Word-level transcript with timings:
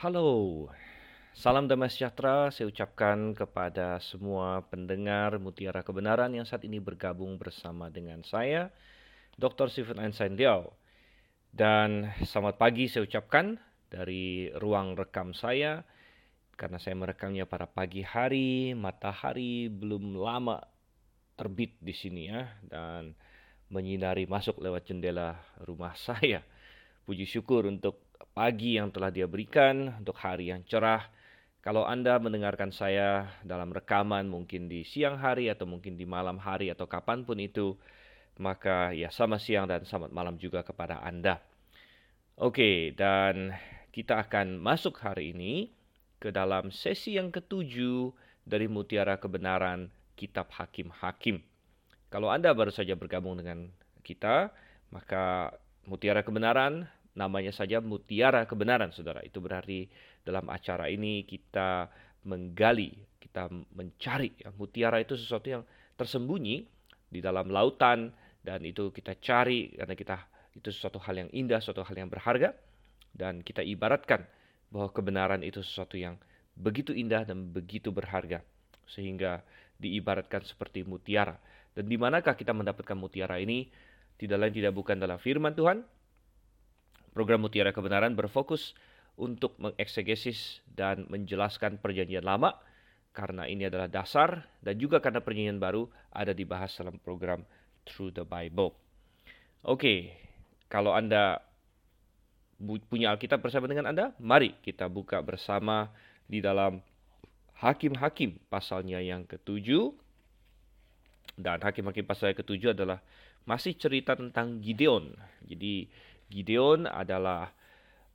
Halo, 0.00 0.64
salam 1.36 1.68
damai 1.68 1.92
sejahtera 1.92 2.48
saya 2.48 2.72
ucapkan 2.72 3.36
kepada 3.36 4.00
semua 4.00 4.64
pendengar 4.72 5.36
Mutiara 5.36 5.84
Kebenaran 5.84 6.32
yang 6.32 6.48
saat 6.48 6.64
ini 6.64 6.80
bergabung 6.80 7.36
bersama 7.36 7.92
dengan 7.92 8.24
saya, 8.24 8.72
Dr. 9.36 9.68
Stephen 9.68 10.00
Einstein 10.00 10.40
Liao. 10.40 10.72
Dan 11.52 12.16
selamat 12.24 12.56
pagi 12.56 12.88
saya 12.88 13.04
ucapkan 13.04 13.60
dari 13.92 14.48
ruang 14.56 14.96
rekam 14.96 15.36
saya, 15.36 15.84
karena 16.56 16.80
saya 16.80 16.96
merekamnya 16.96 17.44
pada 17.44 17.68
pagi 17.68 18.00
hari, 18.00 18.72
matahari 18.72 19.68
belum 19.68 20.16
lama 20.16 20.64
terbit 21.36 21.76
di 21.76 21.92
sini 21.92 22.24
ya, 22.24 22.48
dan 22.72 23.12
menyinari 23.68 24.24
masuk 24.24 24.64
lewat 24.64 24.88
jendela 24.88 25.36
rumah 25.60 25.92
saya. 26.08 26.40
Puji 27.04 27.28
syukur 27.28 27.68
untuk 27.68 28.09
pagi 28.32 28.76
yang 28.76 28.92
telah 28.92 29.12
dia 29.12 29.24
berikan, 29.26 29.96
untuk 30.00 30.16
hari 30.20 30.52
yang 30.52 30.64
cerah. 30.64 31.08
Kalau 31.60 31.84
Anda 31.84 32.16
mendengarkan 32.16 32.72
saya 32.72 33.36
dalam 33.44 33.68
rekaman 33.68 34.24
mungkin 34.24 34.68
di 34.68 34.80
siang 34.84 35.20
hari 35.20 35.52
atau 35.52 35.68
mungkin 35.68 36.00
di 36.00 36.08
malam 36.08 36.40
hari 36.40 36.72
atau 36.72 36.88
kapan 36.88 37.24
pun 37.28 37.36
itu, 37.36 37.76
maka 38.40 38.96
ya 38.96 39.12
sama 39.12 39.36
siang 39.36 39.68
dan 39.68 39.84
selamat 39.84 40.10
malam 40.16 40.40
juga 40.40 40.64
kepada 40.64 41.04
Anda. 41.04 41.44
Oke, 42.40 42.96
dan 42.96 43.52
kita 43.92 44.24
akan 44.24 44.56
masuk 44.56 44.96
hari 45.04 45.36
ini 45.36 45.68
ke 46.16 46.32
dalam 46.32 46.72
sesi 46.72 47.20
yang 47.20 47.28
ketujuh 47.28 48.16
dari 48.48 48.64
Mutiara 48.64 49.20
Kebenaran 49.20 49.92
Kitab 50.16 50.48
Hakim-Hakim. 50.48 51.44
Kalau 52.08 52.32
Anda 52.32 52.56
baru 52.56 52.72
saja 52.72 52.96
bergabung 52.96 53.36
dengan 53.36 53.68
kita, 54.00 54.48
maka 54.88 55.52
Mutiara 55.84 56.24
Kebenaran 56.24 56.88
namanya 57.14 57.50
saja 57.50 57.82
mutiara 57.82 58.46
kebenaran 58.46 58.94
saudara. 58.94 59.22
Itu 59.26 59.42
berarti 59.42 59.88
dalam 60.22 60.46
acara 60.52 60.86
ini 60.86 61.26
kita 61.26 61.90
menggali, 62.26 62.94
kita 63.18 63.50
mencari. 63.74 64.30
Ya, 64.38 64.52
mutiara 64.54 65.00
itu 65.00 65.16
sesuatu 65.16 65.48
yang 65.48 65.62
tersembunyi 65.96 66.64
di 67.10 67.18
dalam 67.18 67.50
lautan 67.50 68.12
dan 68.40 68.62
itu 68.64 68.94
kita 68.94 69.18
cari 69.18 69.74
karena 69.74 69.94
kita 69.96 70.16
itu 70.56 70.68
sesuatu 70.70 70.98
hal 71.02 71.26
yang 71.26 71.30
indah, 71.30 71.58
sesuatu 71.58 71.82
hal 71.86 71.96
yang 71.96 72.10
berharga 72.10 72.54
dan 73.14 73.42
kita 73.42 73.62
ibaratkan 73.62 74.24
bahwa 74.70 74.90
kebenaran 74.94 75.42
itu 75.42 75.60
sesuatu 75.62 75.98
yang 75.98 76.14
begitu 76.54 76.94
indah 76.94 77.26
dan 77.26 77.50
begitu 77.50 77.90
berharga 77.90 78.42
sehingga 78.86 79.42
diibaratkan 79.78 80.42
seperti 80.46 80.86
mutiara. 80.86 81.38
Dan 81.74 81.86
di 81.86 81.96
manakah 81.96 82.34
kita 82.34 82.50
mendapatkan 82.50 82.98
mutiara 82.98 83.38
ini? 83.38 83.70
Tidak 84.18 84.36
lain 84.36 84.52
tidak 84.52 84.76
bukan 84.76 85.00
dalam 85.00 85.16
firman 85.16 85.56
Tuhan, 85.56 85.80
Program 87.10 87.42
Mutiara 87.42 87.74
Kebenaran 87.74 88.14
berfokus 88.14 88.74
untuk 89.18 89.58
mengeksegesis 89.60 90.62
dan 90.70 91.04
menjelaskan 91.10 91.76
perjanjian 91.82 92.24
lama 92.24 92.56
karena 93.10 93.44
ini 93.50 93.66
adalah 93.66 93.90
dasar 93.90 94.46
dan 94.62 94.78
juga 94.78 95.02
karena 95.02 95.18
perjanjian 95.18 95.58
baru 95.58 95.90
ada 96.14 96.30
dibahas 96.30 96.70
dalam 96.78 96.96
program 97.02 97.42
Through 97.82 98.14
the 98.14 98.22
Bible. 98.22 98.76
Oke, 99.66 100.14
kalau 100.70 100.94
Anda 100.94 101.42
punya 102.86 103.10
Alkitab 103.12 103.42
bersama 103.42 103.66
dengan 103.66 103.90
Anda, 103.90 104.14
mari 104.22 104.54
kita 104.62 104.86
buka 104.86 105.18
bersama 105.24 105.90
di 106.30 106.38
dalam 106.38 106.78
Hakim-Hakim 107.58 108.48
pasalnya 108.48 109.02
yang 109.02 109.26
ketujuh. 109.26 109.92
Dan 111.40 111.60
Hakim-Hakim 111.60 112.04
pasal 112.04 112.32
yang 112.32 112.40
ketujuh 112.44 112.70
adalah 112.76 113.00
masih 113.48 113.74
cerita 113.76 114.12
tentang 114.12 114.60
Gideon. 114.60 115.16
Jadi 115.44 115.88
Gideon 116.30 116.86
adalah 116.86 117.50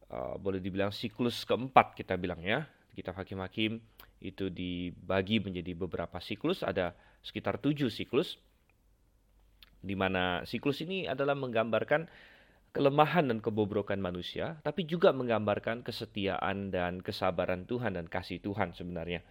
uh, 0.08 0.40
boleh 0.40 0.64
dibilang 0.64 0.90
siklus 0.96 1.44
keempat 1.44 1.94
kita 2.00 2.16
bilang 2.16 2.40
ya. 2.40 2.64
Kitab 2.96 3.20
Hakim-Hakim 3.20 3.84
itu 4.24 4.48
dibagi 4.48 5.44
menjadi 5.44 5.76
beberapa 5.76 6.16
siklus, 6.24 6.64
ada 6.64 6.96
sekitar 7.20 7.60
tujuh 7.60 7.92
siklus. 7.92 8.40
Di 9.84 9.94
mana 9.94 10.48
siklus 10.48 10.80
ini 10.82 11.06
adalah 11.06 11.36
menggambarkan 11.36 12.08
kelemahan 12.72 13.28
dan 13.32 13.44
kebobrokan 13.44 14.00
manusia, 14.00 14.60
tapi 14.64 14.88
juga 14.88 15.12
menggambarkan 15.12 15.84
kesetiaan 15.84 16.72
dan 16.72 17.04
kesabaran 17.04 17.68
Tuhan 17.68 18.00
dan 18.00 18.08
kasih 18.08 18.40
Tuhan 18.40 18.72
sebenarnya. 18.72 19.24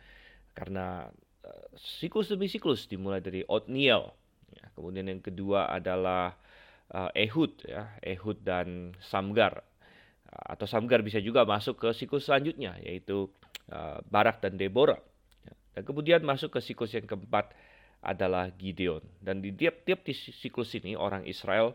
Karena 0.53 1.09
uh, 1.45 1.67
siklus 1.77 2.29
demi 2.29 2.53
siklus 2.53 2.85
dimulai 2.85 3.25
dari 3.25 3.43
Otniel, 3.49 4.13
ya, 4.53 4.65
kemudian 4.77 5.09
yang 5.09 5.25
kedua 5.25 5.73
adalah 5.73 6.37
uh, 6.93 7.11
Ehud 7.17 7.65
ya, 7.65 7.95
Ehud 8.05 8.43
dan 8.45 8.93
Samgar. 9.01 9.65
Atau 10.29 10.67
Samgar 10.67 11.01
bisa 11.07 11.23
juga 11.23 11.47
masuk 11.47 11.79
ke 11.79 11.89
siklus 11.95 12.27
selanjutnya 12.27 12.75
yaitu 12.83 13.31
uh, 13.71 14.03
Barak 14.11 14.43
dan 14.43 14.59
Deborah. 14.59 14.99
Dan 15.75 15.87
kemudian 15.87 16.23
masuk 16.27 16.59
ke 16.59 16.61
siklus 16.61 16.95
yang 16.95 17.07
keempat 17.07 17.55
adalah 18.05 18.51
Gideon. 18.53 19.01
Dan 19.23 19.41
di 19.41 19.55
tiap-tiap 19.55 20.05
siklus 20.13 20.75
ini 20.77 20.99
orang 20.99 21.25
Israel 21.25 21.73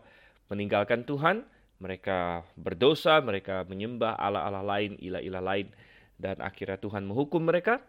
meninggalkan 0.52 1.02
Tuhan, 1.08 1.42
mereka 1.80 2.44
berdosa, 2.54 3.18
mereka 3.24 3.64
menyembah 3.64 4.14
allah-allah 4.20 4.62
lain, 4.62 5.00
ilah-ilah 5.00 5.40
lain 5.42 5.68
dan 6.20 6.36
akhirnya 6.44 6.76
Tuhan 6.76 7.08
menghukum 7.08 7.40
mereka. 7.40 7.80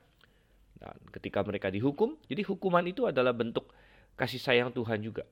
Dan 0.79 0.97
ketika 1.13 1.43
mereka 1.45 1.67
dihukum, 1.69 2.17
jadi 2.25 2.41
hukuman 2.47 2.81
itu 2.87 3.05
adalah 3.05 3.35
bentuk 3.35 3.69
kasih 4.15 4.41
sayang 4.41 4.71
Tuhan 4.71 5.03
juga. 5.03 5.27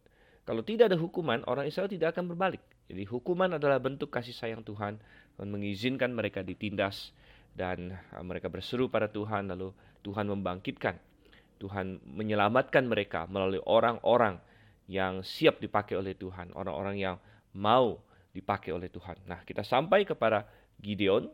Kalau 0.50 0.66
tidak 0.66 0.90
ada 0.90 0.98
hukuman, 0.98 1.46
orang 1.46 1.70
Israel 1.70 1.86
tidak 1.86 2.18
akan 2.18 2.34
berbalik. 2.34 2.58
Jadi 2.90 3.06
hukuman 3.06 3.62
adalah 3.62 3.78
bentuk 3.78 4.10
kasih 4.10 4.34
sayang 4.34 4.66
Tuhan 4.66 4.98
dan 5.38 5.46
mengizinkan 5.54 6.10
mereka 6.10 6.42
ditindas 6.42 7.14
dan 7.54 7.94
uh, 7.94 8.26
mereka 8.26 8.50
berseru 8.50 8.90
pada 8.90 9.06
Tuhan 9.14 9.54
lalu 9.54 9.70
Tuhan 10.02 10.26
membangkitkan. 10.26 10.98
Tuhan 11.62 12.02
menyelamatkan 12.02 12.82
mereka 12.82 13.30
melalui 13.30 13.62
orang-orang 13.62 14.42
yang 14.90 15.22
siap 15.22 15.62
dipakai 15.62 15.94
oleh 15.94 16.18
Tuhan, 16.18 16.50
orang-orang 16.58 16.98
yang 16.98 17.22
mau 17.54 18.02
dipakai 18.34 18.74
oleh 18.74 18.90
Tuhan. 18.90 19.22
Nah, 19.30 19.46
kita 19.46 19.62
sampai 19.62 20.02
kepada 20.02 20.50
Gideon 20.82 21.30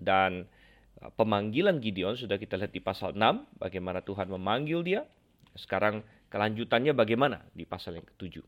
dan 0.00 0.48
uh, 1.04 1.12
pemanggilan 1.12 1.84
Gideon 1.84 2.16
sudah 2.16 2.40
kita 2.40 2.56
lihat 2.56 2.72
di 2.72 2.80
pasal 2.80 3.12
6 3.12 3.60
bagaimana 3.60 4.00
Tuhan 4.00 4.32
memanggil 4.32 4.80
dia. 4.80 5.04
Sekarang 5.52 6.00
kelanjutannya 6.28 6.92
bagaimana 6.92 7.44
di 7.52 7.64
pasal 7.64 7.96
yang 8.00 8.06
ketujuh. 8.06 8.44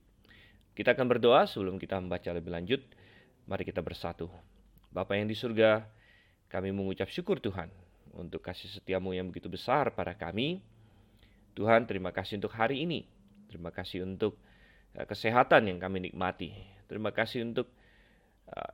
Kita 0.76 0.96
akan 0.96 1.06
berdoa 1.10 1.44
sebelum 1.44 1.76
kita 1.76 2.00
membaca 2.00 2.30
lebih 2.32 2.52
lanjut. 2.52 2.80
Mari 3.48 3.66
kita 3.66 3.82
bersatu. 3.82 4.30
Bapa 4.92 5.18
yang 5.18 5.26
di 5.26 5.34
surga, 5.34 5.84
kami 6.50 6.70
mengucap 6.70 7.10
syukur 7.10 7.42
Tuhan 7.42 7.70
untuk 8.14 8.42
kasih 8.42 8.70
setiamu 8.70 9.14
yang 9.14 9.30
begitu 9.30 9.50
besar 9.50 9.94
pada 9.94 10.14
kami. 10.14 10.62
Tuhan, 11.54 11.84
terima 11.86 12.14
kasih 12.14 12.38
untuk 12.38 12.54
hari 12.54 12.86
ini. 12.86 13.06
Terima 13.50 13.74
kasih 13.74 14.06
untuk 14.06 14.38
uh, 14.94 15.06
kesehatan 15.06 15.66
yang 15.66 15.78
kami 15.82 16.10
nikmati. 16.10 16.54
Terima 16.86 17.10
kasih 17.10 17.42
untuk 17.42 17.66
uh, 18.50 18.72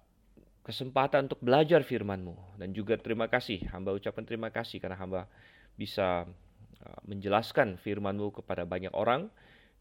kesempatan 0.64 1.32
untuk 1.32 1.40
belajar 1.40 1.80
firman-Mu. 1.84 2.60
Dan 2.60 2.76
juga 2.76 3.00
terima 3.00 3.28
kasih, 3.28 3.64
hamba 3.72 3.96
ucapkan 3.96 4.24
terima 4.24 4.52
kasih 4.52 4.80
karena 4.80 4.96
hamba 5.00 5.28
bisa 5.76 6.28
menjelaskan 7.06 7.78
firman-Mu 7.80 8.42
kepada 8.42 8.66
banyak 8.66 8.92
orang. 8.92 9.28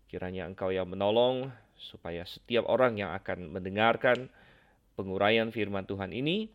Kiranya 0.05 0.45
Engkau 0.45 0.69
yang 0.69 0.88
menolong 0.88 1.49
supaya 1.75 2.23
setiap 2.23 2.69
orang 2.71 2.95
yang 2.95 3.11
akan 3.11 3.51
mendengarkan 3.51 4.31
penguraian 4.95 5.51
firman 5.51 5.83
Tuhan 5.83 6.16
ini 6.16 6.47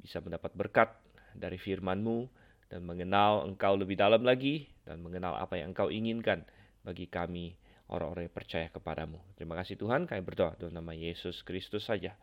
bisa 0.00 0.20
mendapat 0.20 0.52
berkat 0.52 0.90
dari 1.32 1.56
firman-Mu 1.56 2.28
dan 2.70 2.84
mengenal 2.84 3.46
Engkau 3.48 3.74
lebih 3.74 3.98
dalam 3.98 4.22
lagi 4.22 4.68
dan 4.84 5.00
mengenal 5.00 5.38
apa 5.38 5.58
yang 5.58 5.72
Engkau 5.72 5.88
inginkan 5.88 6.44
bagi 6.84 7.08
kami 7.10 7.56
orang-orang 7.90 8.30
yang 8.30 8.36
percaya 8.36 8.66
kepadamu. 8.70 9.18
Terima 9.34 9.58
kasih 9.58 9.74
Tuhan, 9.76 10.06
kami 10.06 10.22
berdoa 10.22 10.54
dalam 10.56 10.78
nama 10.78 10.94
Yesus 10.94 11.42
Kristus 11.42 11.90
saja. 11.90 12.14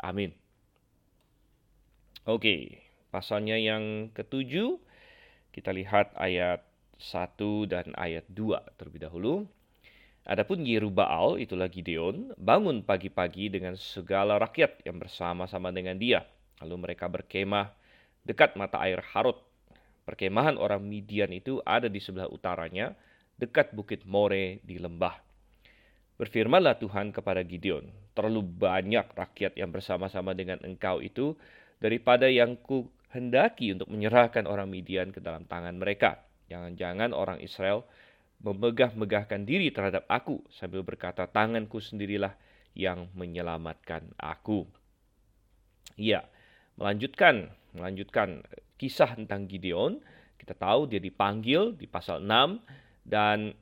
Amin. 0.00 0.34
Oke, 2.26 2.82
pasalnya 3.14 3.54
yang 3.54 4.10
ketujuh, 4.10 4.80
kita 5.54 5.70
lihat 5.70 6.10
ayat 6.18 6.66
1 6.98 7.70
dan 7.70 7.92
ayat 7.94 8.24
2 8.30 8.78
terlebih 8.80 9.04
dahulu. 9.04 9.34
Adapun 10.24 10.64
Yerubaal, 10.64 11.36
itulah 11.36 11.68
Gideon, 11.68 12.32
bangun 12.40 12.80
pagi-pagi 12.80 13.52
dengan 13.52 13.76
segala 13.76 14.40
rakyat 14.40 14.80
yang 14.88 14.96
bersama-sama 14.96 15.68
dengan 15.68 16.00
dia. 16.00 16.24
Lalu 16.64 16.88
mereka 16.88 17.12
berkemah 17.12 17.68
dekat 18.24 18.56
mata 18.56 18.80
air 18.80 19.04
Harod. 19.12 19.36
Perkemahan 20.08 20.56
orang 20.56 20.80
Midian 20.80 21.28
itu 21.28 21.60
ada 21.60 21.92
di 21.92 22.00
sebelah 22.00 22.32
utaranya, 22.32 22.96
dekat 23.36 23.76
bukit 23.76 24.08
More 24.08 24.64
di 24.64 24.80
lembah. 24.80 25.20
Berfirmanlah 26.16 26.80
Tuhan 26.80 27.12
kepada 27.12 27.44
Gideon, 27.44 27.84
terlalu 28.16 28.48
banyak 28.48 29.12
rakyat 29.12 29.60
yang 29.60 29.76
bersama-sama 29.76 30.32
dengan 30.32 30.56
engkau 30.64 31.04
itu 31.04 31.36
daripada 31.84 32.32
yang 32.32 32.56
ku 32.56 32.88
hendaki 33.12 33.76
untuk 33.76 33.92
menyerahkan 33.92 34.48
orang 34.48 34.72
Midian 34.72 35.12
ke 35.12 35.20
dalam 35.20 35.44
tangan 35.44 35.76
mereka. 35.76 36.23
Jangan-jangan 36.48 37.16
orang 37.16 37.40
Israel 37.40 37.84
memegah-megahkan 38.44 39.48
diri 39.48 39.72
terhadap 39.72 40.04
aku 40.10 40.44
sambil 40.52 40.84
berkata, 40.84 41.24
tanganku 41.24 41.80
sendirilah 41.80 42.36
yang 42.76 43.08
menyelamatkan 43.16 44.12
aku. 44.20 44.68
Ya, 45.94 46.26
melanjutkan 46.76 47.54
melanjutkan 47.74 48.42
kisah 48.78 49.18
tentang 49.18 49.50
Gideon. 49.50 49.98
Kita 50.38 50.54
tahu 50.54 50.90
dia 50.90 51.02
dipanggil 51.02 51.74
di 51.74 51.86
pasal 51.88 52.22
6 52.22 52.60
dan 53.06 53.54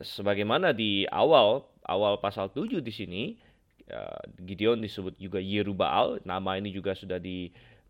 sebagaimana 0.00 0.74
di 0.74 1.06
awal 1.08 1.64
awal 1.86 2.18
pasal 2.20 2.50
7 2.50 2.80
di 2.80 2.92
sini 2.92 3.22
ya, 3.88 4.12
Gideon 4.40 4.80
disebut 4.80 5.16
juga 5.16 5.40
Yerubaal. 5.42 6.22
Nama 6.24 6.50
ini 6.60 6.70
juga 6.74 6.92
sudah 6.92 7.18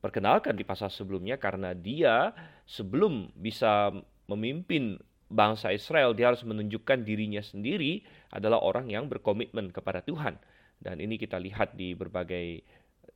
diperkenalkan 0.05 0.53
di 0.53 0.69
pasal 0.69 0.93
sebelumnya 0.93 1.41
karena 1.41 1.73
dia 1.73 2.37
sebelum 2.69 3.33
bisa 3.41 3.89
memimpin 4.29 5.01
bangsa 5.33 5.73
Israel, 5.73 6.13
dia 6.13 6.29
harus 6.29 6.45
menunjukkan 6.45 7.09
dirinya 7.09 7.41
sendiri 7.41 8.05
adalah 8.29 8.61
orang 8.61 8.93
yang 8.93 9.09
berkomitmen 9.09 9.73
kepada 9.73 10.05
Tuhan. 10.05 10.37
Dan 10.77 11.01
ini 11.01 11.17
kita 11.17 11.41
lihat 11.41 11.73
di 11.73 11.97
berbagai 11.97 12.61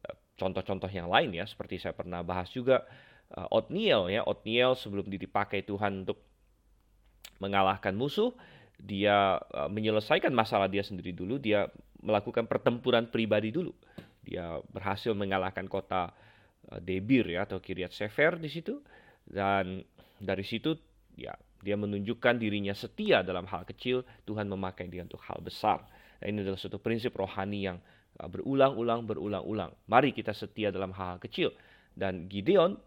eh, 0.00 0.14
contoh-contoh 0.40 0.88
yang 0.88 1.12
lain 1.12 1.36
ya, 1.36 1.44
seperti 1.44 1.76
saya 1.76 1.92
pernah 1.92 2.24
bahas 2.24 2.48
juga 2.48 2.88
uh, 3.36 3.52
Otniel 3.52 4.08
ya, 4.08 4.24
Otniel 4.24 4.72
sebelum 4.72 5.12
dipakai 5.12 5.68
Tuhan 5.68 6.08
untuk 6.08 6.24
mengalahkan 7.36 7.92
musuh, 7.92 8.32
dia 8.80 9.36
uh, 9.36 9.68
menyelesaikan 9.68 10.32
masalah 10.32 10.72
dia 10.72 10.80
sendiri 10.80 11.12
dulu, 11.12 11.36
dia 11.36 11.68
melakukan 12.00 12.48
pertempuran 12.48 13.12
pribadi 13.12 13.52
dulu. 13.52 13.76
Dia 14.24 14.56
berhasil 14.72 15.12
mengalahkan 15.12 15.68
kota 15.68 16.16
Debir 16.76 17.24
ya 17.32 17.48
atau 17.48 17.58
Kiryat 17.64 17.96
Sefer 17.96 18.36
di 18.36 18.52
situ 18.52 18.84
dan 19.24 19.80
dari 20.20 20.44
situ 20.44 20.76
ya 21.16 21.32
dia 21.58 21.74
menunjukkan 21.74 22.38
dirinya 22.38 22.70
setia 22.70 23.26
dalam 23.26 23.42
hal 23.50 23.66
kecil, 23.66 24.06
Tuhan 24.22 24.46
memakai 24.46 24.86
dia 24.86 25.02
untuk 25.02 25.18
hal 25.26 25.42
besar. 25.42 25.82
Dan 26.22 26.38
ini 26.38 26.46
adalah 26.46 26.58
suatu 26.58 26.78
prinsip 26.78 27.14
rohani 27.18 27.66
yang 27.66 27.78
uh, 28.22 28.28
berulang-ulang 28.30 29.02
berulang-ulang. 29.06 29.74
Mari 29.90 30.14
kita 30.14 30.30
setia 30.30 30.70
dalam 30.70 30.94
hal, 30.94 31.18
-hal 31.18 31.22
kecil. 31.22 31.50
Dan 31.98 32.30
Gideon 32.30 32.78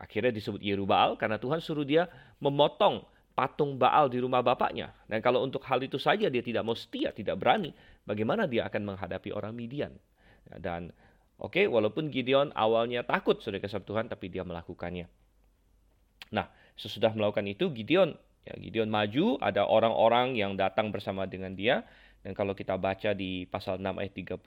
akhirnya 0.00 0.32
disebut 0.32 0.62
Yerubaal 0.62 1.20
karena 1.20 1.36
Tuhan 1.36 1.60
suruh 1.60 1.84
dia 1.84 2.08
memotong 2.40 3.04
patung 3.36 3.76
Baal 3.76 4.08
di 4.08 4.24
rumah 4.24 4.40
bapaknya. 4.40 4.90
Dan 5.04 5.20
kalau 5.20 5.44
untuk 5.44 5.60
hal 5.68 5.78
itu 5.84 6.00
saja 6.00 6.32
dia 6.32 6.40
tidak 6.40 6.64
mau 6.64 6.74
setia, 6.74 7.12
tidak 7.12 7.36
berani, 7.36 7.76
bagaimana 8.08 8.48
dia 8.48 8.64
akan 8.66 8.94
menghadapi 8.94 9.36
orang 9.36 9.52
Midian? 9.52 9.92
Dan 10.48 10.88
oke, 11.38 11.66
walaupun 11.70 12.10
Gideon 12.10 12.50
awalnya 12.54 13.06
takut 13.06 13.38
sudah 13.38 13.62
kesab 13.62 13.86
Tuhan, 13.86 14.10
tapi 14.10 14.30
dia 14.30 14.42
melakukannya. 14.42 15.06
Nah, 16.34 16.46
sesudah 16.76 17.14
melakukan 17.14 17.46
itu, 17.48 17.70
Gideon 17.72 18.12
ya, 18.44 18.54
Gideon 18.58 18.90
maju, 18.92 19.40
ada 19.40 19.64
orang-orang 19.64 20.36
yang 20.36 20.54
datang 20.58 20.92
bersama 20.92 21.24
dengan 21.24 21.56
dia. 21.56 21.86
Dan 22.18 22.34
kalau 22.34 22.52
kita 22.52 22.74
baca 22.74 23.14
di 23.14 23.46
pasal 23.46 23.78
6 23.78 24.02
ayat 24.02 24.12
35, 24.12 24.42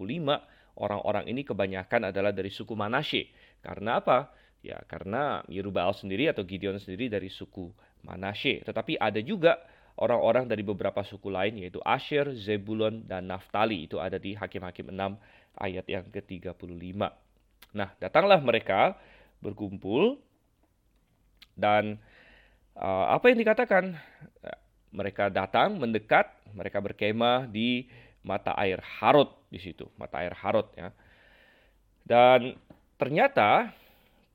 orang-orang 0.77 1.25
ini 1.31 1.41
kebanyakan 1.47 2.11
adalah 2.11 2.35
dari 2.35 2.51
suku 2.51 2.75
Manasye. 2.75 3.31
Karena 3.63 4.03
apa? 4.03 4.31
Ya, 4.61 4.77
karena 4.85 5.41
Yerubal 5.49 5.89
sendiri 5.95 6.29
atau 6.29 6.45
Gideon 6.45 6.77
sendiri 6.77 7.09
dari 7.09 7.31
suku 7.31 7.71
Manasye. 8.05 8.61
Tetapi 8.61 8.99
ada 9.01 9.17
juga 9.23 9.57
orang-orang 9.99 10.47
dari 10.47 10.63
beberapa 10.63 11.03
suku 11.03 11.27
lain 11.27 11.59
yaitu 11.59 11.81
Asher, 11.83 12.31
Zebulon, 12.37 13.03
dan 13.07 13.27
Naftali. 13.27 13.87
Itu 13.89 13.99
ada 13.99 14.15
di 14.15 14.37
Hakim-Hakim 14.37 14.91
6 14.91 15.17
ayat 15.59 15.85
yang 15.87 16.05
ke-35. 16.07 16.99
Nah, 17.71 17.89
datanglah 17.99 18.39
mereka 18.39 18.95
berkumpul 19.41 20.19
dan 21.57 21.99
uh, 22.77 23.11
apa 23.11 23.31
yang 23.31 23.39
dikatakan? 23.41 23.95
Mereka 24.91 25.31
datang, 25.31 25.79
mendekat, 25.79 26.27
mereka 26.51 26.83
berkemah 26.83 27.47
di 27.47 27.87
mata 28.27 28.51
air 28.59 28.83
Harod 28.83 29.31
di 29.47 29.55
situ, 29.55 29.87
mata 29.95 30.19
air 30.19 30.35
Harod 30.35 30.67
ya. 30.75 30.91
Dan 32.03 32.59
ternyata 32.99 33.71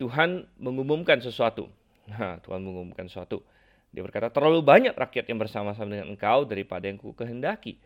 Tuhan 0.00 0.48
mengumumkan 0.56 1.20
sesuatu. 1.20 1.68
Nah, 2.06 2.38
Tuhan 2.40 2.62
mengumumkan 2.62 3.10
sesuatu. 3.10 3.42
Dia 3.96 4.04
berkata, 4.04 4.28
terlalu 4.28 4.60
banyak 4.60 4.92
rakyat 4.92 5.24
yang 5.32 5.40
bersama-sama 5.40 5.88
dengan 5.88 6.12
engkau 6.12 6.44
daripada 6.44 6.84
yang 6.84 7.00
ku 7.00 7.16
kehendaki. 7.16 7.80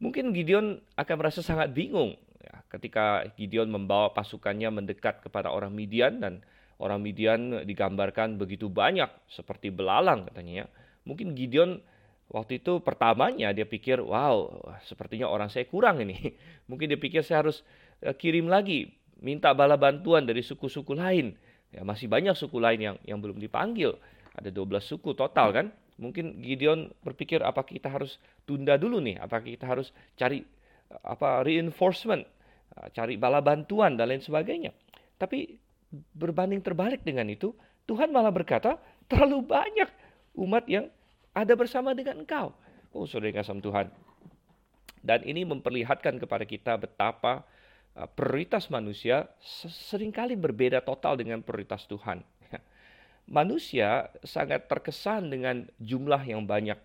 Mungkin 0.00 0.32
Gideon 0.32 0.80
akan 0.96 1.16
merasa 1.20 1.44
sangat 1.44 1.76
bingung 1.76 2.16
ya, 2.40 2.64
ketika 2.72 3.28
Gideon 3.36 3.68
membawa 3.68 4.16
pasukannya 4.16 4.72
mendekat 4.72 5.20
kepada 5.20 5.52
orang 5.52 5.76
Midian 5.76 6.24
dan 6.24 6.40
orang 6.80 7.04
Midian 7.04 7.60
digambarkan 7.68 8.40
begitu 8.40 8.72
banyak 8.72 9.12
seperti 9.28 9.68
belalang 9.68 10.32
katanya 10.32 10.64
ya. 10.64 10.66
Mungkin 11.04 11.36
Gideon 11.36 11.84
waktu 12.32 12.64
itu 12.64 12.80
pertamanya 12.80 13.52
dia 13.52 13.68
pikir, 13.68 14.00
wow, 14.00 14.48
sepertinya 14.88 15.28
orang 15.28 15.52
saya 15.52 15.68
kurang 15.68 16.00
ini. 16.00 16.32
Mungkin 16.72 16.88
dia 16.88 16.96
pikir 16.96 17.20
saya 17.20 17.44
harus 17.44 17.60
eh, 18.00 18.16
kirim 18.16 18.48
lagi 18.48 18.88
minta 19.20 19.52
bala 19.52 19.76
bantuan 19.76 20.24
dari 20.24 20.40
suku-suku 20.40 20.96
lain. 20.96 21.36
Ya, 21.68 21.84
masih 21.84 22.08
banyak 22.08 22.32
suku 22.32 22.56
lain 22.56 22.80
yang 22.80 22.96
yang 23.04 23.20
belum 23.20 23.36
dipanggil. 23.36 24.00
Ada 24.34 24.50
12 24.50 24.82
suku 24.82 25.14
total 25.14 25.54
kan. 25.54 25.66
Mungkin 25.94 26.42
Gideon 26.42 26.90
berpikir 27.06 27.38
apa 27.38 27.62
kita 27.62 27.86
harus 27.86 28.18
tunda 28.42 28.74
dulu 28.74 28.98
nih? 28.98 29.22
Apa 29.22 29.38
kita 29.38 29.62
harus 29.62 29.94
cari 30.18 30.42
apa 31.06 31.46
reinforcement, 31.46 32.26
cari 32.90 33.14
bala 33.14 33.38
bantuan 33.38 33.94
dan 33.94 34.10
lain 34.10 34.22
sebagainya. 34.22 34.74
Tapi 35.14 35.54
berbanding 36.18 36.58
terbalik 36.58 37.06
dengan 37.06 37.30
itu, 37.30 37.54
Tuhan 37.86 38.10
malah 38.10 38.34
berkata, 38.34 38.74
terlalu 39.06 39.46
banyak 39.46 39.86
umat 40.34 40.66
yang 40.66 40.90
ada 41.30 41.54
bersama 41.54 41.94
dengan 41.94 42.26
engkau. 42.26 42.50
Oh, 42.90 43.06
saudara 43.06 43.30
kasam 43.30 43.62
Tuhan. 43.62 43.86
Dan 44.98 45.22
ini 45.22 45.46
memperlihatkan 45.46 46.18
kepada 46.18 46.42
kita 46.42 46.74
betapa 46.74 47.46
Uh, 47.94 48.10
prioritas 48.10 48.66
manusia 48.74 49.30
sering 49.70 50.10
kali 50.10 50.34
berbeda 50.34 50.82
total 50.82 51.14
dengan 51.14 51.38
prioritas 51.46 51.86
Tuhan. 51.86 52.26
Manusia 53.24 54.12
sangat 54.20 54.68
terkesan 54.68 55.32
dengan 55.32 55.64
jumlah 55.80 56.20
yang 56.28 56.44
banyak, 56.44 56.76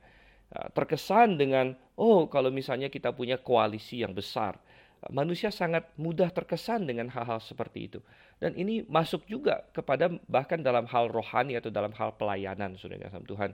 uh, 0.55 0.67
terkesan 0.71 1.35
dengan 1.35 1.75
oh 1.99 2.27
kalau 2.31 2.47
misalnya 2.47 2.87
kita 2.87 3.11
punya 3.11 3.35
koalisi 3.35 4.01
yang 4.03 4.15
besar. 4.15 4.55
Manusia 5.15 5.47
sangat 5.47 5.87
mudah 5.95 6.27
terkesan 6.27 6.83
dengan 6.83 7.07
hal-hal 7.07 7.39
seperti 7.39 7.87
itu. 7.87 7.99
Dan 8.35 8.51
ini 8.59 8.83
masuk 8.83 9.23
juga 9.31 9.63
kepada 9.71 10.11
bahkan 10.27 10.59
dalam 10.59 10.83
hal 10.91 11.07
rohani 11.07 11.55
atau 11.55 11.71
dalam 11.71 11.95
hal 11.95 12.19
pelayanan, 12.19 12.75
saudara 12.75 13.07
sama 13.07 13.23
Tuhan. 13.23 13.51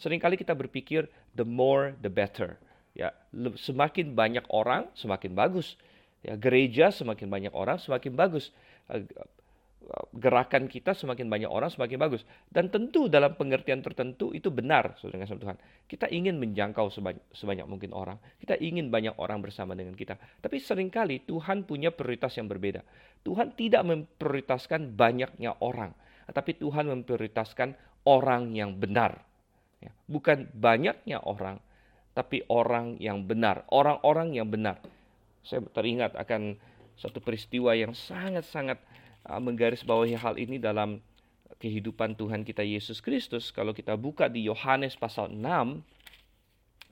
Seringkali 0.00 0.40
kita 0.40 0.56
berpikir 0.56 1.04
the 1.36 1.44
more 1.44 1.92
the 2.00 2.08
better. 2.08 2.56
Ya, 2.96 3.12
semakin 3.60 4.16
banyak 4.16 4.48
orang 4.48 4.88
semakin 4.96 5.36
bagus 5.36 5.76
Ya, 6.26 6.34
gereja 6.34 6.90
semakin 6.90 7.30
banyak 7.30 7.54
orang 7.54 7.78
semakin 7.78 8.18
bagus. 8.18 8.50
Gerakan 10.16 10.66
kita 10.66 10.92
semakin 10.92 11.30
banyak 11.30 11.46
orang 11.46 11.70
semakin 11.70 11.98
bagus. 11.98 12.22
Dan 12.50 12.68
tentu 12.68 13.06
dalam 13.06 13.38
pengertian 13.38 13.80
tertentu 13.80 14.34
itu 14.34 14.50
benar, 14.50 14.98
saudara 14.98 15.26
Tuhan. 15.26 15.56
Kita 15.86 16.10
ingin 16.10 16.42
menjangkau 16.42 16.90
sebanyak, 16.90 17.22
sebanyak 17.30 17.66
mungkin 17.70 17.94
orang. 17.94 18.18
Kita 18.42 18.58
ingin 18.58 18.90
banyak 18.90 19.14
orang 19.22 19.38
bersama 19.38 19.78
dengan 19.78 19.94
kita. 19.94 20.18
Tapi 20.18 20.58
sering 20.58 20.90
kali 20.90 21.22
Tuhan 21.22 21.64
punya 21.64 21.94
prioritas 21.94 22.34
yang 22.34 22.50
berbeda. 22.50 22.82
Tuhan 23.22 23.54
tidak 23.54 23.82
memprioritaskan 23.86 24.94
banyaknya 24.98 25.54
orang. 25.62 25.94
Tapi 26.26 26.58
Tuhan 26.58 26.90
memprioritaskan 26.90 27.78
orang 28.10 28.50
yang 28.54 28.74
benar. 28.74 29.22
Ya, 29.78 29.92
bukan 30.10 30.50
banyaknya 30.56 31.22
orang, 31.22 31.62
tapi 32.16 32.42
orang 32.50 32.98
yang 32.98 33.28
benar. 33.28 33.62
Orang-orang 33.70 34.34
yang 34.34 34.48
benar 34.50 34.82
saya 35.46 35.62
teringat 35.70 36.18
akan 36.18 36.58
satu 36.98 37.22
peristiwa 37.22 37.70
yang 37.78 37.94
sangat-sangat 37.94 38.82
menggarisbawahi 39.26 40.14
hal 40.14 40.38
ini 40.38 40.62
dalam 40.62 41.02
kehidupan 41.58 42.14
Tuhan 42.14 42.44
kita 42.44 42.62
Yesus 42.62 43.02
Kristus. 43.02 43.50
Kalau 43.50 43.72
kita 43.72 43.96
buka 43.96 44.30
di 44.30 44.46
Yohanes 44.46 44.94
pasal 44.94 45.32
6 45.32 45.42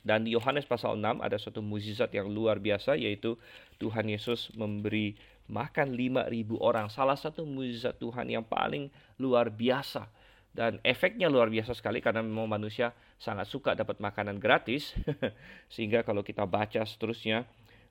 dan 0.05 0.21
di 0.25 0.37
Yohanes 0.37 0.69
pasal 0.69 1.01
6 1.01 1.21
ada 1.25 1.37
suatu 1.41 1.65
mukjizat 1.65 2.13
yang 2.13 2.29
luar 2.29 2.61
biasa 2.61 2.97
yaitu 2.97 3.37
Tuhan 3.81 4.09
Yesus 4.09 4.53
memberi 4.57 5.17
makan 5.49 5.93
5000 5.97 6.33
orang. 6.61 6.87
Salah 6.89 7.17
satu 7.17 7.45
mukjizat 7.45 8.01
Tuhan 8.01 8.29
yang 8.33 8.45
paling 8.45 8.89
luar 9.21 9.53
biasa 9.53 10.09
dan 10.55 10.79
efeknya 10.87 11.27
luar 11.27 11.51
biasa 11.51 11.75
sekali 11.75 11.99
karena 11.99 12.23
memang 12.23 12.47
manusia 12.47 12.95
sangat 13.19 13.51
suka 13.51 13.75
dapat 13.75 13.99
makanan 13.99 14.39
gratis 14.39 14.95
sehingga 15.75 16.07
kalau 16.07 16.23
kita 16.23 16.47
baca 16.47 16.87
seterusnya 16.87 17.45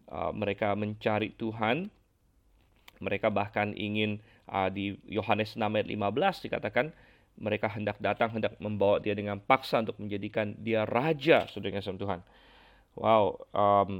uh, 0.09 0.31
mereka 0.33 0.73
mencari 0.73 1.35
Tuhan. 1.35 1.91
Mereka 3.03 3.35
bahkan 3.35 3.75
ingin 3.75 4.23
uh, 4.49 4.69
di 4.71 4.97
Yohanes 5.07 5.55
6 5.55 5.61
ayat 5.63 5.87
15 5.87 6.45
dikatakan 6.49 6.85
mereka 7.37 7.65
hendak 7.71 7.97
datang, 7.97 8.29
hendak 8.29 8.53
membawa 8.61 9.01
dia 9.01 9.17
dengan 9.17 9.41
paksa 9.41 9.81
untuk 9.81 9.97
menjadikan 9.97 10.53
dia 10.61 10.85
raja, 10.85 11.49
saudara 11.49 11.81
sama 11.81 11.97
Tuhan. 11.97 12.19
Wow. 12.93 13.25
Um, 13.49 13.91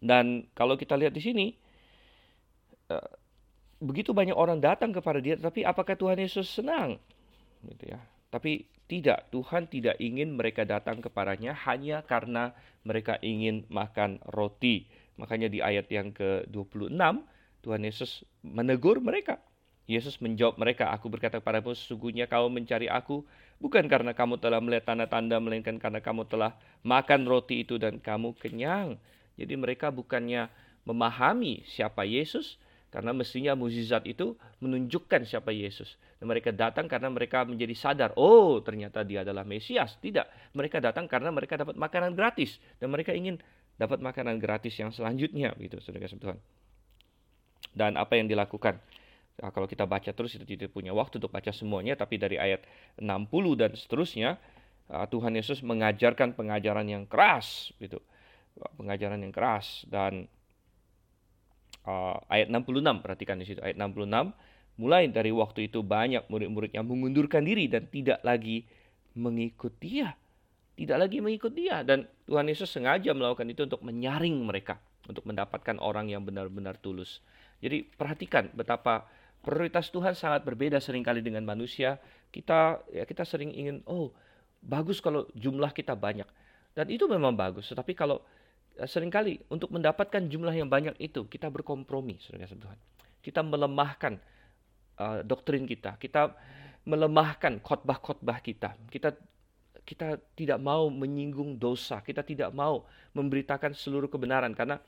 dan 0.00 0.48
kalau 0.56 0.80
kita 0.80 0.96
lihat 0.96 1.12
di 1.12 1.20
sini, 1.20 1.46
uh, 2.88 3.10
begitu 3.84 4.16
banyak 4.16 4.32
orang 4.32 4.64
datang 4.64 4.96
kepada 4.96 5.20
dia, 5.20 5.36
tapi 5.36 5.60
apakah 5.62 5.92
Tuhan 5.92 6.16
Yesus 6.16 6.48
senang? 6.48 6.96
Gitu 7.68 7.92
ya. 7.92 8.00
Tapi 8.32 8.64
tidak, 8.88 9.28
Tuhan 9.28 9.68
tidak 9.68 10.00
ingin 10.00 10.32
mereka 10.32 10.64
datang 10.64 11.04
kepadanya 11.04 11.52
hanya 11.68 12.00
karena 12.00 12.56
mereka 12.82 13.20
ingin 13.20 13.68
makan 13.68 14.24
roti. 14.32 14.88
Makanya 15.20 15.52
di 15.52 15.60
ayat 15.60 15.86
yang 15.92 16.16
ke-26 16.16 16.96
Tuhan 17.62 17.82
Yesus 17.86 18.26
menegur 18.42 18.98
mereka. 18.98 19.38
Yesus 19.90 20.18
menjawab 20.22 20.58
mereka, 20.62 20.94
Aku 20.94 21.10
berkata 21.10 21.42
kepadamu, 21.42 21.74
sesungguhnya 21.74 22.30
kau 22.30 22.46
mencari 22.46 22.86
aku, 22.86 23.26
bukan 23.58 23.90
karena 23.90 24.14
kamu 24.14 24.38
telah 24.38 24.62
melihat 24.62 24.94
tanda-tanda, 24.94 25.42
melainkan 25.42 25.78
karena 25.78 25.98
kamu 25.98 26.26
telah 26.30 26.54
makan 26.86 27.26
roti 27.26 27.66
itu 27.66 27.82
dan 27.82 27.98
kamu 27.98 28.34
kenyang. 28.38 28.94
Jadi 29.34 29.54
mereka 29.58 29.90
bukannya 29.90 30.46
memahami 30.86 31.66
siapa 31.66 32.06
Yesus, 32.06 32.62
karena 32.92 33.16
mestinya 33.16 33.56
mukjizat 33.56 34.04
itu 34.04 34.36
menunjukkan 34.60 35.24
siapa 35.24 35.48
Yesus. 35.48 35.96
Dan 36.20 36.28
mereka 36.28 36.52
datang 36.52 36.86
karena 36.86 37.08
mereka 37.08 37.42
menjadi 37.42 37.72
sadar, 37.72 38.10
oh 38.20 38.60
ternyata 38.60 39.00
dia 39.02 39.24
adalah 39.24 39.42
Mesias. 39.48 39.96
Tidak, 39.98 40.54
mereka 40.54 40.78
datang 40.78 41.08
karena 41.08 41.32
mereka 41.32 41.56
dapat 41.56 41.74
makanan 41.74 42.12
gratis. 42.12 42.60
Dan 42.76 42.92
mereka 42.92 43.16
ingin 43.16 43.40
dapat 43.80 43.98
makanan 43.98 44.36
gratis 44.36 44.76
yang 44.76 44.92
selanjutnya. 44.92 45.56
Gitu, 45.56 45.80
saudara 45.80 46.04
Tuhan. 46.04 46.38
Dan 47.72 47.96
apa 47.96 48.20
yang 48.20 48.28
dilakukan? 48.28 48.76
Nah, 49.40 49.48
kalau 49.48 49.64
kita 49.64 49.88
baca 49.88 50.12
terus 50.12 50.36
itu 50.36 50.44
tidak 50.44 50.70
punya 50.70 50.92
waktu 50.92 51.16
untuk 51.16 51.32
baca 51.32 51.50
semuanya, 51.50 51.96
tapi 51.96 52.20
dari 52.20 52.36
ayat 52.36 52.62
60 53.00 53.56
dan 53.56 53.72
seterusnya, 53.72 54.36
ah, 54.92 55.08
Tuhan 55.08 55.32
Yesus 55.32 55.64
mengajarkan 55.64 56.36
pengajaran 56.36 56.84
yang 56.84 57.08
keras, 57.08 57.72
gitu. 57.80 57.96
Pengajaran 58.76 59.24
yang 59.24 59.32
keras 59.32 59.88
dan 59.88 60.28
uh, 61.86 62.16
ayat 62.30 62.48
66 62.50 63.02
perhatikan 63.02 63.36
di 63.38 63.46
situ 63.46 63.60
ayat 63.62 63.76
66 63.78 64.32
mulai 64.80 65.10
dari 65.10 65.30
waktu 65.30 65.68
itu 65.68 65.84
banyak 65.84 66.26
murid-murid 66.32 66.72
yang 66.72 66.88
mengundurkan 66.88 67.44
diri 67.44 67.68
dan 67.68 67.86
tidak 67.90 68.22
lagi 68.24 68.64
mengikut 69.12 69.74
dia 69.78 70.16
tidak 70.72 71.06
lagi 71.06 71.20
mengikut 71.20 71.52
dia 71.52 71.84
dan 71.84 72.08
Tuhan 72.24 72.48
Yesus 72.48 72.72
sengaja 72.72 73.12
melakukan 73.12 73.46
itu 73.52 73.68
untuk 73.68 73.84
menyaring 73.84 74.36
mereka 74.40 74.80
untuk 75.04 75.26
mendapatkan 75.28 75.76
orang 75.82 76.08
yang 76.08 76.24
benar-benar 76.24 76.80
tulus 76.80 77.20
jadi 77.62 77.86
perhatikan 77.86 78.50
betapa 78.52 79.06
prioritas 79.40 79.88
Tuhan 79.94 80.18
sangat 80.18 80.42
berbeda 80.42 80.82
sering 80.82 81.06
kali 81.06 81.22
dengan 81.22 81.46
manusia. 81.46 82.02
Kita 82.34 82.82
ya 82.90 83.06
kita 83.06 83.22
sering 83.22 83.54
ingin 83.54 83.86
oh 83.86 84.10
bagus 84.58 84.98
kalau 84.98 85.30
jumlah 85.38 85.70
kita 85.70 85.94
banyak. 85.94 86.26
Dan 86.74 86.90
itu 86.90 87.06
memang 87.06 87.32
bagus 87.38 87.70
tetapi 87.70 87.94
kalau 87.94 88.20
Eh, 88.72 88.88
sering 88.88 89.12
kali 89.12 89.36
untuk 89.52 89.68
mendapatkan 89.68 90.24
jumlah 90.24 90.54
yang 90.56 90.68
banyak 90.68 90.96
itu 90.96 91.28
kita 91.28 91.52
berkompromi, 91.52 92.16
saudara 92.16 92.48
Tuhan. 92.48 92.78
Kita 93.22 93.44
melemahkan 93.44 94.18
uh, 94.98 95.20
doktrin 95.22 95.68
kita, 95.68 96.00
kita 96.00 96.32
melemahkan 96.88 97.60
khotbah-khotbah 97.60 98.40
kita. 98.40 98.74
Kita 98.88 99.14
kita 99.84 100.18
tidak 100.34 100.58
mau 100.58 100.88
menyinggung 100.88 101.60
dosa, 101.60 102.00
kita 102.00 102.24
tidak 102.24 102.50
mau 102.56 102.82
memberitakan 103.12 103.76
seluruh 103.76 104.08
kebenaran. 104.08 104.56
Karena 104.56 104.80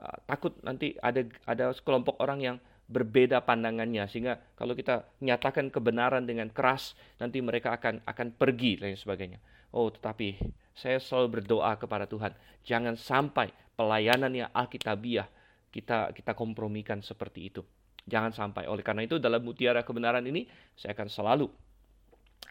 uh, 0.00 0.18
takut 0.28 0.56
nanti 0.62 0.96
ada 1.00 1.24
ada 1.44 1.72
kelompok 1.82 2.16
orang 2.20 2.40
yang 2.40 2.56
berbeda 2.86 3.42
pandangannya 3.42 4.06
sehingga 4.06 4.38
kalau 4.54 4.78
kita 4.78 5.10
nyatakan 5.18 5.74
kebenaran 5.74 6.22
dengan 6.22 6.46
keras 6.54 6.94
nanti 7.18 7.42
mereka 7.42 7.74
akan 7.74 8.02
akan 8.06 8.28
pergi 8.38 8.78
dan 8.78 8.94
sebagainya. 8.94 9.42
Oh, 9.74 9.90
tetapi 9.90 10.38
saya 10.72 11.02
selalu 11.02 11.42
berdoa 11.42 11.74
kepada 11.74 12.06
Tuhan, 12.06 12.30
jangan 12.62 12.94
sampai 12.94 13.50
pelayanan 13.74 14.30
yang 14.32 14.48
alkitabiah 14.54 15.26
kita 15.74 16.14
kita 16.14 16.32
kompromikan 16.32 17.02
seperti 17.02 17.50
itu. 17.52 17.62
Jangan 18.06 18.30
sampai. 18.30 18.70
Oleh 18.70 18.86
karena 18.86 19.02
itu 19.02 19.18
dalam 19.18 19.42
mutiara 19.42 19.82
kebenaran 19.82 20.22
ini 20.24 20.46
saya 20.78 20.94
akan 20.94 21.10
selalu 21.10 21.46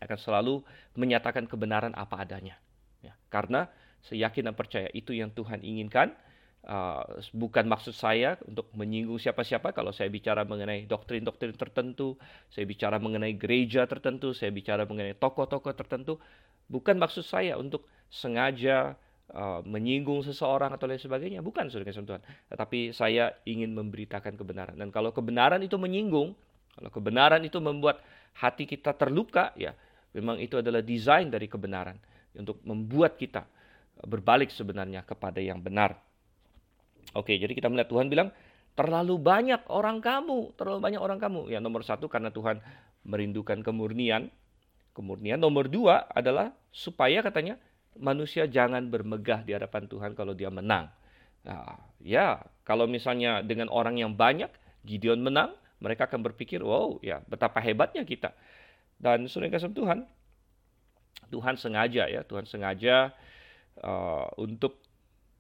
akan 0.03 0.19
selalu 0.19 0.59
menyatakan 0.99 1.47
kebenaran 1.47 1.95
apa 1.95 2.27
adanya. 2.27 2.59
Ya, 2.99 3.15
karena 3.31 3.71
saya 4.03 4.27
yakin 4.27 4.51
dan 4.51 4.55
percaya 4.59 4.91
itu 4.91 5.15
yang 5.15 5.31
Tuhan 5.31 5.63
inginkan. 5.63 6.11
Uh, 6.65 7.21
bukan 7.29 7.69
maksud 7.69 7.93
saya 7.93 8.41
untuk 8.41 8.73
menyinggung 8.73 9.21
siapa-siapa 9.21 9.69
kalau 9.69 9.93
saya 9.93 10.09
bicara 10.09 10.41
mengenai 10.49 10.89
doktrin-doktrin 10.89 11.53
tertentu, 11.53 12.17
saya 12.49 12.65
bicara 12.65 12.97
mengenai 12.97 13.37
gereja 13.37 13.85
tertentu, 13.85 14.33
saya 14.33 14.49
bicara 14.49 14.81
mengenai 14.89 15.13
tokoh-tokoh 15.13 15.77
tertentu, 15.77 16.17
bukan 16.65 16.97
maksud 16.97 17.21
saya 17.21 17.53
untuk 17.61 17.85
sengaja 18.09 18.97
uh, 19.33 19.61
menyinggung 19.61 20.25
seseorang 20.25 20.73
atau 20.73 20.89
lain 20.89 20.97
sebagainya. 20.97 21.45
Bukan, 21.45 21.69
saudara 21.69 21.93
Tuhan. 21.93 22.23
Tetapi 22.49 22.97
saya 22.97 23.33
ingin 23.45 23.73
memberitakan 23.73 24.33
kebenaran. 24.33 24.75
Dan 24.77 24.89
kalau 24.89 25.13
kebenaran 25.13 25.61
itu 25.61 25.77
menyinggung, 25.77 26.33
kalau 26.75 26.89
kebenaran 26.89 27.41
itu 27.45 27.61
membuat 27.61 28.01
hati 28.41 28.67
kita 28.67 28.97
terluka, 28.97 29.55
ya 29.55 29.77
memang 30.17 30.41
itu 30.41 30.59
adalah 30.59 30.81
desain 30.81 31.29
dari 31.29 31.45
kebenaran. 31.45 31.97
Untuk 32.35 32.59
membuat 32.67 33.15
kita 33.15 33.47
berbalik 34.03 34.51
sebenarnya 34.51 35.07
kepada 35.07 35.39
yang 35.39 35.63
benar. 35.63 35.95
Oke, 37.13 37.37
jadi 37.37 37.53
kita 37.53 37.69
melihat 37.69 37.91
Tuhan 37.91 38.09
bilang, 38.09 38.33
terlalu 38.75 39.15
banyak 39.21 39.67
orang 39.71 40.03
kamu, 40.03 40.57
terlalu 40.59 40.79
banyak 40.83 41.01
orang 41.01 41.19
kamu. 41.21 41.53
Ya 41.53 41.61
nomor 41.63 41.85
satu 41.85 42.09
karena 42.11 42.33
Tuhan 42.33 42.59
merindukan 43.05 43.61
kemurnian. 43.61 44.27
Kemurnian 44.95 45.39
nomor 45.39 45.67
dua 45.67 46.07
adalah 46.11 46.55
supaya 46.71 47.19
katanya 47.19 47.59
manusia 47.99 48.47
jangan 48.47 48.87
bermegah 48.87 49.43
di 49.43 49.55
hadapan 49.55 49.87
Tuhan 49.87 50.11
kalau 50.15 50.35
dia 50.35 50.51
menang. 50.51 50.91
Nah, 51.45 51.77
ya, 52.03 52.41
kalau 52.67 52.87
misalnya 52.87 53.43
dengan 53.43 53.69
orang 53.69 53.99
yang 53.99 54.15
banyak, 54.15 54.49
Gideon 54.83 55.21
menang, 55.21 55.55
mereka 55.83 56.07
akan 56.07 56.23
berpikir, 56.25 56.63
wow, 56.63 56.97
ya 57.03 57.21
betapa 57.27 57.59
hebatnya 57.59 58.01
kita. 58.07 58.33
Dan 58.95 59.27
sudah 59.27 59.51
kasih 59.51 59.71
Tuhan, 59.75 60.07
Tuhan 61.29 61.55
sengaja 61.59 62.07
ya, 62.07 62.21
Tuhan 62.23 62.47
sengaja 62.47 63.11
uh, 63.83 64.27
untuk 64.39 64.79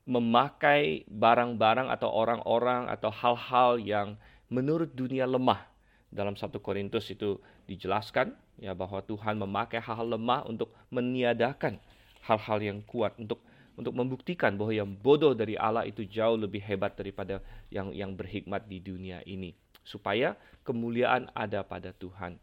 memakai 0.05 1.03
barang-barang 1.09 1.89
atau 1.89 2.09
orang-orang 2.13 2.85
atau 2.93 3.09
hal-hal 3.09 3.81
yang 3.81 4.07
menurut 4.53 4.93
dunia 4.93 5.25
lemah. 5.25 5.65
Dalam 6.13 6.37
satu 6.37 6.61
Korintus 6.61 7.09
itu 7.11 7.41
dijelaskan 7.65 8.37
ya 8.61 8.71
bahwa 8.77 9.01
Tuhan 9.03 9.35
memakai 9.35 9.81
hal-hal 9.81 10.15
lemah 10.15 10.47
untuk 10.47 10.71
meniadakan 10.93 11.81
hal-hal 12.23 12.59
yang 12.61 12.79
kuat 12.85 13.17
untuk 13.19 13.41
untuk 13.75 13.91
membuktikan 13.91 14.55
bahwa 14.55 14.71
yang 14.71 14.87
bodoh 14.87 15.35
dari 15.35 15.59
Allah 15.59 15.83
itu 15.83 16.07
jauh 16.07 16.39
lebih 16.39 16.63
hebat 16.63 16.95
daripada 16.95 17.43
yang 17.67 17.91
yang 17.91 18.15
berhikmat 18.15 18.63
di 18.71 18.79
dunia 18.79 19.19
ini 19.27 19.51
supaya 19.83 20.39
kemuliaan 20.63 21.27
ada 21.35 21.61
pada 21.61 21.91
Tuhan 21.91 22.39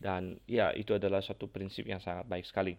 dan 0.00 0.40
ya 0.48 0.72
itu 0.72 0.96
adalah 0.96 1.20
satu 1.20 1.46
prinsip 1.46 1.84
yang 1.84 2.00
sangat 2.00 2.24
baik 2.24 2.48
sekali 2.48 2.74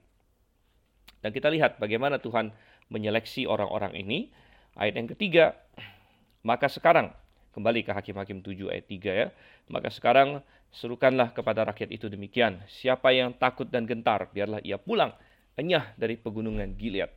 dan 1.22 1.30
kita 1.30 1.54
lihat 1.54 1.78
bagaimana 1.78 2.18
Tuhan 2.18 2.50
menyeleksi 2.91 3.48
orang-orang 3.48 3.95
ini 3.95 4.29
ayat 4.75 5.00
yang 5.00 5.10
ketiga 5.15 5.55
maka 6.43 6.67
sekarang 6.67 7.15
kembali 7.55 7.88
ke 7.88 7.91
Hakim-Hakim 7.95 8.43
7 8.43 8.67
ayat 8.67 8.86
3 8.86 9.21
ya 9.24 9.27
maka 9.71 9.88
sekarang 9.88 10.43
serukanlah 10.71 11.31
kepada 11.31 11.63
rakyat 11.67 11.91
itu 11.91 12.12
demikian 12.12 12.60
siapa 12.67 13.15
yang 13.15 13.31
takut 13.36 13.67
dan 13.67 13.88
gentar 13.88 14.27
biarlah 14.36 14.60
ia 14.63 14.75
pulang 14.75 15.15
enyah 15.60 15.95
dari 16.00 16.15
pegunungan 16.15 16.74
Gilead. 16.79 17.12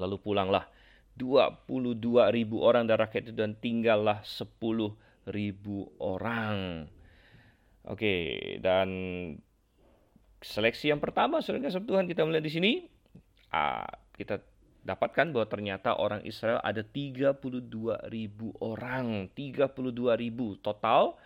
Lalu 0.00 0.16
pulanglah 0.18 0.66
22 1.14 2.00
ribu 2.32 2.64
orang 2.64 2.88
dari 2.88 2.98
rakyat 3.04 3.22
itu 3.30 3.34
dan 3.36 3.52
tinggallah 3.60 4.24
10 4.24 4.48
ribu 5.28 5.92
orang. 6.00 6.88
Oke, 7.82 8.38
dan 8.62 8.88
seleksi 10.40 10.94
yang 10.94 11.02
pertama, 11.02 11.42
saudara 11.42 11.68
Tuhan 11.68 12.06
kita 12.06 12.22
melihat 12.24 12.46
di 12.46 12.52
sini, 12.54 12.72
ah, 13.52 13.86
kita 14.22 14.38
dapatkan 14.82 15.30
bahwa 15.30 15.46
ternyata 15.46 15.94
orang 15.98 16.22
Israel 16.26 16.58
ada 16.62 16.82
32 16.82 17.38
ribu 18.10 18.54
orang, 18.58 19.30
32 19.34 20.18
ribu 20.18 20.58
total. 20.58 21.18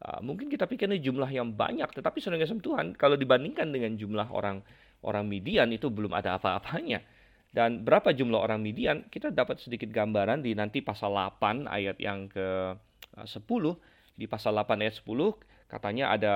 Uh, 0.00 0.20
mungkin 0.24 0.48
kita 0.48 0.64
pikir 0.64 0.88
ini 0.88 0.98
jumlah 0.98 1.28
yang 1.28 1.52
banyak, 1.52 1.90
tetapi 1.92 2.18
saudara 2.24 2.46
Tuhan 2.46 2.96
kalau 2.96 3.20
dibandingkan 3.20 3.68
dengan 3.68 3.94
jumlah 3.94 4.32
orang 4.32 4.64
orang 5.04 5.28
Midian 5.28 5.68
itu 5.72 5.92
belum 5.92 6.12
ada 6.16 6.40
apa-apanya. 6.40 7.04
Dan 7.50 7.82
berapa 7.82 8.14
jumlah 8.14 8.38
orang 8.38 8.62
Midian? 8.62 9.10
Kita 9.10 9.34
dapat 9.34 9.58
sedikit 9.58 9.90
gambaran 9.90 10.46
di 10.46 10.54
nanti 10.54 10.86
pasal 10.86 11.10
8 11.18 11.66
ayat 11.66 11.98
yang 11.98 12.30
ke 12.30 12.78
10. 13.26 13.26
Eh, 13.26 13.76
di 14.14 14.24
pasal 14.30 14.54
8 14.54 14.86
ayat 14.86 14.94
10 15.02 15.34
katanya 15.66 16.14
ada 16.14 16.34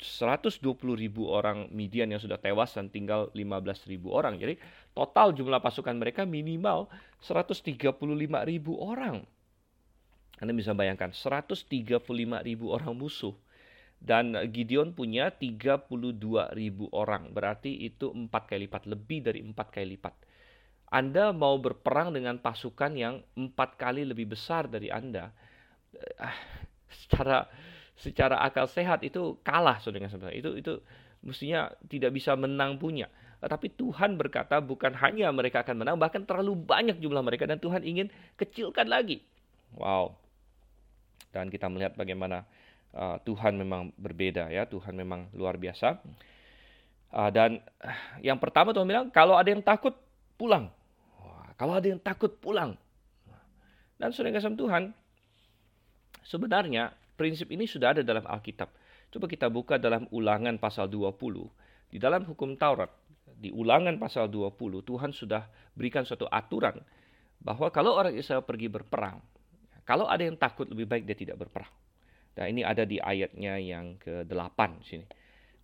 120 0.00 0.62
ribu 0.94 1.28
orang 1.28 1.68
Midian 1.74 2.08
yang 2.08 2.22
sudah 2.22 2.38
tewas 2.38 2.72
dan 2.76 2.88
tinggal 2.88 3.28
15 3.34 3.84
ribu 3.90 4.14
orang. 4.14 4.40
Jadi 4.40 4.56
total 4.92 5.32
jumlah 5.32 5.60
pasukan 5.60 5.96
mereka 5.96 6.28
minimal 6.28 6.88
135 7.24 7.96
ribu 8.48 8.72
orang. 8.80 9.24
Anda 10.42 10.52
bisa 10.52 10.74
bayangkan 10.74 11.14
135 11.14 11.68
ribu 12.42 12.74
orang 12.74 12.94
musuh 12.98 13.36
dan 14.02 14.34
Gideon 14.50 14.90
punya 14.92 15.30
32 15.30 15.86
ribu 16.58 16.90
orang. 16.90 17.30
Berarti 17.30 17.86
itu 17.86 18.10
empat 18.10 18.50
kali 18.50 18.66
lipat, 18.66 18.90
lebih 18.90 19.22
dari 19.22 19.40
empat 19.46 19.70
kali 19.70 19.94
lipat. 19.94 20.14
Anda 20.92 21.30
mau 21.30 21.56
berperang 21.56 22.12
dengan 22.12 22.42
pasukan 22.42 22.92
yang 22.98 23.22
empat 23.38 23.78
kali 23.78 24.02
lebih 24.04 24.34
besar 24.34 24.66
dari 24.66 24.90
Anda. 24.90 25.30
Eh, 25.94 26.36
secara 26.90 27.46
secara 27.96 28.42
akal 28.42 28.66
sehat 28.66 29.06
itu 29.06 29.38
kalah 29.46 29.78
saudara 29.78 30.10
saudara. 30.10 30.34
Itu 30.34 30.58
itu 30.58 30.82
mestinya 31.22 31.70
tidak 31.86 32.12
bisa 32.12 32.34
menang 32.34 32.82
punya. 32.82 33.06
Tapi 33.42 33.74
Tuhan 33.74 34.14
berkata 34.14 34.62
bukan 34.62 34.94
hanya 35.02 35.34
mereka 35.34 35.66
akan 35.66 35.82
menang, 35.82 35.98
bahkan 35.98 36.22
terlalu 36.22 36.54
banyak 36.54 37.02
jumlah 37.02 37.26
mereka 37.26 37.42
dan 37.42 37.58
Tuhan 37.58 37.82
ingin 37.82 38.06
kecilkan 38.38 38.86
lagi. 38.86 39.22
Wow. 39.72 40.14
dan 41.32 41.48
kita 41.48 41.64
melihat 41.64 41.96
bagaimana 41.96 42.44
uh, 42.92 43.16
Tuhan 43.24 43.56
memang 43.56 43.88
berbeda 43.96 44.52
ya, 44.52 44.68
Tuhan 44.68 44.92
memang 44.92 45.32
luar 45.32 45.56
biasa. 45.56 45.96
Uh, 47.12 47.30
dan 47.32 47.60
yang 48.28 48.36
pertama 48.36 48.76
Tuhan 48.76 48.84
bilang 48.84 49.08
kalau 49.08 49.34
ada 49.34 49.48
yang 49.48 49.64
takut 49.64 49.96
pulang. 50.36 50.68
Wah, 51.18 51.50
kalau 51.56 51.72
ada 51.72 51.88
yang 51.88 52.00
takut 52.00 52.36
pulang. 52.38 52.76
Dan 53.96 54.10
sudah 54.10 54.34
kasih 54.34 54.58
Tuhan, 54.58 54.90
sebenarnya 56.26 56.90
prinsip 57.14 57.48
ini 57.54 57.70
sudah 57.70 57.94
ada 57.96 58.02
dalam 58.02 58.26
Alkitab. 58.26 58.66
Coba 59.12 59.30
kita 59.30 59.46
buka 59.46 59.78
dalam 59.78 60.10
ulangan 60.10 60.58
pasal 60.58 60.90
20. 60.90 61.14
Di 61.92 62.00
dalam 62.00 62.24
hukum 62.24 62.56
Taurat, 62.56 62.88
di 63.42 63.50
ulangan 63.50 63.98
pasal 63.98 64.30
20, 64.30 64.54
Tuhan 64.86 65.10
sudah 65.10 65.50
berikan 65.74 66.06
suatu 66.06 66.30
aturan 66.30 66.78
bahwa 67.42 67.66
kalau 67.74 67.98
orang 67.98 68.14
Israel 68.14 68.46
pergi 68.46 68.70
berperang, 68.70 69.18
kalau 69.82 70.06
ada 70.06 70.22
yang 70.22 70.38
takut 70.38 70.70
lebih 70.70 70.86
baik 70.86 71.02
dia 71.10 71.18
tidak 71.18 71.42
berperang. 71.42 71.74
Dan 72.32 72.54
ini 72.54 72.62
ada 72.62 72.86
di 72.86 73.02
ayatnya 73.02 73.58
yang 73.58 73.98
ke-8 73.98 74.60
sini. 74.86 75.04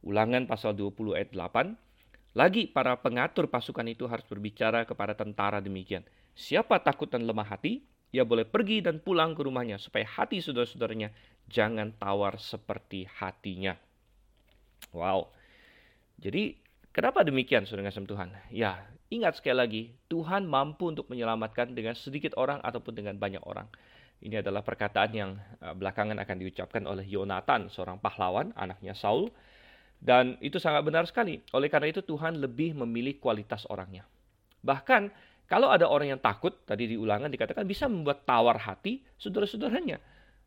Ulangan 0.02 0.50
pasal 0.50 0.74
20 0.74 1.16
ayat 1.16 1.30
8. 1.32 2.36
Lagi 2.36 2.68
para 2.68 2.98
pengatur 2.98 3.48
pasukan 3.48 3.86
itu 3.88 4.04
harus 4.10 4.26
berbicara 4.26 4.84
kepada 4.84 5.16
tentara 5.16 5.62
demikian. 5.62 6.04
Siapa 6.36 6.82
takut 6.82 7.08
dan 7.08 7.24
lemah 7.24 7.46
hati, 7.46 7.80
ia 8.12 8.26
boleh 8.26 8.44
pergi 8.44 8.84
dan 8.84 9.00
pulang 9.00 9.32
ke 9.32 9.40
rumahnya 9.46 9.80
supaya 9.80 10.04
hati 10.04 10.44
saudara-saudaranya 10.44 11.14
jangan 11.48 11.94
tawar 11.96 12.36
seperti 12.36 13.08
hatinya. 13.08 13.74
Wow. 14.92 15.32
Jadi 16.20 16.67
kenapa 16.98 17.22
demikian 17.22 17.62
saudara 17.62 17.94
kasih 17.94 18.10
Tuhan? 18.10 18.34
Ya, 18.50 18.82
ingat 19.06 19.38
sekali 19.38 19.54
lagi, 19.54 19.82
Tuhan 20.10 20.50
mampu 20.50 20.90
untuk 20.90 21.06
menyelamatkan 21.06 21.70
dengan 21.70 21.94
sedikit 21.94 22.34
orang 22.34 22.58
ataupun 22.66 22.98
dengan 22.98 23.14
banyak 23.14 23.46
orang. 23.46 23.70
Ini 24.18 24.42
adalah 24.42 24.66
perkataan 24.66 25.10
yang 25.14 25.38
eh, 25.62 25.74
belakangan 25.78 26.18
akan 26.18 26.36
diucapkan 26.42 26.82
oleh 26.90 27.06
Yonatan, 27.06 27.70
seorang 27.70 28.02
pahlawan, 28.02 28.50
anaknya 28.58 28.98
Saul. 28.98 29.30
Dan 29.98 30.38
itu 30.42 30.58
sangat 30.58 30.82
benar 30.82 31.06
sekali. 31.06 31.38
Oleh 31.54 31.70
karena 31.70 31.90
itu 31.90 32.02
Tuhan 32.02 32.42
lebih 32.42 32.74
memilih 32.82 33.18
kualitas 33.22 33.62
orangnya. 33.70 34.02
Bahkan 34.62 35.10
kalau 35.46 35.70
ada 35.70 35.86
orang 35.86 36.18
yang 36.18 36.22
takut, 36.22 36.54
tadi 36.66 36.90
di 36.90 36.96
ulangan 36.98 37.30
dikatakan 37.30 37.62
bisa 37.66 37.86
membuat 37.86 38.26
tawar 38.26 38.58
hati 38.58 39.06
saudara-saudaranya. 39.18 40.02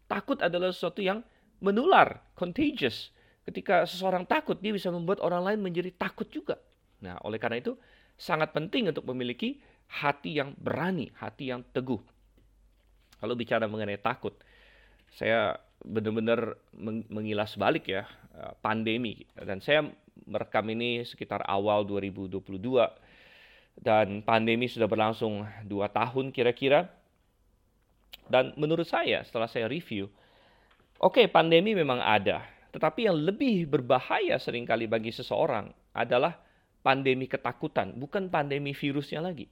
Takut 0.07 0.39
adalah 0.43 0.71
sesuatu 0.71 0.99
yang 0.99 1.23
menular, 1.63 2.19
contagious. 2.35 3.11
Ketika 3.41 3.89
seseorang 3.89 4.25
takut, 4.29 4.59
dia 4.61 4.69
bisa 4.69 4.93
membuat 4.93 5.19
orang 5.25 5.41
lain 5.41 5.59
menjadi 5.65 5.89
takut 5.93 6.29
juga. 6.29 6.61
Nah, 7.01 7.17
oleh 7.25 7.41
karena 7.41 7.57
itu 7.57 7.73
sangat 8.13 8.53
penting 8.53 8.93
untuk 8.93 9.01
memiliki 9.09 9.57
hati 9.89 10.37
yang 10.37 10.53
berani, 10.55 11.09
hati 11.17 11.49
yang 11.49 11.65
teguh. 11.73 11.99
Kalau 13.17 13.33
bicara 13.33 13.65
mengenai 13.65 13.97
takut, 13.97 14.37
saya 15.09 15.57
benar-benar 15.81 16.61
mengilas 17.09 17.57
balik 17.57 17.89
ya 17.89 18.05
eh, 18.37 18.53
pandemi 18.61 19.25
dan 19.33 19.57
saya 19.57 19.89
merekam 20.29 20.61
ini 20.69 21.01
sekitar 21.01 21.41
awal 21.49 21.81
2022 21.89 22.61
dan 23.81 24.21
pandemi 24.21 24.69
sudah 24.69 24.85
berlangsung 24.85 25.41
dua 25.65 25.89
tahun 25.89 26.29
kira-kira 26.29 26.85
dan 28.29 28.53
menurut 28.55 28.85
saya 28.87 29.25
setelah 29.25 29.49
saya 29.49 29.67
review, 29.67 30.07
oke 31.01 31.19
okay, 31.19 31.25
pandemi 31.27 31.75
memang 31.75 31.99
ada, 31.99 32.45
tetapi 32.71 33.07
yang 33.07 33.19
lebih 33.19 33.67
berbahaya 33.67 34.39
sering 34.39 34.63
kali 34.63 34.87
bagi 34.87 35.11
seseorang 35.11 35.71
adalah 35.91 36.39
pandemi 36.81 37.27
ketakutan, 37.27 37.93
bukan 37.99 38.31
pandemi 38.31 38.73
virusnya 38.73 39.21
lagi. 39.21 39.45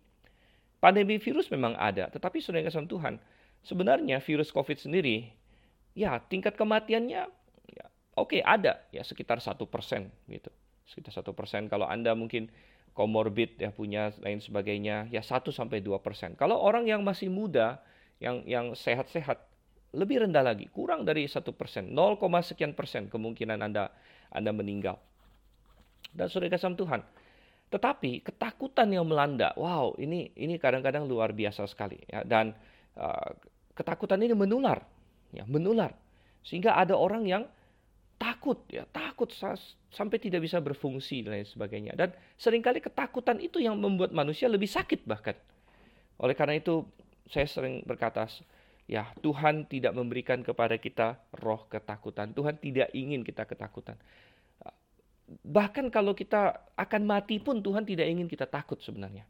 Pandemi 0.79 1.19
virus 1.19 1.51
memang 1.51 1.75
ada, 1.75 2.07
tetapi 2.07 2.39
sudah 2.39 2.63
kasih 2.63 2.87
Tuhan, 2.87 3.19
sebenarnya 3.67 4.23
virus 4.23 4.49
COVID 4.55 4.79
sendiri, 4.79 5.27
ya 5.91 6.15
tingkat 6.31 6.55
kematiannya, 6.55 7.27
ya, 7.75 7.85
oke 8.15 8.31
okay, 8.31 8.41
ada, 8.41 8.79
ya 8.95 9.03
sekitar 9.03 9.43
satu 9.43 9.67
persen 9.67 10.07
gitu, 10.31 10.47
sekitar 10.87 11.11
satu 11.11 11.35
persen. 11.35 11.67
Kalau 11.67 11.83
anda 11.83 12.15
mungkin 12.15 12.47
komorbid 12.95 13.59
ya 13.59 13.75
punya 13.75 14.15
lain 14.23 14.39
sebagainya, 14.39 15.11
ya 15.11 15.19
1 15.19 15.51
sampai 15.51 15.83
dua 15.83 15.99
persen. 15.99 16.39
Kalau 16.39 16.55
orang 16.55 16.87
yang 16.87 17.03
masih 17.03 17.27
muda, 17.27 17.83
yang 18.23 18.43
yang 18.47 18.71
sehat-sehat 18.71 19.48
lebih 19.95 20.25
rendah 20.25 20.45
lagi, 20.45 20.69
kurang 20.69 21.01
dari 21.01 21.25
satu 21.25 21.53
persen, 21.55 21.89
0, 21.89 22.17
sekian 22.45 22.77
persen 22.77 23.09
kemungkinan 23.09 23.57
anda 23.57 23.89
anda 24.29 24.51
meninggal. 24.53 25.01
Dan 26.13 26.29
sudah 26.29 26.49
kasih 26.49 26.77
Tuhan. 26.77 27.01
Tetapi 27.69 28.25
ketakutan 28.25 28.89
yang 28.89 29.05
melanda, 29.05 29.53
wow, 29.53 29.93
ini 30.01 30.33
ini 30.37 30.57
kadang-kadang 30.57 31.05
luar 31.05 31.33
biasa 31.33 31.69
sekali. 31.69 32.01
Ya. 32.09 32.25
Dan 32.25 32.53
uh, 32.97 33.29
ketakutan 33.77 34.21
ini 34.25 34.33
menular, 34.33 34.81
ya, 35.29 35.45
menular, 35.45 35.93
sehingga 36.41 36.73
ada 36.77 36.97
orang 36.97 37.29
yang 37.29 37.45
takut, 38.19 38.65
ya 38.67 38.83
takut 38.89 39.31
sampai 39.89 40.17
tidak 40.17 40.43
bisa 40.43 40.57
berfungsi 40.59 41.21
dan 41.21 41.37
lain 41.37 41.47
sebagainya. 41.47 41.93
Dan 41.93 42.09
sering 42.35 42.65
kali 42.65 42.81
ketakutan 42.81 43.37
itu 43.37 43.61
yang 43.61 43.77
membuat 43.77 44.11
manusia 44.11 44.49
lebih 44.49 44.67
sakit 44.67 45.05
bahkan. 45.05 45.37
Oleh 46.19 46.35
karena 46.35 46.57
itu 46.57 46.83
saya 47.29 47.45
sering 47.45 47.85
berkata, 47.85 48.25
ya 48.89 49.05
Tuhan 49.21 49.69
tidak 49.69 49.93
memberikan 49.93 50.41
kepada 50.41 50.81
kita 50.81 51.21
roh 51.37 51.69
ketakutan. 51.69 52.33
Tuhan 52.33 52.57
tidak 52.57 52.89
ingin 52.97 53.21
kita 53.21 53.45
ketakutan. 53.45 54.01
Bahkan 55.29 55.93
kalau 55.93 56.17
kita 56.17 56.57
akan 56.73 57.05
mati 57.05 57.37
pun 57.37 57.61
Tuhan 57.61 57.85
tidak 57.85 58.09
ingin 58.09 58.25
kita 58.25 58.49
takut 58.49 58.81
sebenarnya. 58.81 59.29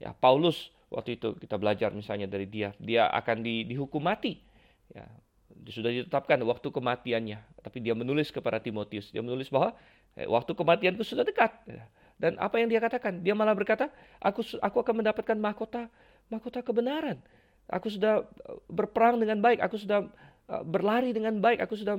Ya 0.00 0.16
Paulus 0.16 0.72
waktu 0.88 1.20
itu 1.20 1.36
kita 1.36 1.60
belajar 1.60 1.92
misalnya 1.92 2.24
dari 2.24 2.48
dia, 2.48 2.72
dia 2.80 3.12
akan 3.12 3.44
di, 3.44 3.68
dihukum 3.68 4.00
mati. 4.00 4.40
Ya, 4.88 5.04
sudah 5.68 5.92
ditetapkan 5.92 6.40
waktu 6.48 6.68
kematiannya. 6.72 7.38
Tapi 7.60 7.78
dia 7.84 7.92
menulis 7.92 8.32
kepada 8.32 8.56
Timotius, 8.56 9.12
dia 9.12 9.20
menulis 9.20 9.52
bahwa 9.52 9.76
eh, 10.16 10.24
waktu 10.24 10.56
kematianku 10.56 11.04
sudah 11.04 11.28
dekat. 11.28 11.52
Dan 12.16 12.40
apa 12.40 12.56
yang 12.56 12.72
dia 12.72 12.80
katakan? 12.80 13.20
Dia 13.20 13.36
malah 13.36 13.52
berkata, 13.52 13.92
aku 14.24 14.40
aku 14.64 14.76
akan 14.80 15.04
mendapatkan 15.04 15.36
mahkota 15.36 15.92
mahkota 16.32 16.64
kebenaran. 16.64 17.20
Aku 17.70 17.88
sudah 17.88 18.24
eh, 18.24 18.58
berperang 18.68 19.20
dengan 19.20 19.40
baik, 19.40 19.60
aku 19.60 19.76
sudah 19.80 20.04
eh, 20.50 20.64
berlari 20.64 21.16
dengan 21.16 21.40
baik, 21.40 21.64
aku 21.64 21.74
sudah 21.78 21.96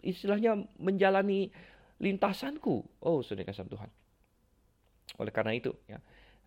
istilahnya 0.00 0.64
menjalani 0.78 1.50
lintasanku. 1.98 2.86
Oh, 3.02 3.20
sudah 3.20 3.42
kasih 3.42 3.68
Tuhan. 3.68 3.90
Oleh 5.18 5.32
karena 5.34 5.52
itu, 5.52 5.74
ya, 5.90 5.98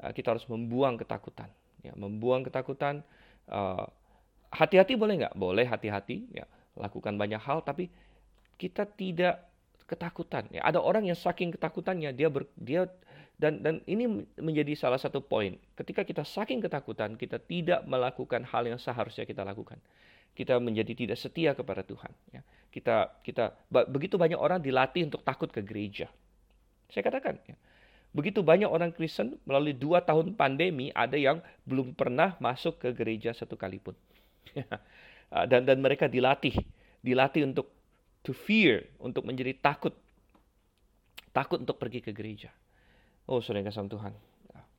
eh, 0.02 0.12
kita 0.16 0.34
harus 0.34 0.48
membuang 0.50 0.98
ketakutan. 0.98 1.50
Ya, 1.82 1.94
membuang 1.98 2.46
ketakutan. 2.46 3.02
hati-hati 4.52 4.96
boleh 4.96 5.26
nggak? 5.26 5.36
Boleh 5.36 5.66
hati-hati. 5.68 6.30
Ya, 6.32 6.46
lakukan 6.78 7.20
banyak 7.20 7.42
hal, 7.42 7.66
tapi 7.66 7.92
kita 8.56 8.86
tidak 8.86 9.52
ketakutan. 9.90 10.48
Ya, 10.56 10.64
ada 10.64 10.80
orang 10.80 11.04
yang 11.04 11.20
saking 11.20 11.52
ketakutannya 11.52 12.16
dia 12.16 12.32
ber, 12.32 12.48
dia 12.56 12.88
dan 13.42 13.58
dan 13.66 13.82
ini 13.90 14.22
menjadi 14.38 14.78
salah 14.78 15.02
satu 15.02 15.18
poin. 15.18 15.58
Ketika 15.74 16.06
kita 16.06 16.22
saking 16.22 16.62
ketakutan, 16.62 17.18
kita 17.18 17.42
tidak 17.42 17.82
melakukan 17.90 18.46
hal 18.46 18.70
yang 18.70 18.78
seharusnya 18.78 19.26
kita 19.26 19.42
lakukan. 19.42 19.82
Kita 20.38 20.62
menjadi 20.62 20.94
tidak 20.94 21.18
setia 21.18 21.58
kepada 21.58 21.82
Tuhan. 21.82 22.14
Ya. 22.30 22.46
Kita 22.70 23.18
kita 23.26 23.58
begitu 23.74 24.22
banyak 24.22 24.38
orang 24.38 24.62
dilatih 24.62 25.10
untuk 25.10 25.26
takut 25.26 25.50
ke 25.50 25.66
gereja. 25.66 26.06
Saya 26.94 27.02
katakan, 27.02 27.42
ya, 27.50 27.58
begitu 28.14 28.46
banyak 28.46 28.70
orang 28.70 28.94
Kristen 28.94 29.42
melalui 29.50 29.74
dua 29.74 30.06
tahun 30.06 30.38
pandemi 30.38 30.94
ada 30.94 31.18
yang 31.18 31.42
belum 31.66 31.98
pernah 31.98 32.38
masuk 32.38 32.78
ke 32.78 32.94
gereja 32.94 33.34
satu 33.34 33.58
kali 33.58 33.82
pun. 33.82 33.98
dan 35.50 35.66
dan 35.66 35.78
mereka 35.82 36.06
dilatih, 36.06 36.54
dilatih 37.02 37.50
untuk 37.50 37.74
to 38.22 38.38
fear, 38.38 38.86
untuk 39.02 39.26
menjadi 39.26 39.58
takut, 39.58 39.98
takut 41.34 41.58
untuk 41.58 41.82
pergi 41.82 42.06
ke 42.06 42.14
gereja. 42.14 42.54
Oh, 43.32 43.40
saudara 43.40 43.64
kasih 43.72 43.88
Tuhan. 43.88 44.12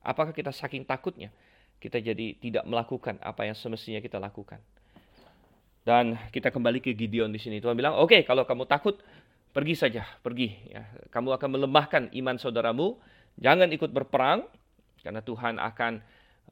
Apakah 0.05 0.29
kita 0.29 0.53
saking 0.53 0.85
takutnya 0.85 1.33
kita 1.81 1.97
jadi 1.97 2.37
tidak 2.37 2.69
melakukan 2.69 3.17
apa 3.25 3.49
yang 3.49 3.57
semestinya 3.57 3.97
kita 3.97 4.21
lakukan? 4.21 4.61
Dan 5.81 6.13
kita 6.29 6.53
kembali 6.53 6.77
ke 6.77 6.93
Gideon 6.93 7.33
di 7.33 7.41
sini. 7.41 7.57
Tuhan 7.57 7.73
bilang, 7.73 7.97
oke, 7.97 8.13
okay, 8.13 8.21
kalau 8.21 8.45
kamu 8.45 8.69
takut, 8.69 9.01
pergi 9.51 9.73
saja, 9.73 10.05
pergi. 10.21 10.53
Ya, 10.69 10.85
kamu 11.09 11.33
akan 11.33 11.49
melemahkan 11.49 12.03
iman 12.13 12.37
saudaramu. 12.37 13.01
Jangan 13.41 13.73
ikut 13.73 13.89
berperang, 13.89 14.45
karena 15.01 15.25
Tuhan 15.25 15.57
akan 15.57 15.93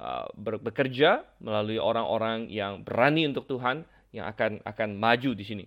uh, 0.01 0.27
bekerja 0.35 1.21
melalui 1.37 1.77
orang-orang 1.77 2.49
yang 2.49 2.81
berani 2.81 3.29
untuk 3.29 3.45
Tuhan, 3.45 3.85
yang 4.11 4.25
akan 4.25 4.65
akan 4.65 4.89
maju 4.97 5.31
di 5.37 5.45
sini. 5.45 5.65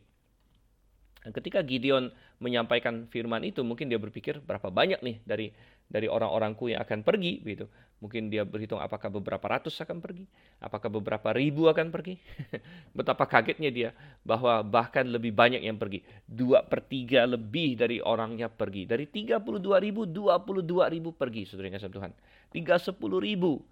Dan 1.25 1.33
ketika 1.33 1.65
Gideon 1.65 2.13
menyampaikan 2.37 3.09
firman 3.09 3.41
itu, 3.49 3.65
mungkin 3.65 3.89
dia 3.89 3.97
berpikir 3.97 4.45
berapa 4.45 4.69
banyak 4.69 5.01
nih 5.01 5.17
dari 5.25 5.49
dari 5.89 6.05
orang-orangku 6.05 6.69
yang 6.69 6.85
akan 6.85 7.01
pergi 7.01 7.41
gitu. 7.41 7.65
Mungkin 8.05 8.29
dia 8.29 8.45
berhitung 8.45 8.77
apakah 8.77 9.09
beberapa 9.09 9.41
ratus 9.49 9.81
akan 9.81 10.05
pergi, 10.05 10.29
apakah 10.61 10.93
beberapa 10.93 11.33
ribu 11.33 11.73
akan 11.73 11.89
pergi. 11.89 12.21
Betapa 12.97 13.25
kagetnya 13.25 13.73
dia 13.73 13.91
bahwa 14.21 14.61
bahkan 14.61 15.09
lebih 15.09 15.33
banyak 15.33 15.65
yang 15.65 15.81
pergi. 15.81 16.05
Dua 16.29 16.61
per 16.61 16.85
tiga 16.85 17.25
lebih 17.25 17.81
dari 17.81 18.05
orangnya 18.05 18.53
pergi. 18.53 18.85
Dari 18.85 19.09
32 19.09 19.41
ribu, 19.81 20.05
22 20.05 20.93
ribu 20.93 21.17
pergi, 21.17 21.49
saudara 21.49 21.73
yang 21.73 21.81
Tuhan. 21.81 22.13
Tiga 22.53 22.77
sepuluh 22.77 23.25
ribu. 23.25 23.65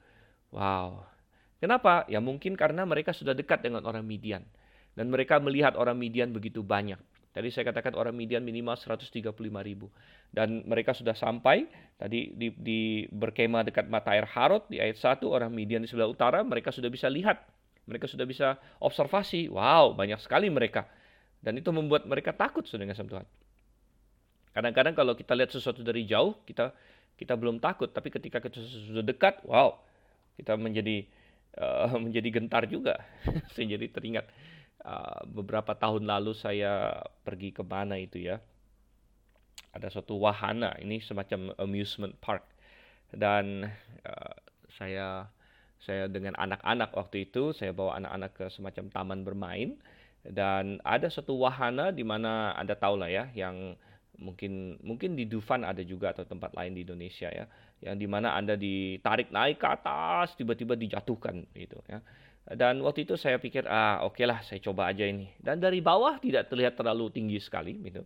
Wow. 0.57 1.05
Kenapa? 1.61 2.09
Ya 2.09 2.25
mungkin 2.25 2.57
karena 2.57 2.89
mereka 2.89 3.13
sudah 3.13 3.37
dekat 3.37 3.61
dengan 3.61 3.85
orang 3.85 4.09
Midian. 4.09 4.41
Dan 4.97 5.13
mereka 5.13 5.37
melihat 5.37 5.77
orang 5.77 6.01
Midian 6.01 6.33
begitu 6.33 6.65
banyak. 6.65 7.01
Tadi 7.33 7.49
saya 7.49 7.73
katakan 7.73 7.97
orang 7.97 8.13
Midian 8.13 8.45
minimal 8.45 8.77
135 8.77 9.33
ribu. 9.65 9.89
Dan 10.29 10.69
mereka 10.69 10.93
sudah 10.93 11.17
sampai, 11.17 11.65
tadi 11.97 12.29
di, 12.37 12.53
di 12.53 12.81
berkemah 13.09 13.65
dekat 13.65 13.89
mata 13.89 14.13
air 14.13 14.29
Harod, 14.29 14.69
di 14.69 14.77
ayat 14.77 15.01
1, 15.01 15.25
orang 15.25 15.49
Midian 15.49 15.81
di 15.81 15.89
sebelah 15.89 16.13
utara, 16.13 16.45
mereka 16.45 16.69
sudah 16.69 16.93
bisa 16.93 17.09
lihat. 17.09 17.41
Mereka 17.89 18.05
sudah 18.05 18.29
bisa 18.29 18.61
observasi. 18.85 19.49
Wow, 19.49 19.97
banyak 19.97 20.21
sekali 20.21 20.53
mereka. 20.53 20.85
Dan 21.41 21.57
itu 21.57 21.73
membuat 21.73 22.05
mereka 22.05 22.37
takut 22.37 22.69
sudah 22.69 22.85
dengan 22.85 23.01
Tuhan. 23.01 23.27
Kadang-kadang 24.53 24.93
kalau 24.93 25.17
kita 25.17 25.33
lihat 25.33 25.51
sesuatu 25.57 25.81
dari 25.81 26.05
jauh, 26.05 26.37
kita 26.45 26.77
kita 27.17 27.33
belum 27.33 27.65
takut. 27.65 27.89
Tapi 27.89 28.13
ketika 28.13 28.45
kita 28.45 28.61
sudah 28.61 29.01
dekat, 29.01 29.41
wow, 29.49 29.81
kita 30.37 30.53
menjadi 30.61 31.09
uh, 31.57 31.97
menjadi 32.05 32.29
gentar 32.29 32.69
juga. 32.69 33.01
saya 33.57 33.73
jadi 33.73 33.89
teringat 33.89 34.29
uh, 34.85 35.23
beberapa 35.27 35.75
tahun 35.75 36.07
lalu 36.07 36.37
saya 36.37 37.03
pergi 37.27 37.55
ke 37.55 37.63
mana 37.63 37.99
itu 37.99 38.23
ya. 38.23 38.39
Ada 39.73 39.89
suatu 39.89 40.21
wahana, 40.21 40.77
ini 40.79 41.01
semacam 41.01 41.57
amusement 41.57 42.13
park. 42.21 42.45
Dan 43.13 43.69
uh, 44.05 44.35
saya 44.73 45.29
saya 45.83 46.07
dengan 46.07 46.39
anak-anak 46.39 46.95
waktu 46.95 47.27
itu, 47.27 47.51
saya 47.57 47.75
bawa 47.75 47.99
anak-anak 47.99 48.33
ke 48.37 48.47
semacam 48.53 48.85
taman 48.93 49.21
bermain 49.27 49.71
dan 50.23 50.79
ada 50.87 51.11
satu 51.11 51.35
wahana 51.35 51.91
di 51.91 52.07
mana 52.07 52.55
Anda 52.55 52.79
tahu 52.79 52.95
lah 52.95 53.11
ya 53.11 53.27
yang 53.35 53.75
mungkin 54.23 54.79
mungkin 54.87 55.19
di 55.19 55.27
Dufan 55.27 55.67
ada 55.67 55.83
juga 55.83 56.15
atau 56.15 56.23
tempat 56.23 56.55
lain 56.55 56.79
di 56.79 56.87
Indonesia 56.87 57.27
ya 57.27 57.51
yang 57.83 57.99
di 57.99 58.07
mana 58.07 58.37
anda 58.39 58.55
ditarik 58.55 59.35
naik 59.35 59.59
ke 59.59 59.67
atas 59.67 60.39
tiba-tiba 60.39 60.79
dijatuhkan 60.79 61.43
gitu 61.57 61.83
ya 61.91 61.99
dan 62.43 62.83
waktu 62.83 63.07
itu 63.07 63.15
saya 63.15 63.39
pikir 63.39 63.71
ah 63.71 64.03
oke 64.03 64.19
okay 64.19 64.27
lah 64.27 64.43
saya 64.43 64.59
coba 64.59 64.91
aja 64.91 65.07
ini. 65.07 65.31
Dan 65.39 65.63
dari 65.63 65.79
bawah 65.79 66.19
tidak 66.19 66.51
terlihat 66.51 66.75
terlalu 66.75 67.07
tinggi 67.15 67.39
sekali 67.39 67.79
gitu. 67.87 68.03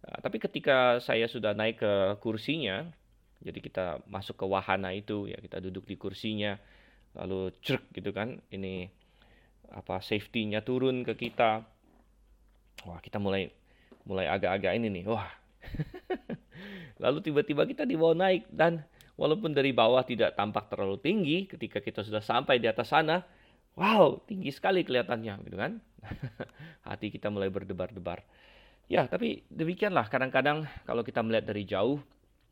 Nah, 0.00 0.18
tapi 0.20 0.36
ketika 0.36 1.00
saya 1.00 1.24
sudah 1.28 1.56
naik 1.56 1.80
ke 1.80 1.92
kursinya 2.20 2.88
jadi 3.40 3.56
kita 3.56 3.86
masuk 4.04 4.36
ke 4.36 4.44
wahana 4.44 4.92
itu 4.92 5.28
ya 5.32 5.40
kita 5.40 5.64
duduk 5.64 5.88
di 5.88 5.96
kursinya 5.96 6.60
lalu 7.16 7.48
cerk 7.64 7.88
gitu 7.96 8.12
kan 8.12 8.36
ini 8.52 8.92
apa 9.72 10.04
safety-nya 10.04 10.60
turun 10.60 11.00
ke 11.00 11.16
kita. 11.16 11.64
Wah 12.84 13.00
kita 13.00 13.16
mulai 13.16 13.48
mulai 14.04 14.28
agak-agak 14.28 14.76
ini 14.76 14.92
nih 14.92 15.04
wah. 15.08 15.28
Lalu 17.02 17.24
tiba-tiba 17.24 17.64
kita 17.64 17.88
dibawa 17.88 18.12
naik 18.12 18.44
dan 18.52 18.84
walaupun 19.16 19.56
dari 19.56 19.72
bawah 19.72 20.04
tidak 20.04 20.36
tampak 20.36 20.68
terlalu 20.68 21.00
tinggi, 21.00 21.48
ketika 21.48 21.80
kita 21.80 22.04
sudah 22.04 22.20
sampai 22.20 22.60
di 22.60 22.68
atas 22.68 22.92
sana, 22.92 23.24
wow, 23.78 24.18
tinggi 24.26 24.50
sekali 24.50 24.82
kelihatannya, 24.86 25.34
gitu 25.46 25.56
kan? 25.58 25.78
Hati 26.88 27.12
kita 27.12 27.28
mulai 27.28 27.52
berdebar-debar. 27.52 28.22
Ya, 28.90 29.06
tapi 29.06 29.46
demikianlah 29.50 30.10
kadang-kadang 30.10 30.66
kalau 30.82 31.06
kita 31.06 31.22
melihat 31.22 31.50
dari 31.50 31.62
jauh, 31.62 32.02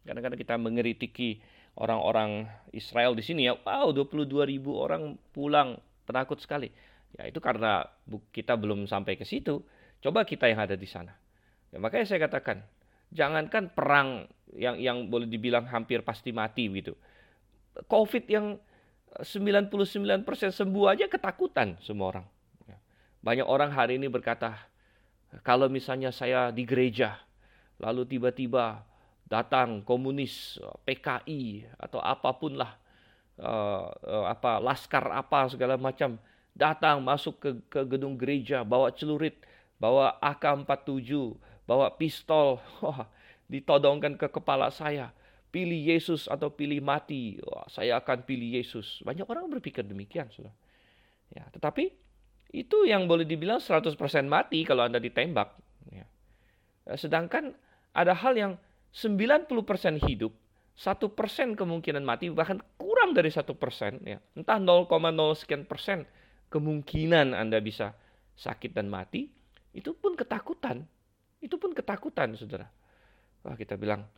kadang-kadang 0.06 0.38
kita 0.38 0.54
mengeritiki 0.54 1.42
orang-orang 1.78 2.46
Israel 2.70 3.14
di 3.18 3.22
sini 3.26 3.50
ya, 3.50 3.58
wow, 3.58 3.90
22 3.90 4.46
ribu 4.46 4.78
orang 4.78 5.18
pulang, 5.34 5.78
penakut 6.06 6.38
sekali. 6.38 6.70
Ya, 7.18 7.26
itu 7.26 7.42
karena 7.42 7.88
kita 8.30 8.54
belum 8.54 8.86
sampai 8.86 9.18
ke 9.18 9.26
situ. 9.26 9.64
Coba 9.98 10.22
kita 10.22 10.46
yang 10.46 10.62
ada 10.62 10.78
di 10.78 10.86
sana. 10.86 11.10
Ya, 11.74 11.82
makanya 11.82 12.06
saya 12.06 12.22
katakan, 12.28 12.62
Jangankan 13.08 13.72
perang 13.72 14.28
yang 14.52 14.76
yang 14.76 15.08
boleh 15.08 15.24
dibilang 15.24 15.64
hampir 15.64 16.04
pasti 16.04 16.28
mati 16.28 16.68
gitu. 16.68 16.92
Covid 17.88 18.28
yang 18.28 18.60
99% 19.22 20.24
sembuh 20.52 20.84
aja 20.88 21.08
ketakutan 21.08 21.80
semua 21.80 22.16
orang. 22.16 22.26
Ya. 22.68 22.76
Banyak 23.24 23.46
orang 23.48 23.70
hari 23.72 23.96
ini 23.96 24.06
berkata, 24.06 24.54
kalau 25.44 25.68
misalnya 25.68 26.12
saya 26.12 26.48
di 26.52 26.64
gereja, 26.64 27.20
lalu 27.80 28.08
tiba-tiba 28.08 28.84
datang 29.28 29.84
komunis, 29.84 30.56
PKI 30.88 31.68
atau 31.76 32.00
apa 32.00 32.32
pun 32.36 32.56
lah, 32.56 32.72
uh, 33.40 33.92
uh, 33.92 34.26
apa 34.28 34.56
laskar 34.58 35.04
apa 35.12 35.52
segala 35.52 35.76
macam, 35.76 36.16
datang 36.56 37.04
masuk 37.04 37.34
ke, 37.38 37.50
ke 37.68 37.80
gedung 37.84 38.16
gereja, 38.16 38.64
bawa 38.64 38.88
celurit, 38.90 39.36
bawa 39.76 40.16
AK-47, 40.24 41.36
bawa 41.68 41.92
pistol, 41.94 42.58
ditodongkan 43.52 44.16
ke 44.16 44.26
kepala 44.32 44.72
saya. 44.72 45.12
Pilih 45.48 45.80
Yesus 45.80 46.28
atau 46.28 46.52
pilih 46.52 46.84
mati. 46.84 47.40
Wah, 47.40 47.64
saya 47.72 47.96
akan 48.00 48.28
pilih 48.28 48.60
Yesus. 48.60 49.00
Banyak 49.04 49.24
orang 49.24 49.48
berpikir 49.48 49.84
demikian, 49.84 50.28
sudah. 50.28 50.52
Ya, 51.32 51.48
tetapi 51.52 51.92
itu 52.52 52.88
yang 52.88 53.04
boleh 53.04 53.28
dibilang 53.28 53.60
100% 53.60 53.96
mati 54.24 54.64
kalau 54.64 54.84
Anda 54.88 55.00
ditembak. 55.00 55.56
Ya. 55.92 56.04
Sedangkan 56.96 57.52
ada 57.92 58.16
hal 58.16 58.36
yang 58.36 58.52
90% 58.92 60.00
hidup, 60.08 60.32
satu 60.72 61.12
persen 61.12 61.52
kemungkinan 61.52 62.00
mati, 62.00 62.32
bahkan 62.32 62.60
kurang 62.80 63.12
dari 63.12 63.28
satu 63.28 63.52
persen, 63.52 64.00
ya. 64.04 64.16
entah 64.32 64.56
0,0 64.56 64.88
sekian 65.36 65.68
persen 65.68 66.08
kemungkinan 66.48 67.36
Anda 67.36 67.60
bisa 67.60 67.92
sakit 68.38 68.72
dan 68.72 68.88
mati, 68.88 69.28
itu 69.76 69.92
pun 69.92 70.16
ketakutan. 70.16 70.88
Itu 71.38 71.60
pun 71.60 71.76
ketakutan, 71.76 72.32
saudara. 72.34 72.66
Wah, 73.44 73.54
kita 73.54 73.76
bilang, 73.76 74.08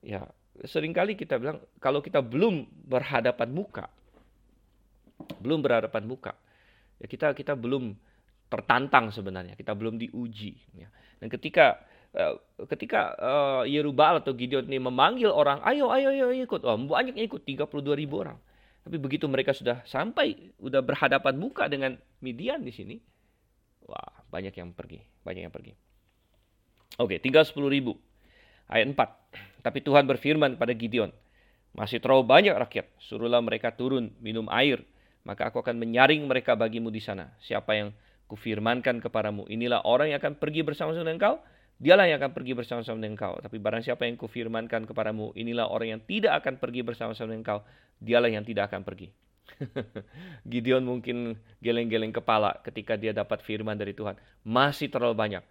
ya 0.00 0.22
sering 0.68 0.94
kali 0.94 1.18
kita 1.18 1.38
bilang, 1.38 1.58
kalau 1.82 1.98
kita 1.98 2.22
belum 2.22 2.66
berhadapan 2.86 3.50
muka, 3.50 3.86
belum 5.42 5.62
berhadapan 5.62 6.02
muka, 6.06 6.32
ya 7.02 7.06
kita 7.10 7.34
kita 7.34 7.58
belum 7.58 7.94
tertantang 8.46 9.10
sebenarnya, 9.10 9.56
kita 9.58 9.72
belum 9.72 9.96
diuji. 9.96 10.54
Ya. 10.76 10.88
Dan 11.18 11.32
ketika 11.32 11.80
uh, 12.14 12.36
ketika 12.68 13.16
uh, 13.16 13.62
Yerubal 13.64 14.20
atau 14.20 14.36
Gideon 14.36 14.68
ini 14.68 14.78
memanggil 14.78 15.32
orang, 15.32 15.64
ayo, 15.64 15.88
ayo, 15.90 16.12
ayo 16.12 16.30
ikut, 16.30 16.62
oh, 16.62 16.76
banyak 16.76 17.16
yang 17.16 17.26
ikut, 17.32 17.42
32 17.42 17.96
ribu 17.96 18.20
orang. 18.22 18.38
Tapi 18.82 18.98
begitu 18.98 19.30
mereka 19.30 19.54
sudah 19.54 19.80
sampai, 19.86 20.52
sudah 20.58 20.82
berhadapan 20.82 21.38
muka 21.38 21.70
dengan 21.70 21.94
Midian 22.18 22.66
di 22.66 22.74
sini, 22.74 22.96
wah 23.86 24.26
banyak 24.28 24.54
yang 24.58 24.74
pergi, 24.74 24.98
banyak 25.22 25.42
yang 25.48 25.54
pergi. 25.54 25.72
Oke, 27.00 27.22
tinggal 27.22 27.46
10 27.46 27.56
ribu. 27.72 27.96
Ayat 28.72 28.96
4. 28.96 29.60
Tapi 29.60 29.78
Tuhan 29.84 30.08
berfirman 30.08 30.56
pada 30.56 30.72
Gideon, 30.72 31.12
masih 31.76 32.00
terlalu 32.00 32.24
banyak 32.24 32.56
rakyat, 32.56 32.88
suruhlah 32.96 33.44
mereka 33.44 33.76
turun 33.76 34.16
minum 34.24 34.48
air, 34.48 34.80
maka 35.28 35.52
aku 35.52 35.60
akan 35.60 35.76
menyaring 35.76 36.24
mereka 36.24 36.56
bagimu 36.56 36.88
di 36.88 37.04
sana. 37.04 37.36
Siapa 37.44 37.76
yang 37.76 37.92
kufirmankan 38.32 39.04
kepadamu, 39.04 39.44
inilah 39.52 39.84
orang 39.84 40.10
yang 40.10 40.18
akan 40.18 40.40
pergi 40.40 40.64
bersama-sama 40.64 41.04
dengan 41.04 41.20
kau, 41.20 41.36
dialah 41.76 42.08
yang 42.08 42.18
akan 42.18 42.32
pergi 42.32 42.52
bersama-sama 42.56 42.96
dengan 42.96 43.16
kau. 43.20 43.34
Tapi 43.38 43.56
barang 43.60 43.82
siapa 43.84 44.08
yang 44.08 44.16
kufirmankan 44.16 44.88
kepadamu, 44.88 45.36
inilah 45.36 45.68
orang 45.68 45.98
yang 45.98 46.02
tidak 46.08 46.40
akan 46.40 46.56
pergi 46.56 46.80
bersama-sama 46.80 47.36
dengan 47.36 47.44
kau, 47.44 47.60
dialah 48.00 48.32
yang 48.32 48.42
tidak 48.42 48.72
akan 48.72 48.82
pergi. 48.82 49.12
Gideon 50.50 50.82
mungkin 50.82 51.36
geleng-geleng 51.60 52.10
kepala 52.10 52.56
ketika 52.64 52.96
dia 52.96 53.12
dapat 53.12 53.44
firman 53.44 53.76
dari 53.76 53.92
Tuhan. 53.92 54.16
Masih 54.48 54.88
terlalu 54.88 55.12
banyak. 55.12 55.44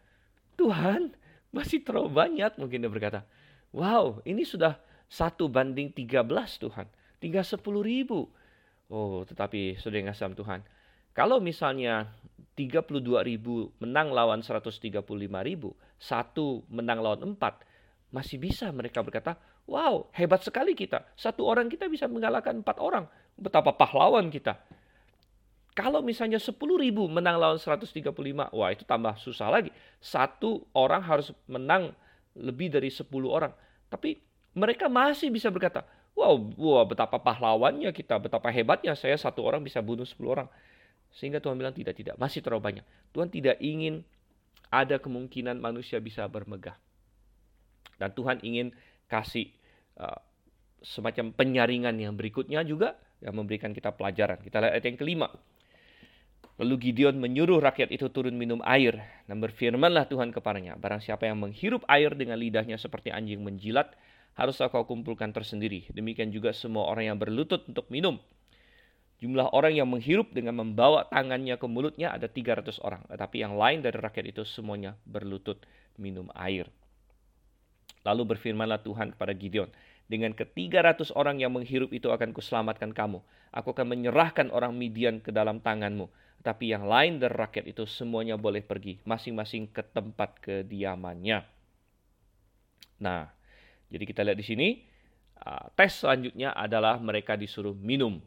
Tuhan, 0.57 1.13
masih 1.51 1.83
terlalu 1.83 2.11
banyak 2.11 2.55
mungkin 2.57 2.83
dia 2.83 2.91
berkata. 2.91 3.27
Wow, 3.71 4.19
ini 4.27 4.43
sudah 4.43 4.79
satu 5.11 5.47
banding 5.51 5.91
13 5.91 6.27
Tuhan. 6.59 6.87
Tinggal 7.19 7.43
10 7.43 7.59
ribu. 7.83 8.31
Oh, 8.91 9.23
tetapi 9.23 9.79
sudah 9.79 10.11
ngasam 10.11 10.35
Tuhan. 10.35 10.63
Kalau 11.11 11.43
misalnya 11.43 12.11
32 12.55 12.99
ribu 13.23 13.71
menang 13.79 14.11
lawan 14.11 14.43
135 14.43 15.03
ribu, 15.43 15.75
satu 15.99 16.63
menang 16.71 16.99
lawan 17.03 17.35
empat, 17.35 17.63
masih 18.11 18.39
bisa 18.39 18.67
mereka 18.75 18.99
berkata, 19.03 19.39
wow 19.67 20.07
hebat 20.15 20.43
sekali 20.43 20.75
kita. 20.75 21.03
Satu 21.15 21.47
orang 21.47 21.71
kita 21.71 21.87
bisa 21.87 22.07
mengalahkan 22.07 22.59
empat 22.59 22.79
orang. 22.79 23.07
Betapa 23.39 23.75
pahlawan 23.75 24.27
kita. 24.27 24.59
Kalau 25.71 26.03
misalnya 26.03 26.35
10 26.35 26.51
ribu 26.59 27.07
menang 27.07 27.39
lawan 27.39 27.55
135, 27.55 28.11
wah 28.51 28.69
itu 28.75 28.83
tambah 28.83 29.15
susah 29.15 29.47
lagi. 29.47 29.71
Satu 30.03 30.67
orang 30.75 30.99
harus 30.99 31.31
menang 31.47 31.95
lebih 32.35 32.67
dari 32.67 32.91
10 32.91 33.07
orang. 33.31 33.55
Tapi 33.87 34.19
mereka 34.51 34.91
masih 34.91 35.31
bisa 35.31 35.47
berkata, 35.47 35.87
wow, 36.11 36.35
wow 36.59 36.83
betapa 36.83 37.15
pahlawannya 37.23 37.87
kita, 37.95 38.19
betapa 38.19 38.51
hebatnya 38.51 38.99
saya 38.99 39.15
satu 39.15 39.47
orang 39.47 39.63
bisa 39.63 39.79
bunuh 39.79 40.03
10 40.03 40.19
orang. 40.27 40.47
Sehingga 41.11 41.39
Tuhan 41.39 41.55
bilang 41.55 41.75
tidak, 41.75 41.95
tidak, 41.95 42.15
masih 42.19 42.43
terlalu 42.43 42.63
banyak. 42.75 42.85
Tuhan 43.15 43.31
tidak 43.31 43.55
ingin 43.63 44.03
ada 44.71 44.99
kemungkinan 44.99 45.59
manusia 45.59 45.99
bisa 45.99 46.23
bermegah. 46.27 46.75
Dan 47.99 48.11
Tuhan 48.15 48.39
ingin 48.43 48.71
kasih 49.11 49.51
uh, 49.99 50.19
semacam 50.81 51.35
penyaringan 51.35 51.95
yang 51.99 52.15
berikutnya 52.15 52.63
juga 52.63 52.95
yang 53.19 53.37
memberikan 53.37 53.75
kita 53.75 53.93
pelajaran. 53.93 54.39
Kita 54.41 54.63
lihat 54.63 54.73
ayat 54.73 54.85
yang 54.87 54.97
kelima. 54.97 55.27
Lalu 56.61 56.77
Gideon 56.77 57.17
menyuruh 57.17 57.57
rakyat 57.57 57.89
itu 57.89 58.05
turun 58.13 58.37
minum 58.37 58.61
air. 58.61 59.01
Dan 59.25 59.41
berfirmanlah 59.41 60.05
Tuhan 60.05 60.29
kepadanya, 60.29 60.77
Barang 60.77 61.01
siapa 61.01 61.25
yang 61.25 61.41
menghirup 61.41 61.81
air 61.89 62.13
dengan 62.13 62.37
lidahnya 62.37 62.77
seperti 62.77 63.09
anjing 63.09 63.41
menjilat, 63.41 63.97
harus 64.37 64.61
kau 64.61 64.85
kumpulkan 64.85 65.33
tersendiri. 65.33 65.89
Demikian 65.89 66.29
juga 66.29 66.53
semua 66.53 66.85
orang 66.85 67.09
yang 67.09 67.17
berlutut 67.17 67.65
untuk 67.65 67.89
minum. 67.89 68.21
Jumlah 69.17 69.49
orang 69.57 69.73
yang 69.73 69.89
menghirup 69.89 70.29
dengan 70.37 70.61
membawa 70.61 71.09
tangannya 71.09 71.57
ke 71.57 71.65
mulutnya 71.65 72.13
ada 72.13 72.29
300 72.29 72.77
orang. 72.85 73.01
Tetapi 73.09 73.41
yang 73.41 73.57
lain 73.57 73.81
dari 73.81 73.97
rakyat 73.97 74.25
itu 74.29 74.45
semuanya 74.45 74.93
berlutut 75.09 75.65
minum 75.97 76.29
air. 76.37 76.69
Lalu 78.05 78.37
berfirmanlah 78.37 78.85
Tuhan 78.85 79.17
kepada 79.17 79.33
Gideon, 79.33 79.69
dengan 80.11 80.35
ketiga 80.35 80.83
ratus 80.83 81.13
orang 81.15 81.39
yang 81.39 81.55
menghirup 81.55 81.89
itu 81.95 82.11
akan 82.11 82.35
kuselamatkan 82.35 82.91
kamu. 82.91 83.23
Aku 83.55 83.71
akan 83.71 83.95
menyerahkan 83.95 84.51
orang 84.51 84.75
Midian 84.75 85.23
ke 85.23 85.31
dalam 85.31 85.63
tanganmu. 85.63 86.09
Tapi 86.41 86.73
yang 86.73 86.89
lain 86.89 87.21
dari 87.21 87.37
rakyat 87.37 87.69
itu 87.69 87.85
semuanya 87.85 88.33
boleh 88.33 88.65
pergi, 88.65 88.97
masing-masing 89.05 89.69
ke 89.69 89.85
tempat 89.85 90.41
kediamannya. 90.41 91.45
Nah, 93.01 93.29
jadi 93.93 94.03
kita 94.09 94.25
lihat 94.25 94.37
di 94.41 94.45
sini, 94.45 94.67
uh, 95.45 95.69
tes 95.77 96.01
selanjutnya 96.01 96.53
adalah 96.57 96.97
mereka 96.97 97.37
disuruh 97.37 97.77
minum. 97.77 98.17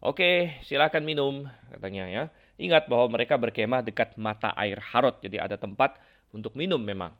Oke, 0.00 0.56
silakan 0.64 1.04
minum, 1.04 1.34
katanya 1.68 2.08
ya. 2.08 2.24
Ingat 2.56 2.88
bahwa 2.88 3.20
mereka 3.20 3.36
berkemah 3.36 3.84
dekat 3.84 4.16
mata 4.16 4.56
air 4.56 4.80
Harod, 4.80 5.20
jadi 5.20 5.44
ada 5.44 5.60
tempat 5.60 6.00
untuk 6.32 6.56
minum 6.56 6.80
memang. 6.80 7.12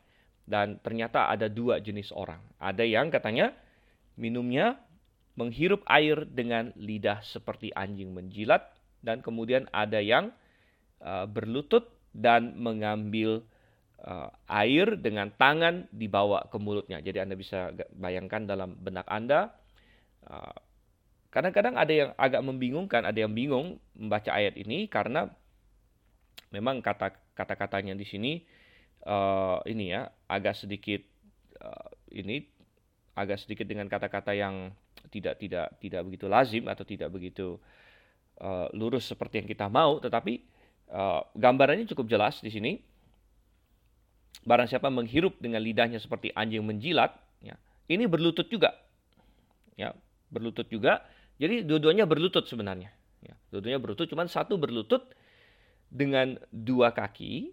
Dan 0.49 0.81
ternyata 0.81 1.29
ada 1.29 1.53
dua 1.53 1.85
jenis 1.85 2.17
orang. 2.17 2.41
Ada 2.57 2.89
yang 2.89 3.13
katanya 3.13 3.53
minumnya 4.17 4.81
menghirup 5.37 5.85
air 5.85 6.25
dengan 6.25 6.73
lidah 6.81 7.21
seperti 7.21 7.73
anjing 7.77 8.13
menjilat 8.13 8.80
dan 9.01 9.25
kemudian 9.25 9.67
ada 9.73 9.99
yang 10.01 10.33
uh, 11.01 11.25
berlutut 11.25 11.89
dan 12.13 12.57
mengambil 12.59 13.45
uh, 14.05 14.29
air 14.49 14.99
dengan 14.99 15.31
tangan 15.35 15.87
dibawa 15.93 16.49
ke 16.49 16.57
mulutnya. 16.61 17.01
Jadi 17.01 17.19
Anda 17.23 17.37
bisa 17.37 17.73
bayangkan 17.97 18.45
dalam 18.49 18.77
benak 18.81 19.07
Anda. 19.09 19.53
Uh, 20.25 20.55
kadang-kadang 21.31 21.79
ada 21.79 21.93
yang 21.93 22.11
agak 22.19 22.43
membingungkan, 22.43 23.07
ada 23.07 23.19
yang 23.19 23.33
bingung 23.33 23.79
membaca 23.95 24.35
ayat 24.35 24.59
ini 24.59 24.91
karena 24.91 25.31
memang 26.51 26.83
kata 26.83 27.15
kata-katanya 27.39 27.95
di 27.95 28.05
sini 28.05 28.33
uh, 29.07 29.63
ini 29.65 29.95
ya 29.95 30.11
agak 30.27 30.59
sedikit 30.59 31.01
uh, 31.63 31.89
ini 32.11 32.43
agak 33.15 33.39
sedikit 33.39 33.71
dengan 33.71 33.87
kata-kata 33.87 34.35
yang 34.35 34.75
tidak 35.15 35.39
tidak 35.39 35.79
tidak 35.79 36.03
begitu 36.07 36.27
lazim 36.27 36.67
atau 36.67 36.83
tidak 36.83 37.09
begitu 37.15 37.57
uh, 38.41 38.67
lurus 38.73 39.07
seperti 39.07 39.45
yang 39.45 39.49
kita 39.49 39.69
mau, 39.69 40.01
tetapi 40.01 40.41
uh, 40.91 41.23
gambarannya 41.37 41.87
cukup 41.93 42.09
jelas 42.09 42.41
di 42.41 42.51
sini. 42.51 42.73
Barang 44.41 44.65
siapa 44.65 44.89
menghirup 44.89 45.37
dengan 45.37 45.61
lidahnya 45.61 46.01
seperti 46.01 46.33
anjing 46.33 46.65
menjilat, 46.65 47.13
ya, 47.45 47.61
ini 47.93 48.09
berlutut 48.09 48.49
juga, 48.49 48.73
ya, 49.77 49.93
berlutut 50.33 50.65
juga. 50.73 51.05
Jadi 51.37 51.69
dua-duanya 51.69 52.09
berlutut 52.09 52.49
sebenarnya. 52.49 52.89
Ya, 53.21 53.37
dua-duanya 53.53 53.77
berlutut, 53.77 54.09
cuman 54.09 54.33
satu 54.33 54.57
berlutut 54.57 55.13
dengan 55.93 56.41
dua 56.49 56.97
kaki, 56.97 57.53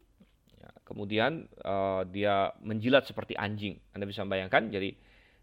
ya, 0.56 0.69
kemudian 0.88 1.52
uh, 1.67 2.08
dia 2.08 2.56
menjilat 2.63 3.04
seperti 3.04 3.36
anjing. 3.36 3.76
Anda 3.91 4.08
bisa 4.08 4.23
bayangkan, 4.23 4.71
jadi 4.71 4.95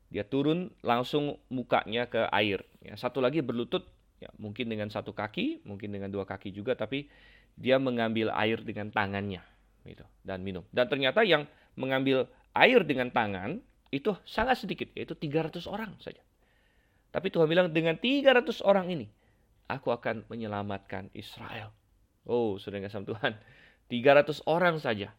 dia 0.09 0.24
turun 0.24 0.72
langsung 0.80 1.37
mukanya 1.52 2.09
ke 2.09 2.24
air. 2.33 2.64
Ya, 2.80 2.96
satu 2.96 3.20
lagi 3.20 3.44
berlutut 3.44 3.85
Ya, 4.24 4.32
mungkin 4.40 4.72
dengan 4.72 4.88
satu 4.88 5.12
kaki, 5.12 5.68
mungkin 5.68 5.92
dengan 5.92 6.08
dua 6.08 6.24
kaki 6.24 6.48
juga, 6.48 6.72
tapi 6.72 7.12
dia 7.60 7.76
mengambil 7.76 8.32
air 8.32 8.56
dengan 8.64 8.88
tangannya 8.88 9.44
gitu, 9.84 10.00
dan 10.24 10.40
minum. 10.40 10.64
Dan 10.72 10.88
ternyata 10.88 11.20
yang 11.28 11.44
mengambil 11.76 12.24
air 12.56 12.80
dengan 12.88 13.12
tangan 13.12 13.60
itu 13.92 14.16
sangat 14.24 14.64
sedikit, 14.64 14.88
yaitu 14.96 15.12
300 15.12 15.68
orang 15.68 15.92
saja. 16.00 16.24
Tapi 17.12 17.28
Tuhan 17.28 17.44
bilang 17.44 17.68
dengan 17.68 18.00
300 18.00 18.64
orang 18.64 18.88
ini, 18.88 19.06
aku 19.68 19.92
akan 19.92 20.24
menyelamatkan 20.32 21.12
Israel. 21.12 21.68
Oh, 22.24 22.56
sudah 22.56 22.80
nggak 22.80 23.04
Tuhan. 23.04 23.32
300 23.92 24.40
orang 24.48 24.80
saja. 24.80 25.12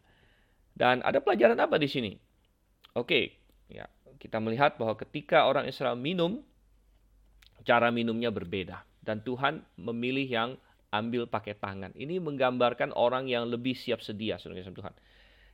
Dan 0.74 0.98
ada 1.06 1.22
pelajaran 1.22 1.62
apa 1.62 1.78
di 1.78 1.86
sini? 1.86 2.18
Oke, 2.98 3.38
ya 3.70 3.86
kita 4.18 4.42
melihat 4.42 4.74
bahwa 4.82 4.98
ketika 4.98 5.46
orang 5.46 5.70
Israel 5.70 5.94
minum, 5.94 6.42
cara 7.62 7.94
minumnya 7.94 8.34
berbeda 8.34 8.82
dan 9.06 9.22
Tuhan 9.22 9.62
memilih 9.78 10.26
yang 10.26 10.50
ambil 10.90 11.30
pakai 11.30 11.54
tangan. 11.54 11.94
Ini 11.94 12.18
menggambarkan 12.18 12.90
orang 12.98 13.30
yang 13.30 13.46
lebih 13.46 13.78
siap 13.78 14.02
sedia, 14.02 14.36
saudara 14.36 14.66
Tuhan. 14.66 14.94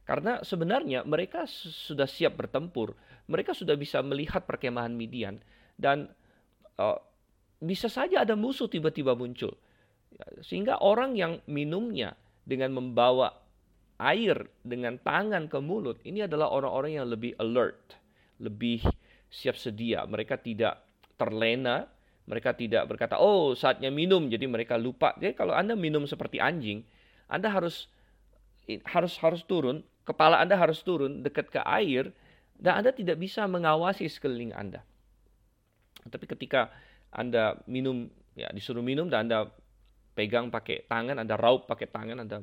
Karena 0.03 0.43
sebenarnya 0.43 1.07
mereka 1.07 1.47
sudah 1.47 2.11
siap 2.11 2.35
bertempur, 2.35 2.99
mereka 3.31 3.55
sudah 3.55 3.79
bisa 3.79 4.03
melihat 4.03 4.43
perkemahan 4.43 4.91
Midian 4.91 5.39
dan 5.79 6.11
uh, 6.81 6.99
bisa 7.63 7.87
saja 7.87 8.27
ada 8.27 8.35
musuh 8.35 8.67
tiba-tiba 8.67 9.15
muncul. 9.15 9.55
Sehingga 10.43 10.83
orang 10.83 11.15
yang 11.15 11.39
minumnya 11.47 12.19
dengan 12.43 12.75
membawa 12.75 13.31
air 14.03 14.51
dengan 14.67 14.99
tangan 14.99 15.47
ke 15.47 15.63
mulut, 15.63 16.03
ini 16.03 16.27
adalah 16.27 16.51
orang-orang 16.51 16.99
yang 16.99 17.07
lebih 17.07 17.39
alert, 17.39 17.95
lebih 18.43 18.83
siap 19.31 19.55
sedia. 19.55 20.03
Mereka 20.03 20.43
tidak 20.43 20.83
terlena, 21.15 21.87
mereka 22.27 22.55
tidak 22.55 22.87
berkata, 22.87 23.19
"Oh, 23.19 23.53
saatnya 23.53 23.91
minum." 23.91 24.31
Jadi 24.31 24.47
mereka 24.47 24.79
lupa. 24.79 25.15
Jadi 25.19 25.35
kalau 25.35 25.53
Anda 25.57 25.75
minum 25.75 26.07
seperti 26.07 26.39
anjing, 26.39 26.87
Anda 27.27 27.51
harus 27.51 27.91
harus 28.87 29.19
harus 29.19 29.43
turun, 29.43 29.83
kepala 30.07 30.39
Anda 30.39 30.55
harus 30.55 30.81
turun 30.87 31.27
dekat 31.27 31.51
ke 31.51 31.61
air 31.67 32.15
dan 32.63 32.79
Anda 32.79 32.95
tidak 32.95 33.19
bisa 33.19 33.43
mengawasi 33.51 34.07
sekeliling 34.07 34.55
Anda. 34.55 34.87
Tapi 36.07 36.25
ketika 36.31 36.71
Anda 37.11 37.59
minum 37.67 38.07
ya 38.39 38.51
disuruh 38.55 38.83
minum 38.83 39.11
dan 39.11 39.27
Anda 39.27 39.51
pegang 40.15 40.55
pakai 40.55 40.87
tangan, 40.87 41.19
Anda 41.19 41.35
raup 41.35 41.67
pakai 41.67 41.91
tangan, 41.91 42.23
Anda 42.23 42.39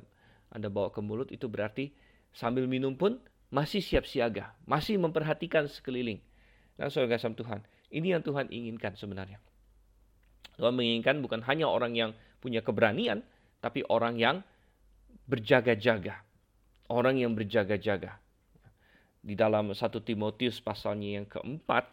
Anda 0.51 0.67
bawa 0.67 0.91
ke 0.91 0.99
mulut 0.99 1.31
itu 1.31 1.47
berarti 1.47 1.95
sambil 2.35 2.67
minum 2.67 2.99
pun 2.99 3.21
masih 3.49 3.81
siap 3.81 4.05
siaga, 4.05 4.53
masih 4.67 4.99
memperhatikan 5.01 5.65
sekeliling. 5.65 6.21
Dan 6.77 6.91
saudara 6.93 7.17
kasih 7.17 7.35
Tuhan, 7.35 7.59
ini 7.91 8.13
yang 8.13 8.23
Tuhan 8.23 8.47
inginkan 8.53 8.95
sebenarnya. 8.95 9.41
Tuhan 10.59 10.75
menginginkan 10.75 11.23
bukan 11.23 11.39
hanya 11.47 11.71
orang 11.71 11.95
yang 11.95 12.11
punya 12.43 12.59
keberanian, 12.59 13.23
tapi 13.63 13.83
orang 13.87 14.19
yang 14.19 14.43
berjaga-jaga. 15.27 16.19
Orang 16.89 17.21
yang 17.21 17.37
berjaga-jaga. 17.37 18.17
Di 19.19 19.35
dalam 19.35 19.71
1 19.71 19.77
Timotius 20.03 20.59
pasalnya 20.63 21.21
yang 21.21 21.27
keempat, 21.27 21.85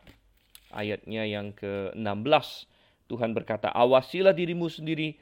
ayatnya 0.73 1.27
yang 1.27 1.53
ke-16, 1.53 2.47
Tuhan 3.07 3.31
berkata, 3.35 3.71
awasilah 3.71 4.35
dirimu 4.35 4.67
sendiri 4.67 5.19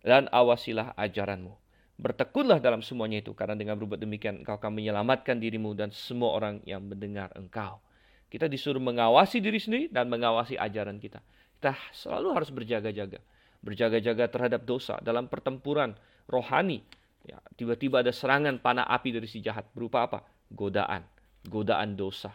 dan 0.00 0.28
awasilah 0.32 0.96
ajaranmu. 0.96 1.52
Bertekunlah 1.98 2.62
dalam 2.62 2.78
semuanya 2.78 3.18
itu, 3.18 3.34
karena 3.34 3.58
dengan 3.58 3.74
berbuat 3.74 3.98
demikian 3.98 4.46
engkau 4.46 4.54
akan 4.54 4.70
menyelamatkan 4.70 5.42
dirimu 5.42 5.74
dan 5.74 5.90
semua 5.90 6.30
orang 6.38 6.62
yang 6.62 6.86
mendengar 6.86 7.28
engkau. 7.34 7.82
Kita 8.30 8.46
disuruh 8.46 8.78
mengawasi 8.78 9.42
diri 9.42 9.58
sendiri 9.58 9.90
dan 9.90 10.06
mengawasi 10.06 10.54
ajaran 10.54 11.02
kita. 11.02 11.18
Kita 11.58 11.74
selalu 11.90 12.28
harus 12.38 12.50
berjaga-jaga. 12.54 13.18
Berjaga-jaga 13.58 14.30
terhadap 14.30 14.62
dosa 14.62 14.94
dalam 15.02 15.26
pertempuran 15.26 15.98
rohani. 16.30 16.86
Ya, 17.26 17.42
tiba-tiba 17.58 18.00
ada 18.06 18.14
serangan 18.14 18.62
panah 18.62 18.86
api 18.86 19.10
dari 19.10 19.26
si 19.26 19.42
jahat. 19.42 19.66
Berupa 19.74 20.06
apa? 20.06 20.22
Godaan. 20.54 21.02
Godaan 21.50 21.98
dosa. 21.98 22.30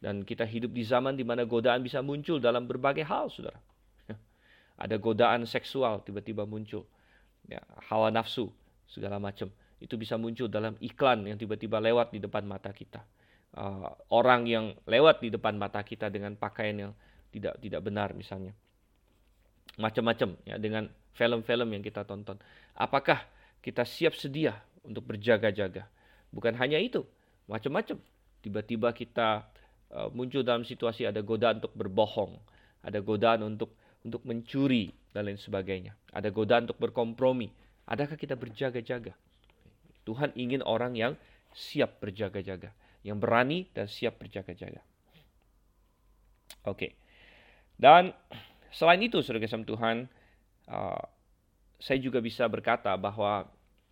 Dan 0.00 0.24
kita 0.24 0.48
hidup 0.48 0.72
di 0.72 0.82
zaman 0.82 1.14
di 1.14 1.22
mana 1.22 1.44
godaan 1.44 1.84
bisa 1.84 2.00
muncul 2.00 2.40
dalam 2.40 2.64
berbagai 2.64 3.04
hal, 3.04 3.28
saudara. 3.28 3.60
Ada 4.82 4.98
godaan 4.98 5.46
seksual 5.46 6.02
tiba-tiba 6.02 6.42
muncul. 6.42 6.82
Ya, 7.46 7.62
hawa 7.92 8.10
nafsu, 8.10 8.50
segala 8.90 9.22
macam. 9.22 9.46
Itu 9.78 9.94
bisa 9.94 10.18
muncul 10.18 10.50
dalam 10.50 10.74
iklan 10.82 11.26
yang 11.26 11.38
tiba-tiba 11.38 11.78
lewat 11.78 12.10
di 12.10 12.18
depan 12.18 12.42
mata 12.46 12.74
kita. 12.74 13.02
Uh, 13.52 13.92
orang 14.10 14.48
yang 14.48 14.72
lewat 14.88 15.20
di 15.20 15.28
depan 15.28 15.54
mata 15.60 15.84
kita 15.84 16.08
dengan 16.08 16.34
pakaian 16.34 16.88
yang 16.88 16.92
tidak 17.30 17.62
tidak 17.62 17.84
benar 17.84 18.10
misalnya. 18.16 18.54
Macam-macam 19.80 20.36
ya 20.44 20.56
dengan 20.60 20.88
film-film 21.16 21.68
yang 21.72 21.82
kita 21.84 22.04
tonton. 22.04 22.36
Apakah 22.76 23.24
kita 23.60 23.84
siap 23.84 24.16
sedia 24.16 24.56
untuk 24.84 25.08
berjaga-jaga? 25.08 25.88
Bukan 26.32 26.56
hanya 26.56 26.80
itu, 26.80 27.04
macam-macam. 27.48 28.00
Tiba-tiba 28.42 28.90
kita 28.96 29.46
uh, 29.92 30.08
muncul 30.10 30.42
dalam 30.42 30.64
situasi 30.64 31.06
ada 31.06 31.20
godaan 31.20 31.60
untuk 31.62 31.72
berbohong, 31.76 32.40
ada 32.82 32.98
godaan 33.04 33.46
untuk 33.46 33.76
untuk 34.02 34.26
mencuri 34.26 34.90
dan 35.14 35.30
lain 35.30 35.38
sebagainya. 35.38 35.94
Ada 36.10 36.34
godaan 36.34 36.66
untuk 36.66 36.80
berkompromi. 36.82 37.52
Adakah 37.86 38.18
kita 38.18 38.34
berjaga-jaga? 38.34 39.14
Tuhan 40.02 40.34
ingin 40.34 40.66
orang 40.66 40.98
yang 40.98 41.14
siap 41.54 42.02
berjaga-jaga, 42.02 42.74
yang 43.06 43.22
berani 43.22 43.70
dan 43.70 43.86
siap 43.86 44.18
berjaga-jaga. 44.18 44.82
Oke. 46.66 46.74
Okay. 46.74 46.90
Dan 47.78 48.10
selain 48.72 49.00
itu, 49.04 49.20
saudara 49.20 49.44
kasih 49.44 49.64
Tuhan, 49.68 50.08
uh, 50.68 51.04
saya 51.82 51.98
juga 51.98 52.18
bisa 52.18 52.48
berkata 52.48 52.94
bahwa 52.98 53.46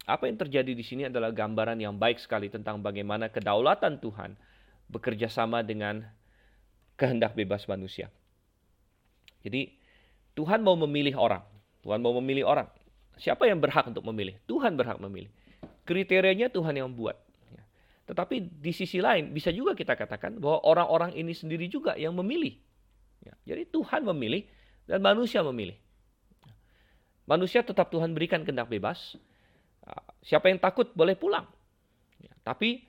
apa 0.08 0.24
yang 0.26 0.38
terjadi 0.40 0.72
di 0.72 0.84
sini 0.84 1.06
adalah 1.06 1.30
gambaran 1.30 1.78
yang 1.78 1.94
baik 1.94 2.18
sekali 2.18 2.50
tentang 2.50 2.80
bagaimana 2.80 3.28
kedaulatan 3.30 4.00
Tuhan 4.00 4.34
bekerja 4.90 5.30
sama 5.30 5.62
dengan 5.62 6.02
kehendak 6.98 7.38
bebas 7.38 7.64
manusia. 7.70 8.10
Jadi 9.40 9.72
Tuhan 10.36 10.60
mau 10.60 10.76
memilih 10.76 11.16
orang. 11.16 11.44
Tuhan 11.80 12.00
mau 12.04 12.12
memilih 12.20 12.44
orang. 12.44 12.68
Siapa 13.16 13.48
yang 13.48 13.60
berhak 13.60 13.88
untuk 13.88 14.04
memilih? 14.08 14.36
Tuhan 14.44 14.76
berhak 14.76 15.00
memilih. 15.00 15.32
Kriterianya 15.84 16.52
Tuhan 16.52 16.76
yang 16.76 16.92
buat. 16.92 17.16
Ya. 17.52 17.62
Tetapi 18.08 18.60
di 18.60 18.72
sisi 18.72 19.00
lain 19.00 19.32
bisa 19.32 19.48
juga 19.52 19.72
kita 19.72 19.96
katakan 19.96 20.36
bahwa 20.40 20.60
orang-orang 20.64 21.16
ini 21.16 21.32
sendiri 21.32 21.68
juga 21.68 21.96
yang 21.96 22.12
memilih. 22.16 22.56
Ya. 23.24 23.34
Jadi 23.44 23.68
Tuhan 23.72 24.04
memilih 24.08 24.44
dan 24.86 25.00
manusia 25.02 25.44
memilih. 25.44 25.76
Manusia 27.26 27.62
tetap 27.62 27.92
Tuhan 27.92 28.16
berikan 28.16 28.42
kehendak 28.42 28.68
bebas. 28.70 29.16
Ah, 29.86 30.02
siapa 30.24 30.50
yang 30.50 30.58
takut 30.58 30.90
boleh 30.96 31.14
pulang. 31.14 31.46
Ya. 32.18 32.34
Tapi 32.42 32.84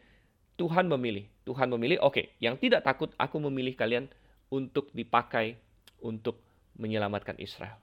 Tuhan 0.58 0.90
memilih. 0.90 1.30
Tuhan 1.46 1.70
memilih, 1.74 2.02
oke, 2.02 2.14
okay, 2.14 2.26
yang 2.42 2.58
tidak 2.58 2.86
takut 2.86 3.14
aku 3.18 3.38
memilih 3.38 3.74
kalian 3.78 4.10
untuk 4.50 4.90
dipakai 4.94 5.58
untuk 6.02 6.42
menyelamatkan 6.78 7.38
Israel. 7.38 7.78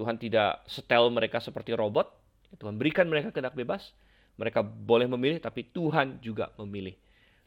Tuhan 0.00 0.16
tidak 0.16 0.64
setel 0.64 1.10
mereka 1.12 1.42
seperti 1.42 1.74
robot. 1.76 2.08
Tuhan 2.56 2.80
berikan 2.80 3.04
mereka 3.10 3.34
kehendak 3.34 3.52
bebas. 3.52 3.92
Mereka 4.40 4.64
boleh 4.64 5.04
memilih, 5.04 5.42
tapi 5.42 5.68
Tuhan 5.68 6.22
juga 6.24 6.54
memilih. 6.56 6.96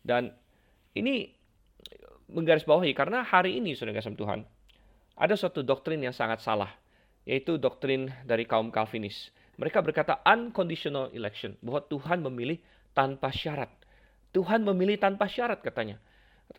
Dan 0.04 0.30
ini 0.94 1.34
menggarisbawahi 2.30 2.94
karena 2.94 3.26
hari 3.26 3.58
ini, 3.58 3.74
saudara 3.74 3.98
kasih 3.98 4.14
Tuhan, 4.14 4.46
ada 5.14 5.38
suatu 5.38 5.62
doktrin 5.62 6.02
yang 6.02 6.16
sangat 6.16 6.42
salah, 6.42 6.74
yaitu 7.24 7.62
doktrin 7.62 8.10
dari 8.26 8.50
kaum 8.50 8.74
Calvinis. 8.74 9.30
Mereka 9.62 9.86
berkata 9.86 10.20
unconditional 10.26 11.14
election, 11.14 11.54
bahwa 11.62 11.86
Tuhan 11.86 12.26
memilih 12.26 12.58
tanpa 12.98 13.30
syarat. 13.30 13.70
Tuhan 14.34 14.66
memilih 14.66 14.98
tanpa 14.98 15.30
syarat 15.30 15.62
katanya. 15.62 16.02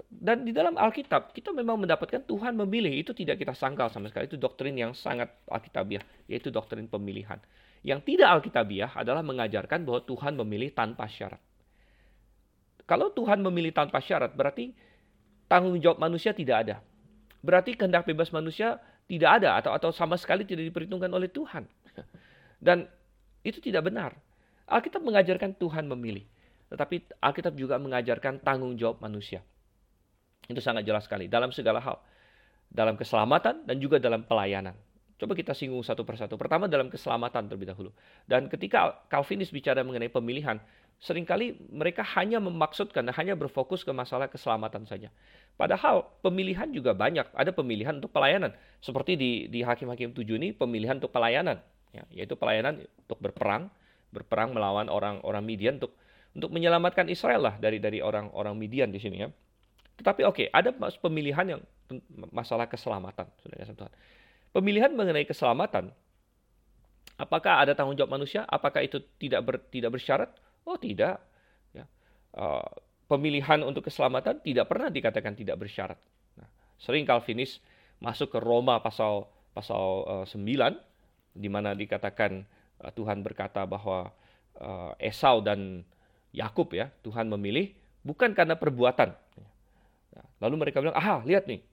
Dan 0.09 0.47
di 0.47 0.55
dalam 0.55 0.79
Alkitab, 0.79 1.35
kita 1.35 1.51
memang 1.51 1.83
mendapatkan 1.83 2.23
Tuhan 2.23 2.55
memilih. 2.55 2.95
Itu 2.95 3.13
tidak 3.15 3.43
kita 3.43 3.55
sangkal 3.55 3.91
sama 3.91 4.11
sekali. 4.11 4.31
Itu 4.31 4.39
doktrin 4.39 4.75
yang 4.75 4.95
sangat 4.95 5.31
Alkitabiah, 5.51 6.03
yaitu 6.31 6.55
doktrin 6.55 6.87
pemilihan. 6.87 7.39
Yang 7.85 8.15
tidak 8.15 8.41
Alkitabiah 8.41 8.95
adalah 8.95 9.21
mengajarkan 9.21 9.83
bahwa 9.85 10.01
Tuhan 10.07 10.39
memilih 10.41 10.71
tanpa 10.73 11.05
syarat. 11.11 11.43
Kalau 12.87 13.13
Tuhan 13.13 13.43
memilih 13.45 13.75
tanpa 13.75 14.01
syarat, 14.01 14.33
berarti 14.33 14.73
tanggung 15.51 15.77
jawab 15.83 16.01
manusia 16.01 16.33
tidak 16.33 16.57
ada. 16.69 16.77
Berarti 17.45 17.77
kehendak 17.77 18.09
bebas 18.09 18.33
manusia 18.33 18.81
tidak 19.05 19.45
ada 19.45 19.61
atau 19.61 19.77
atau 19.77 19.93
sama 19.93 20.17
sekali 20.17 20.49
tidak 20.49 20.65
diperhitungkan 20.73 21.13
oleh 21.13 21.29
Tuhan. 21.29 21.69
Dan 22.67 22.89
itu 23.45 23.61
tidak 23.61 23.85
benar. 23.93 24.17
Alkitab 24.65 25.05
mengajarkan 25.05 25.53
Tuhan 25.61 25.85
memilih. 25.85 26.25
Tetapi 26.73 27.21
Alkitab 27.21 27.53
juga 27.61 27.77
mengajarkan 27.77 28.41
tanggung 28.41 28.73
jawab 28.81 29.05
manusia. 29.05 29.45
Itu 30.49 30.65
sangat 30.65 30.89
jelas 30.89 31.05
sekali 31.05 31.29
dalam 31.29 31.53
segala 31.53 31.85
hal. 31.85 32.01
Dalam 32.73 32.97
keselamatan 32.97 33.69
dan 33.69 33.77
juga 33.77 34.01
dalam 34.01 34.25
pelayanan. 34.25 34.73
Coba 35.15 35.37
kita 35.37 35.55
singgung 35.55 35.85
satu 35.85 36.03
persatu. 36.03 36.35
Pertama 36.35 36.67
dalam 36.67 36.91
keselamatan 36.91 37.47
terlebih 37.47 37.71
dahulu. 37.71 37.91
Dan 38.27 38.51
ketika 38.51 39.05
Calvinis 39.07 39.53
bicara 39.55 39.85
mengenai 39.87 40.11
pemilihan, 40.11 40.59
sering 41.03 41.27
kali 41.29 41.59
mereka 41.69 42.03
hanya 42.17 42.41
memaksudkan 42.41 43.05
hanya 43.13 43.35
berfokus 43.37 43.83
ke 43.83 43.93
masalah 43.93 44.31
keselamatan 44.31 44.89
saja. 44.89 45.13
Padahal 45.55 46.11
pemilihan 46.25 46.67
juga 46.75 46.97
banyak. 46.97 47.31
Ada 47.31 47.55
pemilihan 47.55 48.03
untuk 48.03 48.11
pelayanan. 48.11 48.51
Seperti 48.83 49.15
di, 49.15 49.31
di 49.47 49.63
Hakim-Hakim 49.63 50.11
7 50.11 50.27
ini 50.35 50.51
pemilihan 50.51 50.99
untuk 50.99 51.15
pelayanan. 51.15 51.63
Ya, 51.95 52.03
yaitu 52.11 52.35
pelayanan 52.35 52.83
untuk 53.07 53.19
berperang. 53.23 53.71
Berperang 54.11 54.51
melawan 54.51 54.91
orang-orang 54.91 55.43
Midian 55.47 55.79
untuk 55.79 55.95
untuk 56.35 56.51
menyelamatkan 56.51 57.07
Israel 57.07 57.47
lah 57.47 57.55
dari 57.63 57.79
dari 57.79 58.03
orang-orang 58.03 58.59
Midian 58.59 58.91
di 58.91 58.99
sini 58.99 59.23
ya. 59.23 59.31
Tetapi 59.95 60.27
oke, 60.27 60.35
okay, 60.35 60.47
ada 60.51 60.75
pemilihan 60.99 61.47
yang 61.47 61.61
masalah 62.35 62.67
keselamatan, 62.67 63.31
saudara. 63.39 63.95
Pemilihan 64.51 64.91
mengenai 64.91 65.23
keselamatan, 65.23 65.95
apakah 67.15 67.63
ada 67.63 67.79
tanggung 67.79 67.95
jawab 67.95 68.19
manusia? 68.19 68.43
Apakah 68.51 68.83
itu 68.83 68.99
tidak 69.23 69.47
ber, 69.47 69.63
tidak 69.71 69.95
bersyarat? 69.95 70.31
Oh 70.65 70.81
tidak. 70.81 71.21
Ya. 71.73 71.85
Uh, 72.33 72.65
pemilihan 73.09 73.61
untuk 73.63 73.87
keselamatan 73.87 74.41
tidak 74.41 74.67
pernah 74.69 74.89
dikatakan 74.89 75.37
tidak 75.37 75.61
bersyarat. 75.61 76.01
Nah, 76.41 76.49
sering 76.81 77.05
Calvinis 77.05 77.61
masuk 78.01 78.33
ke 78.33 78.39
Roma 78.41 78.81
pasal 78.81 79.29
pasal 79.55 80.25
uh, 80.25 80.27
9 80.27 80.41
di 81.37 81.49
mana 81.53 81.77
dikatakan 81.77 82.43
uh, 82.83 82.91
Tuhan 82.91 83.23
berkata 83.23 83.63
bahwa 83.69 84.11
uh, 84.59 84.93
Esau 84.99 85.45
dan 85.45 85.85
Yakub 86.35 86.75
ya 86.75 86.91
Tuhan 87.07 87.31
memilih 87.31 87.71
bukan 88.03 88.35
karena 88.35 88.59
perbuatan. 88.59 89.15
Ya. 90.13 90.23
Lalu 90.45 90.69
mereka 90.69 90.85
bilang, 90.85 90.95
ah 90.95 91.25
lihat 91.25 91.49
nih, 91.49 91.65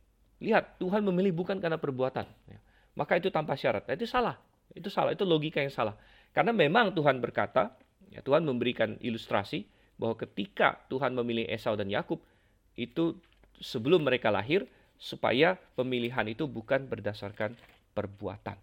lihat 0.41 0.79
Tuhan 0.79 1.03
memilih 1.03 1.35
bukan 1.35 1.59
karena 1.59 1.77
perbuatan. 1.77 2.25
Ya. 2.47 2.59
Maka 2.95 3.19
itu 3.19 3.27
tanpa 3.31 3.59
syarat. 3.59 3.87
Nah, 3.87 3.95
itu 3.95 4.07
salah. 4.07 4.39
Itu 4.71 4.87
salah. 4.87 5.11
Itu 5.15 5.27
logika 5.27 5.59
yang 5.59 5.71
salah. 5.71 5.95
Karena 6.31 6.55
memang 6.55 6.95
Tuhan 6.95 7.19
berkata, 7.19 7.75
ya, 8.11 8.19
Tuhan 8.21 8.43
memberikan 8.43 8.99
ilustrasi 8.99 9.65
bahwa 9.95 10.19
ketika 10.19 10.83
Tuhan 10.91 11.15
memilih 11.15 11.47
Esau 11.47 11.73
dan 11.79 11.87
Yakub 11.87 12.19
itu 12.75 13.15
sebelum 13.57 14.03
mereka 14.03 14.29
lahir 14.29 14.67
supaya 15.01 15.57
pemilihan 15.73 16.27
itu 16.29 16.45
bukan 16.45 16.85
berdasarkan 16.85 17.57
perbuatan 17.95 18.59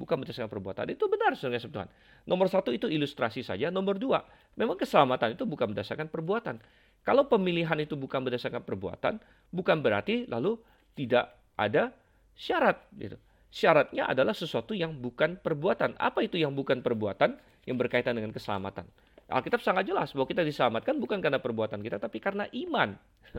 bukan 0.00 0.24
berdasarkan 0.24 0.48
perbuatan. 0.48 0.88
Itu 0.96 1.12
benar 1.12 1.36
saudara 1.36 1.60
Tuhan. 1.60 1.88
Nomor 2.24 2.48
satu 2.48 2.72
itu 2.72 2.88
ilustrasi 2.88 3.44
saja. 3.44 3.68
Nomor 3.68 4.00
dua, 4.00 4.24
memang 4.56 4.80
keselamatan 4.80 5.36
itu 5.36 5.44
bukan 5.44 5.76
berdasarkan 5.76 6.08
perbuatan. 6.08 6.56
Kalau 7.04 7.28
pemilihan 7.28 7.76
itu 7.76 8.00
bukan 8.00 8.24
berdasarkan 8.24 8.64
perbuatan, 8.64 9.20
bukan 9.52 9.76
berarti 9.84 10.24
lalu 10.24 10.56
tidak 10.96 11.36
ada 11.60 11.92
syarat. 12.32 12.80
Gitu. 12.96 13.20
Syaratnya 13.50 14.06
adalah 14.06 14.30
sesuatu 14.30 14.78
yang 14.78 14.94
bukan 14.94 15.34
perbuatan. 15.42 15.98
Apa 15.98 16.22
itu 16.22 16.38
yang 16.38 16.54
bukan 16.54 16.86
perbuatan? 16.86 17.34
Yang 17.66 17.76
berkaitan 17.82 18.14
dengan 18.14 18.30
keselamatan. 18.30 18.86
Alkitab 19.30 19.62
sangat 19.62 19.86
jelas 19.86 20.10
bahwa 20.10 20.26
kita 20.26 20.42
diselamatkan 20.42 20.98
bukan 20.98 21.22
karena 21.22 21.38
perbuatan 21.38 21.82
kita, 21.82 22.02
tapi 22.02 22.18
karena 22.18 22.50
iman. 22.50 22.98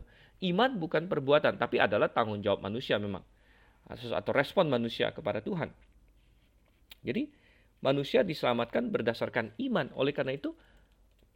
Iman 0.52 0.80
bukan 0.80 1.06
perbuatan, 1.06 1.60
tapi 1.60 1.78
adalah 1.78 2.10
tanggung 2.10 2.40
jawab 2.42 2.64
manusia 2.64 2.98
memang. 2.98 3.22
Atau 3.92 4.32
respon 4.32 4.72
manusia 4.72 5.12
kepada 5.12 5.44
Tuhan. 5.44 5.70
Jadi 7.06 7.30
manusia 7.84 8.24
diselamatkan 8.26 8.90
berdasarkan 8.90 9.54
iman. 9.68 9.92
Oleh 9.94 10.16
karena 10.16 10.34
itu 10.34 10.56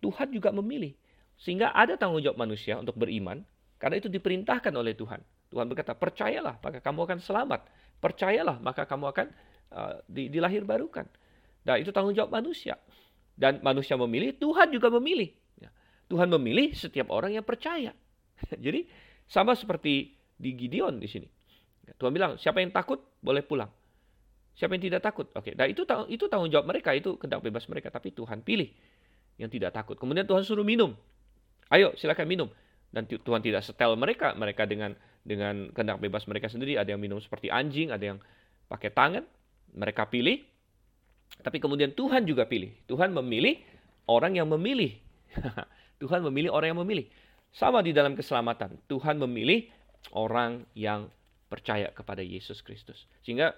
Tuhan 0.02 0.32
juga 0.34 0.50
memilih. 0.56 0.96
Sehingga 1.36 1.76
ada 1.76 2.00
tanggung 2.00 2.24
jawab 2.24 2.40
manusia 2.40 2.80
untuk 2.80 2.96
beriman. 2.96 3.44
Karena 3.76 4.00
itu 4.00 4.08
diperintahkan 4.08 4.72
oleh 4.72 4.96
Tuhan. 4.96 5.20
Tuhan 5.52 5.66
berkata, 5.70 5.94
percayalah 5.94 6.58
maka 6.64 6.80
kamu 6.82 7.00
akan 7.06 7.20
selamat. 7.22 7.62
Percayalah 8.06 8.62
maka 8.62 8.86
kamu 8.86 9.10
akan 9.10 9.28
uh, 9.74 9.98
dilahir 10.06 10.62
barukan. 10.62 11.10
Dan 11.66 11.82
itu 11.82 11.90
tanggung 11.90 12.14
jawab 12.14 12.30
manusia. 12.30 12.78
Dan 13.34 13.66
manusia 13.66 13.98
memilih, 13.98 14.38
Tuhan 14.38 14.70
juga 14.70 14.94
memilih. 14.94 15.34
Ya. 15.58 15.74
Tuhan 16.06 16.30
memilih 16.30 16.78
setiap 16.78 17.10
orang 17.10 17.34
yang 17.34 17.42
percaya. 17.42 17.98
Jadi 18.66 18.86
sama 19.26 19.58
seperti 19.58 20.14
di 20.38 20.50
Gideon 20.54 21.02
di 21.02 21.10
sini. 21.10 21.26
Tuhan 21.98 22.14
bilang, 22.14 22.38
siapa 22.38 22.62
yang 22.62 22.70
takut 22.70 23.02
boleh 23.26 23.42
pulang. 23.42 23.74
Siapa 24.56 24.78
yang 24.78 24.86
tidak 24.86 25.02
takut? 25.04 25.28
Oke, 25.36 25.52
nah 25.58 25.68
itu 25.68 25.84
itu 26.08 26.24
tanggung 26.32 26.48
jawab 26.48 26.70
mereka, 26.70 26.96
itu 26.96 27.20
kehendak 27.20 27.44
bebas 27.44 27.68
mereka. 27.68 27.92
Tapi 27.92 28.14
Tuhan 28.16 28.46
pilih 28.46 28.72
yang 29.36 29.52
tidak 29.52 29.76
takut. 29.76 30.00
Kemudian 30.00 30.24
Tuhan 30.24 30.46
suruh 30.48 30.64
minum. 30.64 30.96
Ayo, 31.74 31.92
silakan 32.00 32.30
minum. 32.30 32.48
Dan 32.94 33.04
Tuhan 33.10 33.44
tidak 33.44 33.68
setel 33.68 33.98
mereka, 34.00 34.32
mereka 34.38 34.64
dengan 34.64 34.96
dengan 35.26 35.74
kehendak 35.74 35.98
bebas 36.00 36.30
mereka 36.30 36.48
sendiri. 36.48 36.78
Ada 36.78 36.94
yang 36.94 37.02
minum 37.02 37.18
seperti 37.18 37.50
anjing, 37.50 37.90
ada 37.90 38.16
yang 38.16 38.18
pakai 38.70 38.94
tangan. 38.94 39.26
Mereka 39.76 40.08
pilih. 40.08 40.40
Tapi 41.42 41.58
kemudian 41.60 41.92
Tuhan 41.92 42.24
juga 42.24 42.46
pilih. 42.46 42.72
Tuhan 42.86 43.12
memilih 43.12 43.60
orang 44.08 44.38
yang 44.38 44.48
memilih. 44.48 44.96
Tuhan 46.02 46.22
memilih 46.24 46.54
orang 46.54 46.78
yang 46.78 46.80
memilih. 46.86 47.10
Sama 47.52 47.82
di 47.82 47.92
dalam 47.92 48.14
keselamatan. 48.14 48.80
Tuhan 48.88 49.20
memilih 49.20 49.68
orang 50.14 50.64
yang 50.78 51.10
percaya 51.50 51.90
kepada 51.92 52.22
Yesus 52.22 52.62
Kristus. 52.62 53.10
Sehingga 53.26 53.58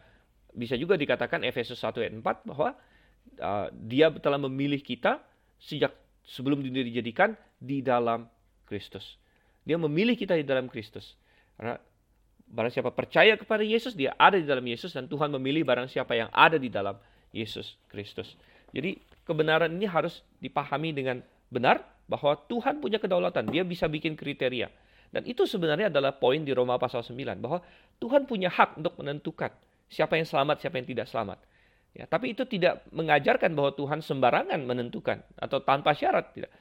bisa 0.56 0.74
juga 0.80 0.96
dikatakan 0.96 1.44
Efesus 1.44 1.78
1 1.84 1.94
ayat 2.02 2.14
4 2.18 2.50
bahwa 2.50 2.74
uh, 3.42 3.68
dia 3.74 4.10
telah 4.18 4.40
memilih 4.40 4.80
kita 4.80 5.20
sejak 5.60 5.94
sebelum 6.24 6.62
dunia 6.62 6.82
dijadikan 6.82 7.34
di 7.58 7.82
dalam 7.82 8.30
Kristus. 8.68 9.18
Dia 9.68 9.76
memilih 9.76 10.16
kita 10.16 10.36
di 10.36 10.46
dalam 10.48 10.72
Kristus. 10.72 11.16
Karena 11.58 11.76
barang 12.48 12.72
siapa 12.72 12.94
percaya 12.96 13.36
kepada 13.36 13.66
Yesus, 13.66 13.98
dia 13.98 14.16
ada 14.16 14.40
di 14.40 14.48
dalam 14.48 14.64
Yesus 14.64 14.96
dan 14.96 15.10
Tuhan 15.10 15.34
memilih 15.36 15.68
barang 15.68 15.92
siapa 15.92 16.16
yang 16.16 16.30
ada 16.32 16.56
di 16.56 16.72
dalam 16.72 16.96
Yesus 17.36 17.76
Kristus. 17.92 18.38
Jadi 18.72 18.96
kebenaran 19.28 19.74
ini 19.74 19.90
harus 19.90 20.24
dipahami 20.40 20.96
dengan 20.96 21.20
benar 21.52 21.84
bahwa 22.08 22.40
Tuhan 22.48 22.80
punya 22.80 23.02
kedaulatan, 23.04 23.52
dia 23.52 23.68
bisa 23.68 23.92
bikin 23.92 24.16
kriteria. 24.16 24.72
Dan 25.12 25.24
itu 25.28 25.48
sebenarnya 25.48 25.92
adalah 25.92 26.16
poin 26.16 26.44
di 26.44 26.52
Roma 26.52 26.76
pasal 26.80 27.04
9 27.04 27.40
bahwa 27.40 27.64
Tuhan 28.00 28.28
punya 28.28 28.52
hak 28.52 28.80
untuk 28.80 28.96
menentukan 29.00 29.52
siapa 29.88 30.20
yang 30.20 30.28
selamat, 30.28 30.64
siapa 30.64 30.76
yang 30.80 30.88
tidak 30.88 31.08
selamat. 31.08 31.40
Ya, 31.96 32.06
tapi 32.06 32.36
itu 32.36 32.46
tidak 32.46 32.86
mengajarkan 32.94 33.56
bahwa 33.58 33.74
Tuhan 33.74 34.04
sembarangan 34.04 34.60
menentukan 34.68 35.24
atau 35.40 35.64
tanpa 35.64 35.96
syarat 35.98 36.36
tidak. 36.36 36.52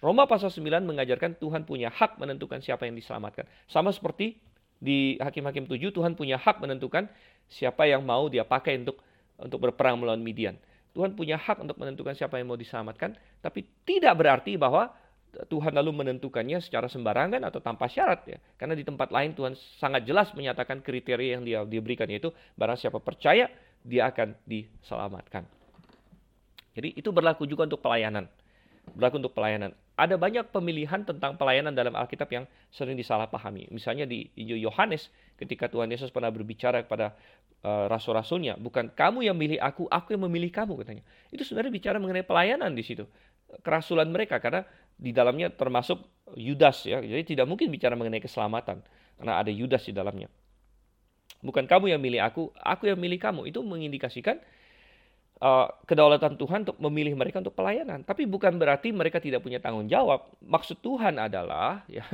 Roma 0.00 0.24
pasal 0.24 0.48
9 0.48 0.80
mengajarkan 0.84 1.36
Tuhan 1.36 1.68
punya 1.68 1.92
hak 1.92 2.16
menentukan 2.16 2.64
siapa 2.64 2.88
yang 2.88 2.96
diselamatkan. 2.96 3.44
Sama 3.68 3.92
seperti 3.92 4.40
Di 4.80 5.20
Hakim-Hakim 5.20 5.68
7 5.68 5.92
Tuhan 5.92 6.16
punya 6.16 6.40
hak 6.40 6.64
menentukan 6.64 7.04
siapa 7.52 7.84
yang 7.84 8.00
mau 8.00 8.32
dia 8.32 8.48
pakai 8.48 8.80
untuk 8.80 8.96
untuk 9.36 9.60
berperang 9.60 10.00
melawan 10.00 10.24
Midian. 10.24 10.56
Tuhan 10.96 11.12
punya 11.12 11.36
hak 11.36 11.60
untuk 11.60 11.76
menentukan 11.76 12.16
siapa 12.16 12.40
yang 12.40 12.48
mau 12.48 12.56
diselamatkan, 12.56 13.12
tapi 13.44 13.68
tidak 13.84 14.16
berarti 14.16 14.56
bahwa 14.56 14.88
Tuhan 15.30 15.70
lalu 15.76 16.02
menentukannya 16.02 16.58
secara 16.58 16.90
sembarangan 16.90 17.44
atau 17.46 17.62
tanpa 17.62 17.86
syarat 17.86 18.26
ya. 18.26 18.38
Karena 18.58 18.74
di 18.74 18.82
tempat 18.82 19.14
lain 19.14 19.36
Tuhan 19.36 19.54
sangat 19.78 20.02
jelas 20.02 20.34
menyatakan 20.34 20.82
kriteria 20.82 21.38
yang 21.38 21.44
dia 21.46 21.62
diberikan 21.62 22.10
yaitu 22.10 22.34
barang 22.58 22.80
siapa 22.80 22.98
percaya 22.98 23.46
dia 23.86 24.10
akan 24.10 24.34
diselamatkan. 24.48 25.46
Jadi 26.74 26.98
itu 26.98 27.12
berlaku 27.14 27.46
juga 27.46 27.68
untuk 27.70 27.84
pelayanan. 27.84 28.26
Berlaku 28.94 29.22
untuk 29.22 29.34
pelayanan. 29.36 29.74
Ada 30.00 30.16
banyak 30.16 30.48
pemilihan 30.48 31.04
tentang 31.04 31.36
pelayanan 31.36 31.76
dalam 31.76 31.92
Alkitab 31.92 32.32
yang 32.32 32.48
sering 32.72 32.96
disalahpahami. 32.96 33.68
Misalnya 33.68 34.08
di 34.08 34.32
Injil 34.38 34.64
Yohanes 34.64 35.12
ketika 35.36 35.68
Tuhan 35.68 35.92
Yesus 35.92 36.08
pernah 36.08 36.32
berbicara 36.32 36.80
kepada 36.88 37.12
uh, 37.60 37.84
rasul-rasulnya, 37.92 38.56
bukan 38.56 38.88
kamu 38.96 39.28
yang 39.28 39.36
memilih 39.36 39.60
aku, 39.60 39.84
aku 39.92 40.16
yang 40.16 40.24
memilih 40.24 40.48
kamu 40.48 40.80
katanya. 40.80 41.04
Itu 41.28 41.44
sebenarnya 41.44 41.72
bicara 41.72 41.96
mengenai 42.00 42.24
pelayanan 42.24 42.72
di 42.72 42.80
situ. 42.80 43.04
Kerasulan 43.60 44.08
mereka 44.08 44.40
karena 44.40 44.64
di 44.96 45.12
dalamnya 45.12 45.52
termasuk 45.52 46.00
Yudas 46.32 46.86
ya. 46.88 47.04
Jadi 47.04 47.36
tidak 47.36 47.44
mungkin 47.44 47.68
bicara 47.68 47.92
mengenai 47.92 48.24
keselamatan 48.24 48.80
karena 49.20 49.32
ada 49.36 49.52
Yudas 49.52 49.84
di 49.84 49.92
dalamnya. 49.92 50.32
Bukan 51.40 51.64
kamu 51.64 51.96
yang 51.96 52.00
milih 52.00 52.20
aku, 52.20 52.52
aku 52.56 52.88
yang 52.88 53.00
milih 53.00 53.16
kamu. 53.16 53.48
Itu 53.48 53.64
mengindikasikan 53.64 54.40
uh, 55.40 55.66
kedaulatan 55.88 56.36
Tuhan 56.36 56.68
untuk 56.68 56.78
memilih 56.78 57.16
mereka 57.16 57.40
untuk 57.40 57.56
pelayanan. 57.56 58.04
Tapi 58.06 58.28
bukan 58.28 58.56
berarti 58.56 58.92
mereka 58.94 59.18
tidak 59.18 59.42
punya 59.42 59.58
tanggung 59.58 59.88
jawab. 59.90 60.30
Maksud 60.44 60.84
Tuhan 60.84 61.18
adalah 61.18 61.84
ya 61.90 62.06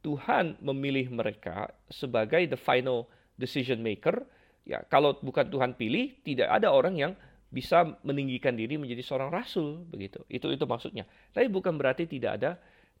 Tuhan 0.00 0.56
memilih 0.64 1.12
mereka 1.12 1.68
sebagai 1.92 2.46
the 2.48 2.56
final 2.56 3.04
decision 3.36 3.84
maker 3.84 4.24
Ya, 4.68 4.84
kalau 4.86 5.16
bukan 5.18 5.48
Tuhan 5.48 5.74
pilih, 5.74 6.20
tidak 6.22 6.46
ada 6.46 6.70
orang 6.70 6.94
yang 6.94 7.12
bisa 7.50 7.98
meninggikan 8.06 8.54
diri 8.54 8.78
menjadi 8.78 9.02
seorang 9.02 9.34
rasul 9.34 9.82
begitu. 9.90 10.22
Itu 10.30 10.52
itu 10.54 10.62
maksudnya. 10.68 11.08
Tapi 11.34 11.50
bukan 11.50 11.74
berarti 11.74 12.06
tidak 12.06 12.38
ada 12.38 12.50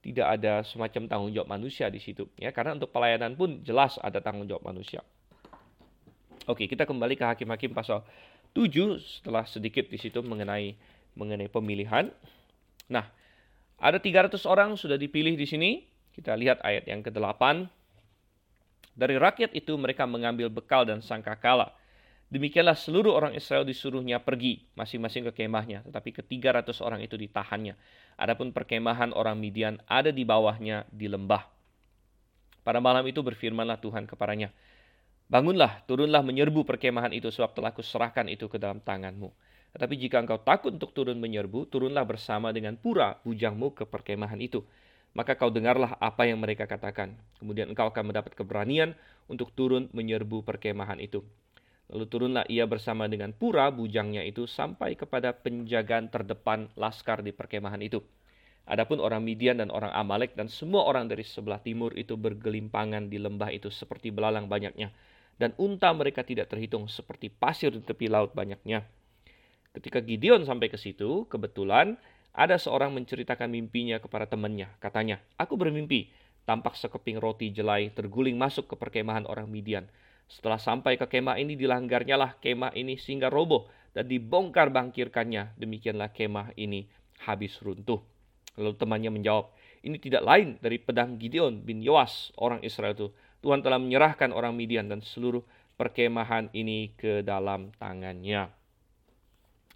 tidak 0.00 0.26
ada 0.26 0.66
semacam 0.66 1.06
tanggung 1.06 1.30
jawab 1.30 1.52
manusia 1.52 1.92
di 1.92 2.00
situ 2.00 2.24
ya 2.40 2.48
karena 2.56 2.72
untuk 2.72 2.88
pelayanan 2.88 3.36
pun 3.36 3.60
jelas 3.60 4.00
ada 4.02 4.18
tanggung 4.18 4.48
jawab 4.48 4.64
manusia. 4.66 5.04
Oke, 6.48 6.66
kita 6.66 6.88
kembali 6.88 7.14
ke 7.14 7.22
hakim-hakim 7.22 7.70
pasal 7.70 8.02
7 8.52 8.98
setelah 9.00 9.46
sedikit 9.46 9.86
di 9.86 9.98
situ 9.98 10.20
mengenai 10.20 10.74
mengenai 11.14 11.50
pemilihan. 11.50 12.10
Nah, 12.90 13.06
ada 13.78 13.98
300 13.98 14.42
orang 14.46 14.74
sudah 14.74 14.98
dipilih 14.98 15.34
di 15.34 15.46
sini. 15.46 15.70
Kita 16.10 16.34
lihat 16.34 16.60
ayat 16.66 16.90
yang 16.90 17.00
ke-8 17.06 17.70
dari 19.00 19.16
rakyat 19.16 19.54
itu 19.56 19.72
mereka 19.78 20.04
mengambil 20.04 20.50
bekal 20.50 20.84
dan 20.84 21.00
sangkakala. 21.00 21.72
Demikianlah 22.30 22.78
seluruh 22.78 23.10
orang 23.10 23.34
Israel 23.34 23.66
disuruhnya 23.66 24.22
pergi 24.22 24.62
masing-masing 24.78 25.26
ke 25.30 25.42
kemahnya, 25.42 25.82
tetapi 25.88 26.22
ketiga 26.22 26.54
ratus 26.54 26.78
orang 26.78 27.02
itu 27.02 27.18
ditahannya. 27.18 27.74
Adapun 28.14 28.54
perkemahan 28.54 29.10
orang 29.10 29.34
Midian 29.34 29.82
ada 29.90 30.14
di 30.14 30.22
bawahnya 30.22 30.86
di 30.94 31.10
lembah. 31.10 31.42
Pada 32.62 32.78
malam 32.78 33.02
itu 33.08 33.18
berfirmanlah 33.24 33.82
Tuhan 33.82 34.06
kepadanya, 34.06 34.54
Bangunlah, 35.30 35.86
turunlah 35.86 36.26
menyerbu 36.26 36.66
perkemahan 36.66 37.14
itu 37.14 37.30
sebab 37.30 37.54
telah 37.54 37.70
kuserahkan 37.70 38.26
itu 38.26 38.50
ke 38.50 38.58
dalam 38.58 38.82
tanganmu. 38.82 39.30
Tetapi 39.70 39.94
jika 39.94 40.18
engkau 40.18 40.42
takut 40.42 40.74
untuk 40.74 40.90
turun 40.90 41.22
menyerbu, 41.22 41.70
turunlah 41.70 42.02
bersama 42.02 42.50
dengan 42.50 42.74
pura 42.74 43.14
bujangmu 43.22 43.70
ke 43.70 43.86
perkemahan 43.86 44.42
itu 44.42 44.66
maka 45.10 45.34
kau 45.34 45.50
dengarlah 45.50 45.98
apa 45.98 46.26
yang 46.26 46.38
mereka 46.38 46.70
katakan. 46.70 47.18
Kemudian 47.42 47.70
engkau 47.70 47.90
akan 47.90 48.14
mendapat 48.14 48.32
keberanian 48.38 48.94
untuk 49.26 49.50
turun 49.54 49.90
menyerbu 49.90 50.46
perkemahan 50.46 51.02
itu. 51.02 51.26
Lalu 51.90 52.06
turunlah 52.06 52.44
ia 52.46 52.70
bersama 52.70 53.10
dengan 53.10 53.34
pura 53.34 53.66
bujangnya 53.74 54.22
itu 54.22 54.46
sampai 54.46 54.94
kepada 54.94 55.34
penjagaan 55.34 56.06
terdepan 56.06 56.70
laskar 56.78 57.26
di 57.26 57.34
perkemahan 57.34 57.82
itu. 57.82 57.98
Adapun 58.70 59.02
orang 59.02 59.26
Midian 59.26 59.58
dan 59.58 59.74
orang 59.74 59.90
Amalek 59.90 60.38
dan 60.38 60.46
semua 60.46 60.86
orang 60.86 61.10
dari 61.10 61.26
sebelah 61.26 61.58
timur 61.58 61.90
itu 61.98 62.14
bergelimpangan 62.14 63.10
di 63.10 63.18
lembah 63.18 63.50
itu 63.50 63.66
seperti 63.66 64.14
belalang 64.14 64.46
banyaknya. 64.46 64.94
Dan 65.40 65.56
unta 65.56 65.88
mereka 65.96 66.20
tidak 66.20 66.52
terhitung 66.52 66.84
seperti 66.84 67.32
pasir 67.32 67.72
di 67.72 67.80
tepi 67.80 68.12
laut 68.12 68.36
banyaknya. 68.36 68.84
Ketika 69.72 70.04
Gideon 70.04 70.44
sampai 70.44 70.68
ke 70.68 70.76
situ, 70.76 71.24
kebetulan 71.32 71.96
ada 72.36 72.60
seorang 72.60 72.92
menceritakan 72.92 73.48
mimpinya 73.48 73.96
kepada 73.96 74.28
temannya. 74.28 74.68
Katanya, 74.84 75.16
aku 75.40 75.56
bermimpi, 75.56 76.12
tampak 76.44 76.76
sekeping 76.76 77.16
roti 77.16 77.48
jelai 77.56 77.88
terguling 77.88 78.36
masuk 78.36 78.68
ke 78.68 78.74
perkemahan 78.76 79.24
orang 79.24 79.48
Midian. 79.48 79.88
Setelah 80.28 80.60
sampai 80.60 81.00
ke 81.00 81.08
kemah 81.08 81.40
ini 81.40 81.56
dilanggarnya 81.56 82.16
lah 82.20 82.30
kemah 82.38 82.76
ini 82.76 83.00
sehingga 83.00 83.32
roboh 83.32 83.66
dan 83.96 84.06
dibongkar 84.06 84.70
bangkirkannya. 84.70 85.58
Demikianlah 85.58 86.12
kemah 86.12 86.54
ini 86.54 86.86
habis 87.26 87.58
runtuh. 87.64 87.98
Lalu 88.60 88.76
temannya 88.76 89.10
menjawab, 89.10 89.50
ini 89.86 89.96
tidak 89.96 90.22
lain 90.22 90.60
dari 90.60 90.76
pedang 90.76 91.16
Gideon 91.16 91.64
bin 91.64 91.80
Yoas 91.80 92.34
orang 92.36 92.60
Israel 92.60 92.92
itu. 92.92 93.08
Tuhan 93.40 93.64
telah 93.64 93.80
menyerahkan 93.80 94.30
orang 94.36 94.52
Midian 94.52 94.88
dan 94.88 95.00
seluruh 95.00 95.40
perkemahan 95.80 96.52
ini 96.52 96.92
ke 96.92 97.24
dalam 97.24 97.72
tangannya. 97.80 98.52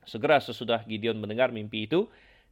Segera 0.05 0.37
sesudah 0.37 0.85
Gideon 0.85 1.17
mendengar 1.17 1.49
mimpi 1.49 1.89
itu, 1.89 2.05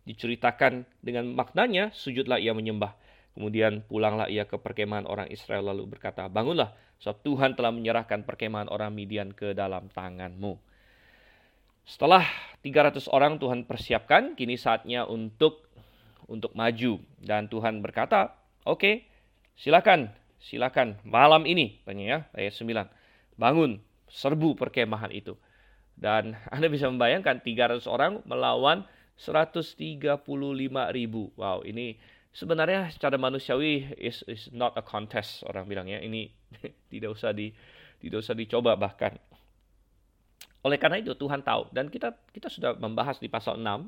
diceritakan 0.09 0.89
dengan 1.05 1.29
maknanya, 1.37 1.93
sujudlah 1.93 2.41
ia 2.41 2.57
menyembah. 2.57 2.97
Kemudian 3.37 3.85
pulanglah 3.85 4.29
ia 4.29 4.49
ke 4.49 4.57
perkemahan 4.57 5.05
orang 5.05 5.29
Israel 5.29 5.69
lalu 5.69 5.85
berkata, 5.85 6.29
Bangunlah, 6.33 6.73
sebab 6.97 7.21
Tuhan 7.21 7.53
telah 7.57 7.73
menyerahkan 7.73 8.25
perkemahan 8.25 8.73
orang 8.73 8.93
Midian 8.97 9.37
ke 9.37 9.53
dalam 9.53 9.93
tanganmu. 9.93 10.57
Setelah 11.85 12.25
300 12.65 13.05
orang 13.13 13.37
Tuhan 13.37 13.69
persiapkan, 13.69 14.33
kini 14.33 14.57
saatnya 14.57 15.05
untuk 15.05 15.67
untuk 16.31 16.55
maju. 16.55 17.03
Dan 17.19 17.51
Tuhan 17.51 17.83
berkata, 17.83 18.33
oke, 18.65 18.79
okay, 18.79 18.95
silakan, 19.59 20.09
silakan, 20.43 20.99
malam 21.07 21.47
ini, 21.47 21.79
tanya 21.87 22.05
ya, 22.05 22.19
ayat 22.35 22.53
9, 22.59 22.91
bangun, 23.39 23.79
serbu 24.11 24.59
perkemahan 24.59 25.15
itu. 25.15 25.39
Dan 25.95 26.35
Anda 26.55 26.67
bisa 26.67 26.91
membayangkan 26.91 27.41
300 27.41 27.87
orang 27.87 28.21
melawan 28.27 28.85
135 29.17 29.79
ribu. 30.91 31.31
Wow, 31.39 31.63
ini 31.63 31.97
sebenarnya 32.35 32.91
secara 32.91 33.21
manusiawi 33.21 33.95
is, 34.01 34.25
is 34.27 34.49
not 34.51 34.75
a 34.75 34.83
contest 34.83 35.47
orang 35.47 35.69
bilang 35.69 35.87
ya. 35.87 36.03
Ini 36.03 36.27
tidak 36.93 37.15
usah 37.15 37.31
di 37.31 37.53
tidak 38.03 38.25
usah 38.25 38.35
dicoba 38.35 38.75
bahkan. 38.75 39.15
Oleh 40.63 40.79
karena 40.79 40.99
itu 40.99 41.15
Tuhan 41.15 41.43
tahu 41.43 41.71
dan 41.75 41.91
kita 41.91 42.15
kita 42.35 42.51
sudah 42.51 42.75
membahas 42.79 43.19
di 43.19 43.31
pasal 43.31 43.59
6 43.59 43.87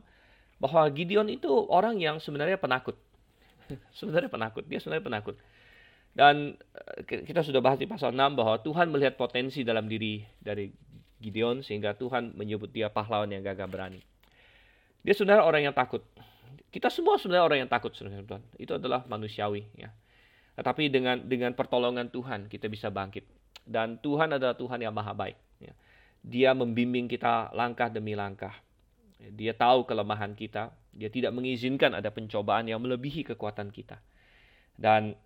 bahwa 0.62 0.86
Gideon 0.90 1.26
itu 1.30 1.50
orang 1.66 1.98
yang 1.98 2.22
sebenarnya 2.22 2.60
penakut. 2.60 2.94
sebenarnya 3.98 4.30
penakut, 4.30 4.62
dia 4.70 4.78
sebenarnya 4.78 5.06
penakut. 5.06 5.34
Dan 6.14 6.54
eh, 7.10 7.26
kita 7.26 7.42
sudah 7.42 7.58
bahas 7.58 7.76
di 7.76 7.90
pasal 7.90 8.14
6 8.14 8.38
bahwa 8.38 8.56
Tuhan 8.62 8.86
melihat 8.88 9.18
potensi 9.18 9.66
dalam 9.66 9.90
diri 9.90 10.22
dari 10.38 10.70
Gideon 11.18 11.66
sehingga 11.66 11.98
Tuhan 11.98 12.38
menyebut 12.38 12.70
dia 12.70 12.86
pahlawan 12.86 13.26
yang 13.28 13.42
gagah 13.42 13.66
berani. 13.66 13.98
Dia 15.02 15.12
sebenarnya 15.12 15.44
orang 15.44 15.62
yang 15.68 15.76
takut. 15.76 16.00
Kita 16.70 16.88
semua 16.88 17.18
sebenarnya 17.18 17.44
orang 17.44 17.58
yang 17.66 17.70
takut, 17.70 17.94
saudara 17.94 18.40
Itu 18.58 18.74
adalah 18.78 19.06
manusiawi, 19.06 19.62
ya. 19.78 19.94
Tetapi 20.54 20.90
dengan 20.90 21.18
dengan 21.22 21.52
pertolongan 21.54 22.10
Tuhan 22.10 22.46
kita 22.46 22.70
bisa 22.70 22.88
bangkit. 22.90 23.26
Dan 23.66 23.98
Tuhan 23.98 24.38
adalah 24.38 24.54
Tuhan 24.54 24.78
yang 24.82 24.94
maha 24.94 25.14
baik. 25.14 25.38
Ya. 25.58 25.74
Dia 26.22 26.50
membimbing 26.54 27.10
kita 27.10 27.50
langkah 27.56 27.90
demi 27.90 28.14
langkah. 28.14 28.54
Dia 29.18 29.56
tahu 29.56 29.88
kelemahan 29.88 30.36
kita. 30.38 30.70
Dia 30.94 31.10
tidak 31.10 31.34
mengizinkan 31.34 31.96
ada 31.96 32.10
pencobaan 32.14 32.70
yang 32.70 32.78
melebihi 32.78 33.26
kekuatan 33.34 33.74
kita. 33.74 33.98
Dan 34.78 35.18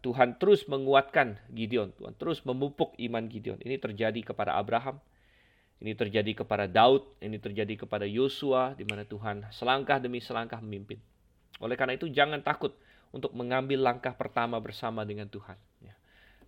Tuhan 0.00 0.40
terus 0.40 0.64
menguatkan 0.64 1.36
Gideon. 1.52 1.92
Tuhan 1.92 2.16
terus 2.16 2.40
memupuk 2.48 2.96
iman 2.96 3.24
Gideon. 3.28 3.60
Ini 3.60 3.76
terjadi 3.76 4.20
kepada 4.24 4.56
Abraham. 4.56 4.96
Ini 5.84 5.92
terjadi 5.92 6.32
kepada 6.32 6.64
Daud, 6.64 7.04
ini 7.20 7.36
terjadi 7.36 7.84
kepada 7.84 8.08
Yosua, 8.08 8.72
di 8.72 8.88
mana 8.88 9.04
Tuhan 9.04 9.44
selangkah 9.52 10.00
demi 10.00 10.22
selangkah 10.22 10.62
memimpin. 10.62 10.96
Oleh 11.60 11.76
karena 11.76 11.98
itu, 11.98 12.08
jangan 12.08 12.40
takut 12.40 12.72
untuk 13.12 13.36
mengambil 13.36 13.82
langkah 13.82 14.14
pertama 14.16 14.56
bersama 14.62 15.04
dengan 15.04 15.28
Tuhan. 15.28 15.58
Ya. 15.84 15.92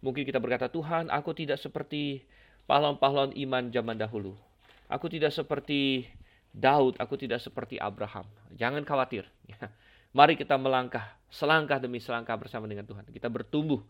Mungkin 0.01 0.24
kita 0.24 0.41
berkata, 0.41 0.70
Tuhan, 0.72 1.12
aku 1.12 1.37
tidak 1.37 1.61
seperti 1.61 2.24
pahlawan-pahlawan 2.64 3.34
iman 3.37 3.68
zaman 3.68 3.99
dahulu. 3.99 4.39
Aku 4.87 5.11
tidak 5.11 5.34
seperti 5.34 6.07
Daud, 6.55 6.97
aku 6.97 7.18
tidak 7.18 7.43
seperti 7.43 7.76
Abraham. 7.76 8.24
Jangan 8.55 8.87
khawatir. 8.87 9.26
Ya. 9.47 9.68
Mari 10.16 10.39
kita 10.39 10.57
melangkah, 10.57 11.15
selangkah 11.30 11.82
demi 11.82 11.98
selangkah 11.98 12.36
bersama 12.38 12.68
dengan 12.70 12.86
Tuhan. 12.86 13.06
Kita 13.10 13.26
bertumbuh 13.30 13.82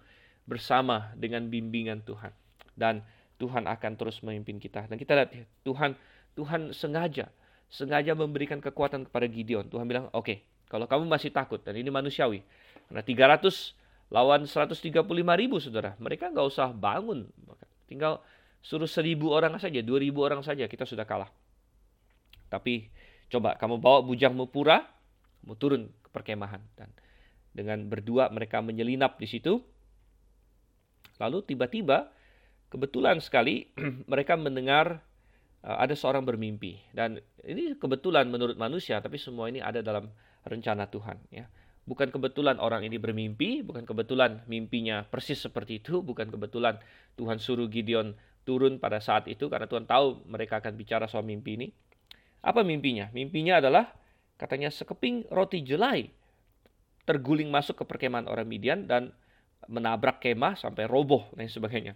bersama 0.46 1.12
dengan 1.18 1.46
bimbingan 1.46 2.02
Tuhan. 2.06 2.32
Dan 2.76 3.00
Tuhan 3.36 3.68
akan 3.68 3.92
terus 3.96 4.20
memimpin 4.24 4.56
kita. 4.56 4.88
Dan 4.88 4.96
kita 4.96 5.12
lihat 5.16 5.30
Tuhan 5.64 5.96
Tuhan 6.36 6.72
sengaja 6.76 7.32
sengaja 7.66 8.14
memberikan 8.14 8.62
kekuatan 8.62 9.10
kepada 9.10 9.26
Gideon. 9.26 9.66
Tuhan 9.66 9.90
bilang, 9.90 10.06
"Oke, 10.14 10.22
okay, 10.22 10.38
kalau 10.66 10.90
kamu 10.90 11.06
masih 11.06 11.30
takut 11.30 11.62
dan 11.62 11.78
ini 11.78 11.90
manusiawi. 11.90 12.42
Karena 12.90 13.02
300 13.02 13.74
lawan 14.10 14.46
135 14.46 15.02
ribu 15.38 15.56
saudara. 15.62 15.94
Mereka 15.98 16.30
nggak 16.30 16.46
usah 16.46 16.70
bangun. 16.74 17.26
Tinggal 17.86 18.22
suruh 18.62 18.90
seribu 18.90 19.30
orang 19.30 19.58
saja, 19.62 19.78
dua 19.82 20.02
ribu 20.02 20.26
orang 20.26 20.42
saja 20.42 20.66
kita 20.66 20.82
sudah 20.82 21.06
kalah. 21.06 21.30
Tapi 22.50 22.90
coba 23.30 23.54
kamu 23.58 23.78
bawa 23.78 24.02
bujangmu 24.02 24.50
pura, 24.50 24.82
mau 25.46 25.54
turun 25.54 25.90
ke 26.02 26.08
perkemahan. 26.10 26.62
Dan 26.74 26.90
dengan 27.56 27.88
berdua 27.88 28.28
mereka 28.28 28.60
menyelinap 28.60 29.16
di 29.16 29.24
situ. 29.24 29.64
Lalu 31.16 31.40
tiba-tiba 31.48 32.12
kebetulan 32.68 33.24
sekali 33.24 33.72
mereka 34.12 34.36
mendengar 34.36 35.00
uh, 35.64 35.80
ada 35.80 35.96
seorang 35.96 36.28
bermimpi. 36.28 36.76
Dan 36.92 37.16
ini 37.40 37.72
kebetulan 37.80 38.28
menurut 38.28 38.60
manusia, 38.60 39.00
tapi 39.00 39.16
semua 39.16 39.48
ini 39.48 39.64
ada 39.64 39.80
dalam 39.80 40.12
rencana 40.44 40.84
Tuhan. 40.92 41.16
Ya. 41.32 41.48
Bukan 41.88 42.12
kebetulan 42.12 42.60
orang 42.60 42.84
ini 42.84 43.00
bermimpi, 43.00 43.64
bukan 43.64 43.88
kebetulan 43.88 44.44
mimpinya 44.44 45.08
persis 45.08 45.40
seperti 45.40 45.80
itu, 45.80 46.04
bukan 46.04 46.28
kebetulan 46.28 46.76
Tuhan 47.16 47.40
suruh 47.40 47.70
Gideon 47.72 48.12
turun 48.46 48.78
pada 48.78 49.02
saat 49.02 49.26
itu 49.26 49.50
karena 49.50 49.66
Tuhan 49.66 49.90
tahu 49.90 50.22
mereka 50.28 50.62
akan 50.62 50.76
bicara 50.76 51.08
soal 51.08 51.24
mimpi 51.24 51.56
ini. 51.56 51.68
Apa 52.42 52.62
mimpinya? 52.62 53.10
Mimpinya 53.10 53.58
adalah 53.58 53.90
katanya 54.38 54.70
sekeping 54.70 55.30
roti 55.30 55.62
jelai 55.66 56.10
terguling 57.06 57.48
masuk 57.48 57.80
ke 57.80 57.84
perkemahan 57.86 58.26
orang 58.26 58.44
Midian 58.44 58.84
dan 58.90 59.14
menabrak 59.70 60.20
kemah 60.20 60.58
sampai 60.58 60.84
roboh 60.90 61.30
dan 61.32 61.46
sebagainya. 61.46 61.94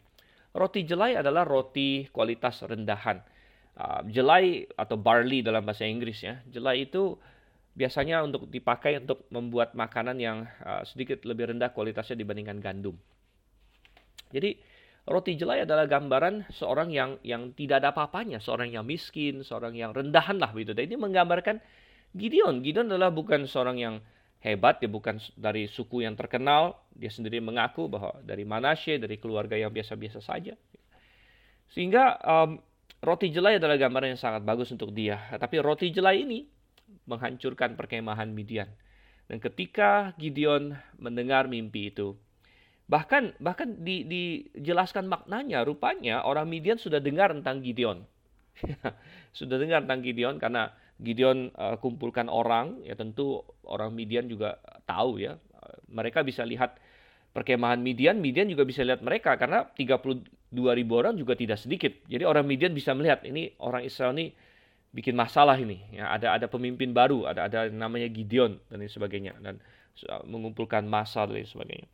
Roti 0.51 0.83
jelai 0.83 1.15
adalah 1.15 1.47
roti 1.47 2.11
kualitas 2.11 2.63
rendahan. 2.67 3.23
Uh, 3.79 4.03
jelai 4.11 4.67
atau 4.75 4.99
barley 4.99 5.47
dalam 5.47 5.63
bahasa 5.63 5.87
Inggris 5.87 6.27
ya. 6.27 6.43
Jelai 6.51 6.91
itu 6.91 7.15
biasanya 7.71 8.27
untuk 8.27 8.51
dipakai 8.51 8.99
untuk 8.99 9.31
membuat 9.31 9.79
makanan 9.79 10.19
yang 10.19 10.43
uh, 10.67 10.83
sedikit 10.83 11.23
lebih 11.23 11.55
rendah 11.55 11.71
kualitasnya 11.71 12.19
dibandingkan 12.19 12.59
gandum. 12.59 12.99
Jadi 14.35 14.59
roti 15.07 15.39
jelai 15.39 15.63
adalah 15.63 15.87
gambaran 15.87 16.51
seorang 16.51 16.91
yang 16.91 17.19
yang 17.23 17.55
tidak 17.55 17.83
ada 17.87 17.95
apa-apanya, 17.95 18.43
seorang 18.43 18.75
yang 18.75 18.83
miskin, 18.83 19.47
seorang 19.47 19.79
yang 19.79 19.95
rendahan 19.95 20.39
lah 20.39 20.51
begitu. 20.51 20.75
Dan 20.75 20.91
ini 20.91 20.99
menggambarkan 20.99 21.63
Gideon. 22.11 22.67
Gideon 22.67 22.91
adalah 22.91 23.15
bukan 23.15 23.47
seorang 23.47 23.79
yang 23.79 24.03
hebat, 24.41 24.81
dia 24.81 24.89
bukan 24.89 25.21
dari 25.37 25.69
suku 25.69 26.05
yang 26.05 26.17
terkenal, 26.17 26.81
dia 26.97 27.13
sendiri 27.13 27.41
mengaku 27.45 27.87
bahwa 27.87 28.17
dari 28.25 28.49
Manasye, 28.49 28.97
dari 28.97 29.21
keluarga 29.21 29.57
yang 29.57 29.73
biasa-biasa 29.73 30.21
saja. 30.25 30.57
Sehingga 31.71 32.19
um, 32.25 32.59
roti 33.05 33.31
jelai 33.31 33.61
adalah 33.61 33.77
gambaran 33.77 34.17
yang 34.17 34.21
sangat 34.21 34.43
bagus 34.43 34.73
untuk 34.73 34.91
dia. 34.97 35.21
Tapi 35.37 35.61
roti 35.61 35.93
jelai 35.93 36.25
ini 36.25 36.49
menghancurkan 37.07 37.77
perkemahan 37.77 38.33
Midian. 38.33 38.69
Dan 39.31 39.39
ketika 39.39 40.11
Gideon 40.19 40.75
mendengar 40.99 41.47
mimpi 41.47 41.95
itu, 41.95 42.19
bahkan 42.91 43.31
bahkan 43.39 43.79
di, 43.79 44.03
dijelaskan 44.03 45.07
maknanya, 45.07 45.63
rupanya 45.63 46.27
orang 46.27 46.51
Midian 46.51 46.81
sudah 46.81 46.99
dengar 46.99 47.31
tentang 47.31 47.63
Gideon. 47.63 48.03
sudah 49.39 49.57
dengar 49.63 49.87
tentang 49.87 50.03
Gideon 50.03 50.37
karena 50.43 50.75
Gideon 51.01 51.49
uh, 51.57 51.81
kumpulkan 51.81 52.29
orang, 52.29 52.85
ya 52.85 52.93
tentu 52.93 53.41
orang 53.65 53.97
Midian 53.97 54.29
juga 54.29 54.61
tahu 54.85 55.17
ya. 55.17 55.41
Mereka 55.91 56.23
bisa 56.23 56.45
lihat 56.45 56.77
perkemahan 57.33 57.81
Midian, 57.81 58.21
Midian 58.21 58.47
juga 58.53 58.69
bisa 58.69 58.85
lihat 58.85 59.01
mereka 59.01 59.35
karena 59.41 59.65
32 59.75 60.29
ribu 60.53 60.93
orang 61.01 61.17
juga 61.17 61.33
tidak 61.35 61.57
sedikit. 61.57 61.91
Jadi 62.07 62.23
orang 62.29 62.45
Midian 62.45 62.77
bisa 62.77 62.93
melihat 62.93 63.25
ini 63.25 63.57
orang 63.65 63.83
Israel 63.89 64.13
ini 64.15 64.35
bikin 64.93 65.17
masalah 65.17 65.57
ini. 65.57 65.81
Ya, 65.95 66.11
ada 66.11 66.37
ada 66.37 66.47
pemimpin 66.51 66.93
baru, 66.93 67.27
ada 67.27 67.47
ada 67.49 67.71
namanya 67.71 68.11
Gideon 68.11 68.59
dan 68.69 68.83
lain 68.83 68.93
sebagainya 68.93 69.39
dan 69.41 69.59
mengumpulkan 70.27 70.87
massa 70.87 71.25
dan 71.25 71.41
lain 71.41 71.49
sebagainya. 71.49 71.89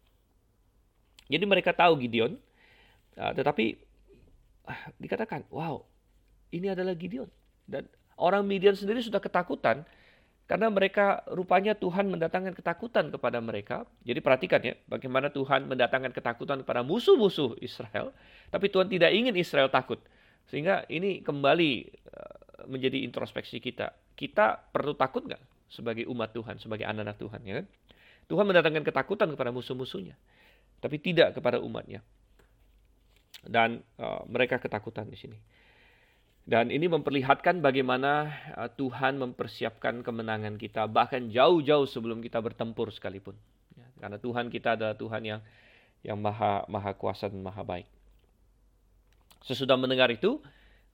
Jadi 1.26 1.44
mereka 1.44 1.74
tahu 1.74 1.98
Gideon, 1.98 2.38
uh, 3.18 3.32
tetapi 3.34 3.74
uh, 4.70 4.82
dikatakan, 5.02 5.42
wow, 5.50 5.82
ini 6.54 6.70
adalah 6.70 6.94
Gideon. 6.94 7.26
Dan 7.66 7.90
orang 8.16 8.44
Midian 8.44 8.76
sendiri 8.76 9.00
sudah 9.00 9.20
ketakutan 9.20 9.84
karena 10.46 10.70
mereka 10.70 11.26
rupanya 11.30 11.74
Tuhan 11.74 12.06
mendatangkan 12.06 12.54
ketakutan 12.54 13.10
kepada 13.10 13.42
mereka. 13.42 13.82
Jadi 14.06 14.22
perhatikan 14.22 14.62
ya, 14.62 14.78
bagaimana 14.86 15.30
Tuhan 15.30 15.66
mendatangkan 15.66 16.14
ketakutan 16.14 16.62
kepada 16.62 16.86
musuh-musuh 16.86 17.58
Israel, 17.58 18.14
tapi 18.54 18.70
Tuhan 18.70 18.86
tidak 18.86 19.10
ingin 19.10 19.34
Israel 19.34 19.66
takut. 19.66 19.98
Sehingga 20.46 20.86
ini 20.86 21.18
kembali 21.26 21.70
menjadi 22.68 23.02
introspeksi 23.06 23.62
kita. 23.62 23.94
Kita 24.18 24.58
perlu 24.58 24.94
takut 24.98 25.24
nggak 25.24 25.70
sebagai 25.70 26.04
umat 26.10 26.34
Tuhan, 26.34 26.58
sebagai 26.58 26.84
anak-anak 26.86 27.16
Tuhan? 27.18 27.40
Ya 27.46 27.54
kan? 27.62 27.66
Tuhan 28.26 28.44
mendatangkan 28.46 28.82
ketakutan 28.82 29.30
kepada 29.32 29.54
musuh-musuhnya, 29.54 30.18
tapi 30.82 30.98
tidak 30.98 31.38
kepada 31.38 31.62
umatnya. 31.62 32.02
Dan 33.46 33.86
uh, 34.02 34.26
mereka 34.26 34.58
ketakutan 34.58 35.06
di 35.06 35.14
sini. 35.14 35.38
Dan 36.46 36.70
ini 36.70 36.86
memperlihatkan 36.86 37.58
bagaimana 37.58 38.30
uh, 38.54 38.70
Tuhan 38.70 39.18
mempersiapkan 39.18 40.06
kemenangan 40.06 40.54
kita, 40.54 40.86
bahkan 40.86 41.26
jauh-jauh 41.26 41.90
sebelum 41.90 42.22
kita 42.22 42.38
bertempur 42.38 42.94
sekalipun. 42.94 43.34
Ya, 43.74 43.86
karena 43.98 44.22
Tuhan 44.22 44.46
kita 44.46 44.78
adalah 44.78 44.94
Tuhan 44.94 45.26
yang 45.26 45.40
yang 46.06 46.14
maha 46.22 46.62
maha 46.70 46.94
kuasa 46.94 47.26
dan 47.26 47.42
maha 47.42 47.66
baik. 47.66 47.90
Sesudah 49.42 49.74
mendengar 49.74 50.06
itu, 50.14 50.38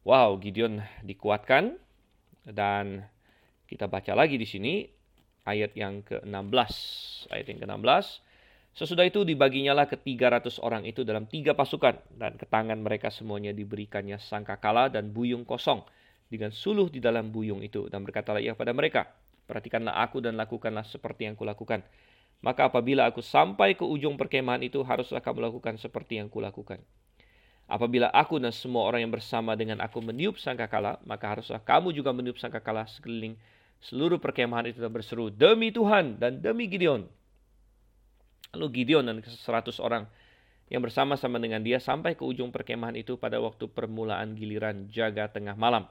Wow, 0.02 0.40
Gideon 0.42 0.82
dikuatkan 1.06 1.78
dan 2.42 3.06
kita 3.70 3.86
baca 3.86 4.18
lagi 4.18 4.34
di 4.34 4.48
sini 4.48 4.82
ayat 5.46 5.78
yang 5.78 6.02
ke-16. 6.02 6.72
Ayat 7.30 7.46
yang 7.46 7.60
ke-16. 7.62 8.06
Sesudah 8.72 9.04
itu 9.04 9.20
dibaginya 9.28 9.76
lah 9.76 9.84
ke 9.84 10.00
300 10.00 10.56
orang 10.64 10.88
itu 10.88 11.04
dalam 11.04 11.28
tiga 11.28 11.52
pasukan 11.52 11.92
dan 12.16 12.40
ke 12.40 12.48
tangan 12.48 12.80
mereka 12.80 13.12
semuanya 13.12 13.52
diberikannya 13.52 14.16
sangkakala 14.16 14.88
dan 14.88 15.12
buyung 15.12 15.44
kosong 15.44 15.84
dengan 16.32 16.48
suluh 16.48 16.88
di 16.88 16.96
dalam 16.96 17.28
buyung 17.28 17.60
itu 17.60 17.92
dan 17.92 18.00
berkatalah 18.00 18.40
ia 18.40 18.56
kepada 18.56 18.72
mereka, 18.72 19.12
perhatikanlah 19.44 20.00
aku 20.00 20.24
dan 20.24 20.40
lakukanlah 20.40 20.88
seperti 20.88 21.28
yang 21.28 21.36
kulakukan. 21.36 21.84
Maka 22.40 22.72
apabila 22.72 23.04
aku 23.04 23.20
sampai 23.20 23.76
ke 23.76 23.84
ujung 23.84 24.16
perkemahan 24.16 24.64
itu 24.64 24.80
haruslah 24.80 25.20
kamu 25.20 25.52
lakukan 25.52 25.76
seperti 25.76 26.16
yang 26.16 26.32
kulakukan. 26.32 26.80
Apabila 27.68 28.08
aku 28.08 28.40
dan 28.40 28.56
semua 28.56 28.88
orang 28.88 29.04
yang 29.04 29.12
bersama 29.12 29.52
dengan 29.52 29.84
aku 29.84 30.00
meniup 30.00 30.40
sangkakala, 30.40 30.96
maka 31.04 31.28
haruslah 31.28 31.60
kamu 31.60 31.92
juga 31.92 32.10
meniup 32.16 32.40
sangkakala 32.40 32.88
sekeliling 32.88 33.36
seluruh 33.84 34.16
perkemahan 34.16 34.72
itu 34.72 34.80
dan 34.80 34.90
berseru, 34.90 35.28
Demi 35.28 35.68
Tuhan 35.70 36.16
dan 36.16 36.40
demi 36.40 36.66
Gideon. 36.72 37.06
Lalu 38.52 38.84
Gideon 38.84 39.08
dan 39.08 39.16
seratus 39.24 39.80
orang 39.80 40.04
yang 40.68 40.84
bersama-sama 40.84 41.40
dengan 41.40 41.64
dia 41.64 41.80
sampai 41.80 42.12
ke 42.12 42.20
ujung 42.20 42.52
perkemahan 42.52 42.92
itu 42.92 43.16
pada 43.16 43.40
waktu 43.40 43.64
permulaan 43.64 44.36
giliran 44.36 44.92
jaga 44.92 45.32
tengah 45.32 45.56
malam. 45.56 45.88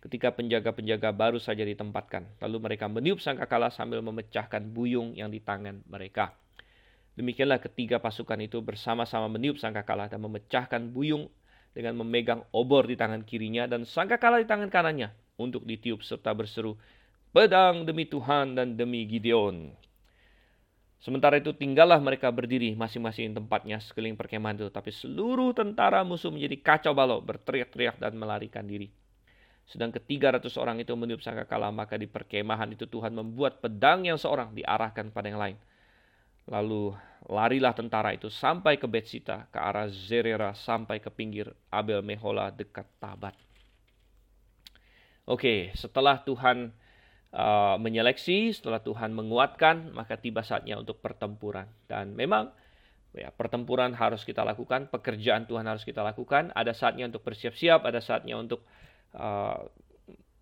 Ketika 0.00 0.32
penjaga-penjaga 0.32 1.12
baru 1.12 1.36
saja 1.36 1.60
ditempatkan. 1.60 2.24
Lalu 2.40 2.56
mereka 2.56 2.88
meniup 2.88 3.20
sangkakala 3.20 3.68
sambil 3.68 4.00
memecahkan 4.00 4.64
buyung 4.72 5.12
yang 5.12 5.28
di 5.28 5.44
tangan 5.44 5.84
mereka. 5.92 6.32
Demikianlah 7.20 7.60
ketiga 7.60 8.00
pasukan 8.00 8.40
itu 8.40 8.64
bersama-sama 8.64 9.28
meniup 9.28 9.60
sangkakala 9.60 10.08
dan 10.08 10.24
memecahkan 10.24 10.88
buyung 10.88 11.28
dengan 11.76 12.00
memegang 12.00 12.48
obor 12.56 12.88
di 12.88 12.96
tangan 12.96 13.28
kirinya 13.28 13.68
dan 13.68 13.84
sangkakala 13.84 14.40
di 14.40 14.48
tangan 14.48 14.72
kanannya 14.72 15.12
untuk 15.36 15.68
ditiup 15.68 16.00
serta 16.00 16.32
berseru, 16.32 16.80
Pedang 17.30 17.84
demi 17.84 18.08
Tuhan 18.08 18.56
dan 18.56 18.74
demi 18.74 19.04
Gideon. 19.04 19.89
Sementara 21.00 21.40
itu 21.40 21.56
tinggallah 21.56 21.96
mereka 21.96 22.28
berdiri 22.28 22.76
masing-masing 22.76 23.32
tempatnya 23.32 23.80
sekeliling 23.80 24.20
perkemahan 24.20 24.60
itu. 24.60 24.68
Tapi 24.68 24.92
seluruh 24.92 25.56
tentara 25.56 26.04
musuh 26.04 26.28
menjadi 26.28 26.60
kacau 26.60 26.92
balau, 26.92 27.24
berteriak-teriak 27.24 27.96
dan 27.96 28.20
melarikan 28.20 28.68
diri. 28.68 28.92
Sedang 29.64 29.88
ketiga 29.88 30.36
ratus 30.36 30.60
orang 30.60 30.82
itu 30.84 30.92
meniup 30.92 31.24
sangkakala, 31.24 31.72
maka 31.72 31.96
di 31.96 32.04
perkemahan 32.04 32.76
itu 32.76 32.84
Tuhan 32.84 33.16
membuat 33.16 33.64
pedang 33.64 34.04
yang 34.04 34.20
seorang 34.20 34.52
diarahkan 34.52 35.08
pada 35.08 35.26
yang 35.32 35.40
lain. 35.40 35.56
Lalu 36.50 36.92
larilah 37.30 37.72
tentara 37.72 38.12
itu 38.12 38.28
sampai 38.28 38.76
ke 38.76 38.84
Betsita, 38.84 39.46
ke 39.48 39.56
arah 39.56 39.88
Zerera, 39.88 40.52
sampai 40.52 41.00
ke 41.00 41.08
pinggir 41.08 41.48
Abel 41.72 42.04
Mehola 42.04 42.52
dekat 42.52 42.84
Tabat. 42.98 43.38
Oke, 45.30 45.70
setelah 45.78 46.18
Tuhan 46.26 46.74
uh, 47.34 47.76
menyeleksi, 47.78 48.54
setelah 48.54 48.82
Tuhan 48.82 49.14
menguatkan, 49.14 49.94
maka 49.94 50.18
tiba 50.18 50.42
saatnya 50.42 50.78
untuk 50.78 50.98
pertempuran. 51.02 51.66
Dan 51.86 52.14
memang 52.14 52.50
ya, 53.14 53.30
pertempuran 53.34 53.94
harus 53.94 54.22
kita 54.22 54.42
lakukan, 54.46 54.90
pekerjaan 54.90 55.46
Tuhan 55.46 55.66
harus 55.66 55.82
kita 55.82 56.02
lakukan. 56.02 56.54
Ada 56.54 56.74
saatnya 56.74 57.10
untuk 57.10 57.22
bersiap-siap, 57.26 57.82
ada 57.86 57.98
saatnya 58.02 58.38
untuk 58.38 58.62
uh, 59.18 59.58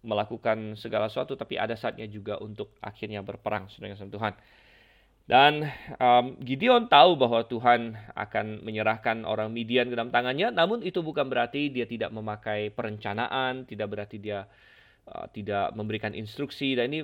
melakukan 0.05 0.78
segala 0.78 1.11
sesuatu, 1.11 1.34
tapi 1.34 1.59
ada 1.59 1.74
saatnya 1.74 2.07
juga 2.07 2.39
untuk 2.39 2.72
akhirnya 2.78 3.20
berperang, 3.20 3.66
saudara 3.68 3.99
Tuhan. 3.99 4.34
Dan 5.28 5.61
um, 6.01 6.41
Gideon 6.41 6.89
tahu 6.89 7.20
bahwa 7.20 7.45
Tuhan 7.45 7.93
akan 8.16 8.64
menyerahkan 8.64 9.28
orang 9.28 9.53
Midian 9.53 9.93
ke 9.93 9.95
dalam 9.99 10.09
tangannya, 10.09 10.49
namun 10.49 10.80
itu 10.80 11.05
bukan 11.05 11.28
berarti 11.28 11.68
dia 11.68 11.84
tidak 11.84 12.09
memakai 12.16 12.72
perencanaan, 12.72 13.68
tidak 13.68 13.93
berarti 13.93 14.16
dia 14.16 14.49
uh, 15.09 15.26
tidak 15.32 15.72
memberikan 15.72 16.12
instruksi. 16.12 16.76
Dan 16.76 16.92
ini 16.92 17.00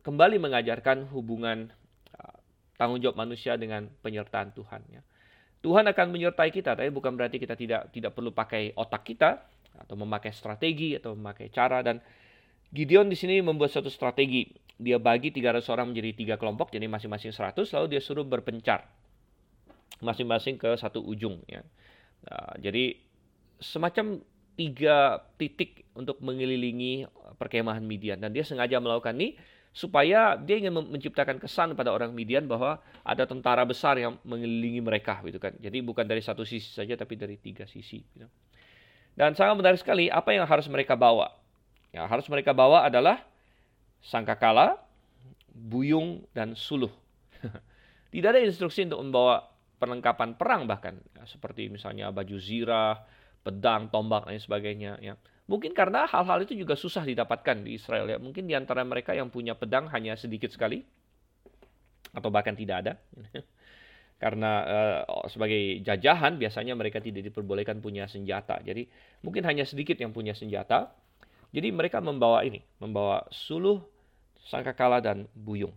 kembali 0.00 0.38
mengajarkan 0.38 1.10
hubungan 1.10 1.68
uh, 2.14 2.36
tanggung 2.78 3.02
jawab 3.02 3.18
manusia 3.18 3.58
dengan 3.58 3.90
penyertaan 4.00 4.54
Tuhan. 4.54 4.82
Ya. 4.88 5.02
Tuhan 5.58 5.90
akan 5.90 6.14
menyertai 6.14 6.54
kita, 6.54 6.78
tapi 6.78 6.88
bukan 6.94 7.18
berarti 7.18 7.42
kita 7.42 7.58
tidak 7.58 7.90
tidak 7.90 8.14
perlu 8.14 8.30
pakai 8.30 8.78
otak 8.78 9.02
kita 9.02 9.42
atau 9.74 9.94
memakai 9.98 10.30
strategi 10.30 10.94
atau 10.94 11.18
memakai 11.18 11.50
cara 11.50 11.82
dan 11.82 11.98
Gideon 12.70 13.10
di 13.10 13.16
sini 13.18 13.42
membuat 13.42 13.74
satu 13.74 13.90
strategi. 13.90 14.46
Dia 14.78 15.02
bagi 15.02 15.34
300 15.34 15.66
orang 15.74 15.90
menjadi 15.90 16.14
tiga 16.14 16.34
kelompok, 16.38 16.70
jadi 16.70 16.86
masing-masing 16.86 17.34
100, 17.34 17.66
lalu 17.74 17.86
dia 17.90 17.98
suruh 17.98 18.22
berpencar 18.22 18.86
masing-masing 19.98 20.54
ke 20.54 20.70
satu 20.78 21.02
ujung. 21.02 21.42
Ya. 21.50 21.66
Nah, 22.26 22.54
jadi 22.62 22.98
semacam 23.58 24.22
tiga 24.58 25.22
titik 25.38 25.86
untuk 25.94 26.18
mengelilingi 26.18 27.06
perkemahan 27.38 27.80
Midian 27.86 28.18
dan 28.18 28.34
dia 28.34 28.42
sengaja 28.42 28.82
melakukan 28.82 29.14
ini 29.14 29.38
supaya 29.70 30.34
dia 30.34 30.58
ingin 30.58 30.74
menciptakan 30.74 31.38
kesan 31.38 31.78
pada 31.78 31.94
orang 31.94 32.10
Midian 32.10 32.50
bahwa 32.50 32.82
ada 33.06 33.22
tentara 33.22 33.62
besar 33.62 33.94
yang 33.94 34.18
mengelilingi 34.26 34.82
mereka 34.82 35.22
gitu 35.22 35.38
kan. 35.38 35.54
Jadi 35.62 35.78
bukan 35.86 36.02
dari 36.02 36.18
satu 36.18 36.42
sisi 36.42 36.74
saja 36.74 36.98
tapi 36.98 37.14
dari 37.14 37.38
tiga 37.38 37.62
sisi. 37.62 38.02
Gitu. 38.02 38.26
Dan 39.14 39.38
sangat 39.38 39.54
menarik 39.54 39.78
sekali 39.78 40.10
apa 40.10 40.34
yang 40.34 40.50
harus 40.50 40.66
mereka 40.66 40.98
bawa. 40.98 41.30
Yang 41.94 42.06
harus 42.10 42.26
mereka 42.26 42.50
bawa 42.50 42.90
adalah 42.90 43.22
sangkakala, 44.02 44.82
buyung, 45.54 46.26
dan 46.34 46.58
suluh. 46.58 46.90
Tidak 48.14 48.28
ada 48.34 48.42
instruksi 48.42 48.82
untuk 48.90 48.98
membawa 49.06 49.46
perlengkapan 49.78 50.34
perang 50.34 50.66
bahkan. 50.66 50.98
Ya, 51.14 51.22
seperti 51.22 51.70
misalnya 51.70 52.10
baju 52.10 52.34
zirah, 52.38 52.98
pedang, 53.48 53.88
tombak, 53.88 54.28
dan 54.28 54.36
sebagainya. 54.36 55.00
Ya. 55.00 55.16
Mungkin 55.48 55.72
karena 55.72 56.04
hal-hal 56.04 56.44
itu 56.44 56.52
juga 56.52 56.76
susah 56.76 57.08
didapatkan 57.08 57.64
di 57.64 57.80
Israel. 57.80 58.04
ya. 58.04 58.20
Mungkin 58.20 58.44
di 58.44 58.52
antara 58.52 58.84
mereka 58.84 59.16
yang 59.16 59.32
punya 59.32 59.56
pedang 59.56 59.88
hanya 59.88 60.12
sedikit 60.20 60.52
sekali. 60.52 60.84
Atau 62.12 62.28
bahkan 62.28 62.52
tidak 62.52 62.76
ada. 62.84 62.92
karena 64.22 64.52
uh, 65.06 65.30
sebagai 65.30 65.78
jajahan 65.86 66.34
biasanya 66.36 66.74
mereka 66.74 66.98
tidak 66.98 67.30
diperbolehkan 67.30 67.78
punya 67.78 68.10
senjata. 68.10 68.58
Jadi 68.66 68.90
mungkin 69.22 69.46
hanya 69.46 69.62
sedikit 69.62 69.94
yang 69.96 70.10
punya 70.10 70.34
senjata. 70.34 70.90
Jadi 71.48 71.72
mereka 71.72 72.04
membawa 72.04 72.44
ini, 72.44 72.60
membawa 72.76 73.24
suluh, 73.32 73.80
sangkakala 74.44 75.00
dan 75.00 75.24
buyung. 75.32 75.72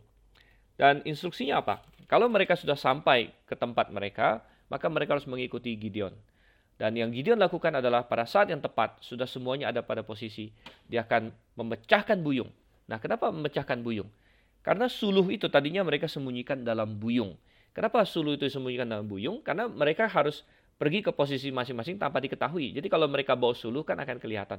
Dan 0.76 0.99
instruksinya 1.07 1.63
apa? 1.63 1.80
Kalau 2.11 2.28
mereka 2.28 2.59
sudah 2.59 2.76
sampai 2.76 3.32
ke 3.47 3.55
tempat 3.55 3.88
mereka, 3.88 4.43
maka 4.67 4.91
mereka 4.91 5.15
harus 5.15 5.30
mengikuti 5.30 5.78
Gideon. 5.80 6.11
Dan 6.82 6.97
yang 6.97 7.13
Gideon 7.13 7.38
lakukan 7.38 7.77
adalah 7.77 8.09
pada 8.09 8.25
saat 8.25 8.49
yang 8.49 8.57
tepat, 8.57 8.97
sudah 9.05 9.29
semuanya 9.29 9.69
ada 9.69 9.86
pada 9.86 10.01
posisi, 10.01 10.49
dia 10.89 11.05
akan 11.05 11.29
memecahkan 11.53 12.17
buyung. 12.25 12.49
Nah, 12.89 12.97
kenapa 12.97 13.29
memecahkan 13.29 13.86
buyung? 13.86 14.09
Karena 14.65 14.89
suluh 14.89 15.29
itu 15.29 15.45
tadinya 15.45 15.86
mereka 15.86 16.09
sembunyikan 16.09 16.65
dalam 16.65 16.97
buyung. 16.97 17.38
Kenapa 17.77 18.01
suluh 18.01 18.34
itu 18.34 18.49
disembunyikan 18.49 18.89
dalam 18.89 19.05
buyung? 19.05 19.45
Karena 19.45 19.69
mereka 19.69 20.09
harus 20.09 20.41
pergi 20.82 21.05
ke 21.05 21.13
posisi 21.13 21.53
masing-masing 21.53 22.01
tanpa 22.01 22.17
diketahui. 22.17 22.73
Jadi 22.73 22.89
kalau 22.89 23.05
mereka 23.05 23.38
bawa 23.38 23.53
suluh 23.53 23.86
kan 23.86 24.01
akan 24.01 24.17
kelihatan. 24.17 24.57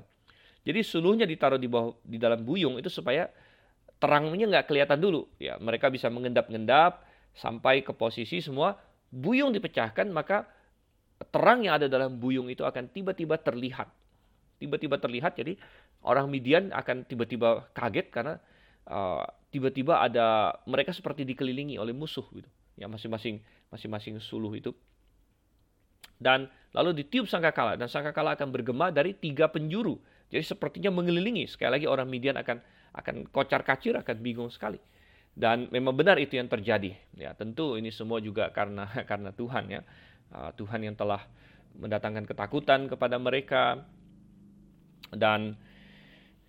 Jadi 0.63 0.79
suluhnya 0.87 1.27
ditaruh 1.27 1.59
di 1.59 1.67
bawah 1.67 1.99
di 2.07 2.23
dalam 2.23 2.47
buyung 2.47 2.79
itu 2.79 2.87
supaya 2.87 3.27
terangnya 3.99 4.47
nggak 4.47 4.71
kelihatan 4.71 5.03
dulu. 5.03 5.27
Ya, 5.43 5.59
mereka 5.59 5.91
bisa 5.91 6.07
mengendap-endap 6.07 7.03
sampai 7.35 7.83
ke 7.83 7.91
posisi 7.91 8.39
semua 8.39 8.79
buyung 9.11 9.51
dipecahkan 9.51 10.07
maka 10.07 10.47
terang 11.29 11.63
yang 11.67 11.79
ada 11.79 11.87
dalam 11.87 12.19
buyung 12.19 12.49
itu 12.49 12.65
akan 12.67 12.91
tiba-tiba 12.91 13.39
terlihat. 13.39 13.91
Tiba-tiba 14.59 14.99
terlihat 14.99 15.39
jadi 15.39 15.59
orang 16.07 16.31
Midian 16.31 16.71
akan 16.71 17.07
tiba-tiba 17.07 17.67
kaget 17.75 18.11
karena 18.11 18.39
uh, 18.87 19.27
tiba-tiba 19.51 20.03
ada 20.03 20.57
mereka 20.65 20.95
seperti 20.95 21.27
dikelilingi 21.27 21.77
oleh 21.77 21.93
musuh 21.93 22.25
gitu 22.33 22.49
ya 22.77 22.89
masing-masing 22.89 23.41
masing-masing 23.69 24.19
suluh 24.23 24.53
itu. 24.57 24.73
Dan 26.23 26.47
lalu 26.71 27.03
ditiup 27.03 27.27
sangkakala 27.27 27.75
dan 27.75 27.91
sangkakala 27.91 28.39
akan 28.39 28.55
bergema 28.55 28.95
dari 28.95 29.15
tiga 29.19 29.51
penjuru. 29.51 29.99
Jadi 30.31 30.45
sepertinya 30.47 30.95
mengelilingi. 30.95 31.51
Sekali 31.51 31.83
lagi 31.83 31.87
orang 31.91 32.07
Midian 32.07 32.39
akan 32.39 32.63
akan 32.95 33.15
kocar 33.29 33.67
kacir 33.67 33.99
akan 33.99 34.17
bingung 34.23 34.49
sekali. 34.49 34.79
Dan 35.33 35.67
memang 35.73 35.97
benar 35.97 36.21
itu 36.23 36.39
yang 36.39 36.47
terjadi. 36.47 36.95
Ya 37.19 37.35
tentu 37.35 37.75
ini 37.75 37.91
semua 37.91 38.23
juga 38.23 38.55
karena 38.55 38.87
karena 39.11 39.35
Tuhan 39.35 39.65
ya 39.69 39.81
Tuhan 40.57 40.81
yang 40.85 40.97
telah 40.97 41.21
mendatangkan 41.77 42.25
ketakutan 42.29 42.89
kepada 42.89 43.17
mereka. 43.17 43.81
Dan 45.13 45.57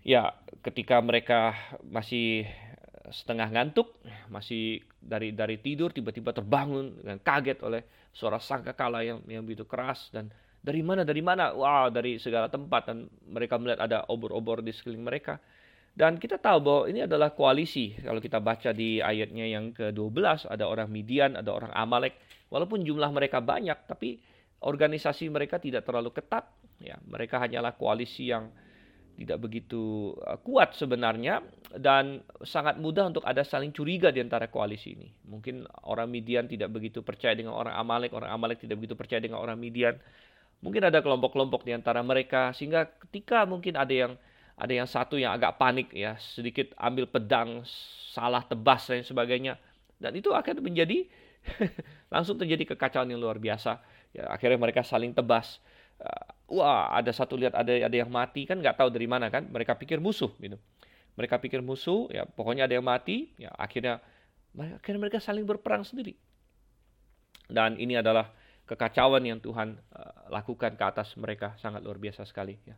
ya 0.04 0.32
ketika 0.64 1.04
mereka 1.04 1.56
masih 1.84 2.48
setengah 3.12 3.52
ngantuk, 3.52 3.92
masih 4.32 4.84
dari 5.04 5.36
dari 5.36 5.60
tidur 5.60 5.92
tiba-tiba 5.92 6.32
terbangun 6.32 7.04
dengan 7.04 7.20
kaget 7.20 7.60
oleh 7.64 7.82
suara 8.16 8.40
sangkakala 8.40 9.04
yang 9.04 9.20
yang 9.28 9.44
begitu 9.44 9.68
keras. 9.68 10.08
Dan 10.16 10.32
dari 10.64 10.80
mana 10.80 11.04
dari 11.04 11.20
mana? 11.20 11.52
Wah 11.52 11.92
dari 11.92 12.16
segala 12.24 12.48
tempat. 12.48 12.88
Dan 12.88 13.12
mereka 13.28 13.60
melihat 13.60 13.84
ada 13.84 14.08
obor-obor 14.08 14.64
di 14.64 14.72
sekeliling 14.72 15.04
mereka 15.04 15.36
dan 15.94 16.18
kita 16.18 16.42
tahu 16.42 16.58
bahwa 16.62 16.84
ini 16.90 17.06
adalah 17.06 17.34
koalisi 17.38 17.94
kalau 18.02 18.18
kita 18.18 18.42
baca 18.42 18.74
di 18.74 18.98
ayatnya 18.98 19.46
yang 19.46 19.70
ke-12 19.78 20.50
ada 20.50 20.66
orang 20.66 20.90
Midian 20.90 21.38
ada 21.38 21.54
orang 21.54 21.70
Amalek 21.70 22.18
walaupun 22.50 22.82
jumlah 22.82 23.14
mereka 23.14 23.40
banyak 23.40 23.86
tapi 23.86 24.18
organisasi 24.66 25.30
mereka 25.30 25.62
tidak 25.62 25.86
terlalu 25.86 26.10
ketat 26.10 26.50
ya 26.82 26.98
mereka 27.06 27.38
hanyalah 27.38 27.78
koalisi 27.78 28.34
yang 28.34 28.50
tidak 29.14 29.38
begitu 29.46 30.14
uh, 30.26 30.42
kuat 30.42 30.74
sebenarnya 30.74 31.46
dan 31.78 32.22
sangat 32.42 32.82
mudah 32.82 33.14
untuk 33.14 33.22
ada 33.26 33.46
saling 33.46 33.70
curiga 33.70 34.10
di 34.10 34.22
antara 34.22 34.50
koalisi 34.50 34.98
ini. 34.98 35.10
Mungkin 35.30 35.66
orang 35.86 36.10
Midian 36.10 36.50
tidak 36.50 36.74
begitu 36.74 37.06
percaya 37.06 37.38
dengan 37.38 37.54
orang 37.54 37.78
Amalek, 37.78 38.14
orang 38.14 38.34
Amalek 38.34 38.66
tidak 38.66 38.82
begitu 38.82 38.98
percaya 38.98 39.22
dengan 39.22 39.42
orang 39.42 39.58
Midian. 39.58 39.98
Mungkin 40.66 40.82
ada 40.90 41.04
kelompok-kelompok 41.04 41.62
di 41.68 41.76
antara 41.76 42.02
mereka 42.02 42.56
sehingga 42.58 42.90
ketika 43.06 43.46
mungkin 43.46 43.78
ada 43.78 43.94
yang 43.94 44.14
ada 44.54 44.74
yang 44.74 44.86
satu 44.86 45.18
yang 45.18 45.34
agak 45.34 45.58
panik 45.58 45.90
ya, 45.90 46.14
sedikit 46.22 46.78
ambil 46.78 47.10
pedang, 47.10 47.66
salah 48.14 48.46
tebas 48.46 48.86
dan 48.86 49.02
sebagainya. 49.02 49.58
Dan 49.98 50.14
itu 50.14 50.30
akan 50.30 50.62
menjadi 50.62 51.10
langsung 52.14 52.38
terjadi 52.38 52.76
kekacauan 52.76 53.10
yang 53.10 53.18
luar 53.18 53.42
biasa. 53.42 53.82
Ya, 54.14 54.30
akhirnya 54.30 54.62
mereka 54.62 54.86
saling 54.86 55.10
tebas. 55.18 55.58
Uh, 55.98 56.62
wah 56.62 56.94
ada 56.94 57.10
satu 57.10 57.38
lihat 57.38 57.54
ada 57.54 57.70
ada 57.70 57.96
yang 57.96 58.10
mati 58.10 58.46
kan 58.46 58.62
nggak 58.62 58.78
tahu 58.78 58.94
dari 58.94 59.10
mana 59.10 59.34
kan. 59.34 59.50
Mereka 59.50 59.74
pikir 59.82 59.98
musuh 59.98 60.30
gitu. 60.38 60.62
Mereka 61.18 61.42
pikir 61.42 61.62
musuh 61.66 62.10
ya 62.14 62.26
pokoknya 62.26 62.70
ada 62.70 62.78
yang 62.78 62.86
mati 62.86 63.34
ya 63.38 63.54
akhirnya 63.54 64.02
akhirnya 64.54 65.02
mereka 65.02 65.18
saling 65.18 65.50
berperang 65.50 65.82
sendiri. 65.82 66.14
Dan 67.50 67.82
ini 67.82 67.98
adalah 67.98 68.30
kekacauan 68.70 69.26
yang 69.26 69.42
Tuhan 69.42 69.82
uh, 69.98 70.30
lakukan 70.30 70.78
ke 70.78 70.84
atas 70.86 71.18
mereka. 71.18 71.58
Sangat 71.58 71.82
luar 71.82 71.98
biasa 71.98 72.22
sekali 72.22 72.58
ya 72.70 72.78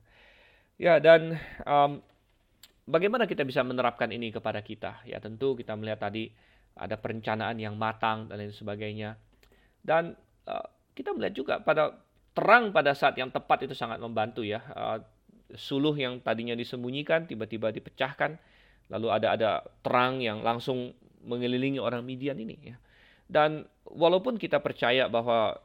ya 0.76 1.00
dan 1.00 1.40
um, 1.64 2.04
bagaimana 2.88 3.26
kita 3.26 3.48
bisa 3.48 3.64
menerapkan 3.64 4.12
ini 4.12 4.32
kepada 4.32 4.60
kita 4.60 5.04
ya 5.08 5.20
tentu 5.24 5.56
kita 5.56 5.76
melihat 5.76 6.12
tadi 6.12 6.32
ada 6.76 7.00
perencanaan 7.00 7.56
yang 7.56 7.80
matang 7.80 8.28
dan 8.28 8.44
lain 8.44 8.52
sebagainya 8.52 9.16
dan 9.86 10.18
uh, 10.50 10.68
kita 10.98 11.14
melihat 11.14 11.34
juga 11.36 11.54
pada 11.62 11.94
terang 12.36 12.76
pada 12.76 12.92
saat 12.92 13.16
yang 13.16 13.32
tepat 13.32 13.70
itu 13.70 13.74
sangat 13.78 13.98
membantu 14.04 14.44
ya. 14.44 14.60
Uh, 14.76 15.00
suluh 15.56 15.94
yang 15.96 16.20
tadinya 16.20 16.58
disembunyikan 16.58 17.30
tiba-tiba 17.30 17.72
dipecahkan, 17.72 18.36
lalu 18.92 19.08
ada 19.14 19.28
ada 19.38 19.52
terang 19.86 20.20
yang 20.20 20.42
langsung 20.44 20.92
mengelilingi 21.24 21.78
orang 21.78 22.04
Midian 22.04 22.36
ini 22.36 22.76
ya. 22.76 22.78
Dan 23.26 23.66
walaupun 23.88 24.36
kita 24.42 24.60
percaya 24.60 25.08
bahwa 25.08 25.58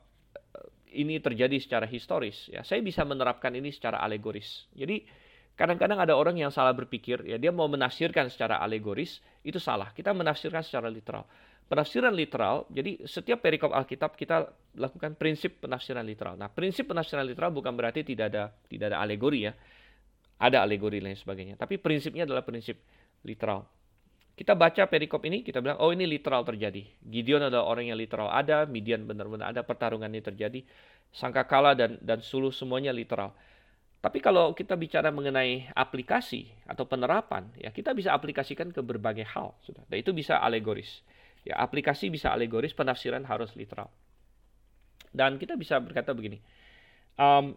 ini 0.94 1.22
terjadi 1.22 1.56
secara 1.60 1.86
historis 1.86 2.50
ya, 2.50 2.66
saya 2.66 2.82
bisa 2.82 3.06
menerapkan 3.06 3.50
ini 3.54 3.70
secara 3.70 4.02
alegoris. 4.02 4.66
Jadi 4.74 5.06
kadang-kadang 5.54 6.00
ada 6.00 6.14
orang 6.16 6.40
yang 6.40 6.48
salah 6.48 6.72
berpikir 6.72 7.20
ya 7.28 7.36
dia 7.36 7.52
mau 7.52 7.68
menafsirkan 7.68 8.28
secara 8.32 8.58
alegoris 8.58 9.22
itu 9.46 9.58
salah. 9.58 9.94
Kita 9.94 10.10
menafsirkan 10.10 10.62
secara 10.64 10.90
literal 10.90 11.26
penafsiran 11.70 12.10
literal, 12.10 12.66
jadi 12.66 13.06
setiap 13.06 13.46
perikop 13.46 13.70
Alkitab 13.70 14.18
kita 14.18 14.50
lakukan 14.74 15.14
prinsip 15.14 15.62
penafsiran 15.62 16.02
literal. 16.02 16.34
Nah, 16.34 16.50
prinsip 16.50 16.90
penafsiran 16.90 17.22
literal 17.22 17.54
bukan 17.54 17.70
berarti 17.78 18.02
tidak 18.02 18.34
ada 18.34 18.50
tidak 18.66 18.90
ada 18.90 18.98
alegori 18.98 19.46
ya. 19.46 19.54
Ada 20.40 20.66
alegori 20.66 20.98
lain 20.98 21.14
sebagainya, 21.14 21.54
tapi 21.54 21.78
prinsipnya 21.78 22.26
adalah 22.26 22.42
prinsip 22.42 22.82
literal. 23.22 23.62
Kita 24.40 24.56
baca 24.56 24.88
perikop 24.88 25.20
ini, 25.28 25.44
kita 25.44 25.60
bilang, 25.60 25.76
oh 25.84 25.92
ini 25.92 26.08
literal 26.08 26.40
terjadi. 26.48 26.80
Gideon 27.04 27.52
adalah 27.52 27.68
orang 27.68 27.92
yang 27.92 28.00
literal 28.00 28.32
ada, 28.32 28.64
Midian 28.64 29.04
benar-benar 29.04 29.52
ada, 29.52 29.60
pertarungan 29.60 30.08
ini 30.08 30.24
terjadi. 30.24 30.64
Sangkakala 31.12 31.76
dan 31.76 32.00
dan 32.00 32.24
suluh 32.24 32.48
semuanya 32.48 32.88
literal. 32.88 33.36
Tapi 34.00 34.16
kalau 34.24 34.56
kita 34.56 34.80
bicara 34.80 35.12
mengenai 35.12 35.68
aplikasi 35.76 36.48
atau 36.64 36.88
penerapan, 36.88 37.52
ya 37.60 37.68
kita 37.68 37.92
bisa 37.92 38.16
aplikasikan 38.16 38.72
ke 38.72 38.80
berbagai 38.80 39.28
hal, 39.28 39.52
sudah. 39.60 39.84
Dan 39.92 40.00
itu 40.00 40.16
bisa 40.16 40.40
alegoris. 40.40 41.04
Ya, 41.44 41.60
aplikasi 41.60 42.08
bisa 42.08 42.32
alegoris, 42.32 42.72
penafsiran 42.72 43.28
harus 43.28 43.52
literal. 43.60 43.92
Dan 45.12 45.36
kita 45.36 45.52
bisa 45.60 45.76
berkata 45.84 46.16
begini, 46.16 46.40
um, 47.20 47.52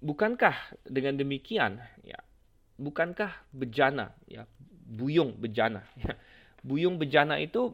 bukankah 0.00 0.56
dengan 0.88 1.20
demikian, 1.20 1.84
ya, 2.00 2.16
bukankah 2.80 3.44
bejana, 3.52 4.16
ya, 4.24 4.48
buyung 4.84 5.32
bejana, 5.40 5.82
ya, 6.04 6.14
buyung 6.60 7.00
bejana 7.00 7.40
itu 7.40 7.72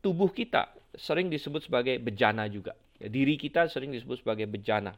tubuh 0.00 0.30
kita, 0.30 0.70
sering 0.94 1.28
disebut 1.28 1.66
sebagai 1.66 1.98
bejana 1.98 2.46
juga. 2.46 2.78
Ya, 3.02 3.10
diri 3.10 3.34
kita 3.34 3.66
sering 3.66 3.90
disebut 3.90 4.22
sebagai 4.22 4.46
bejana. 4.46 4.94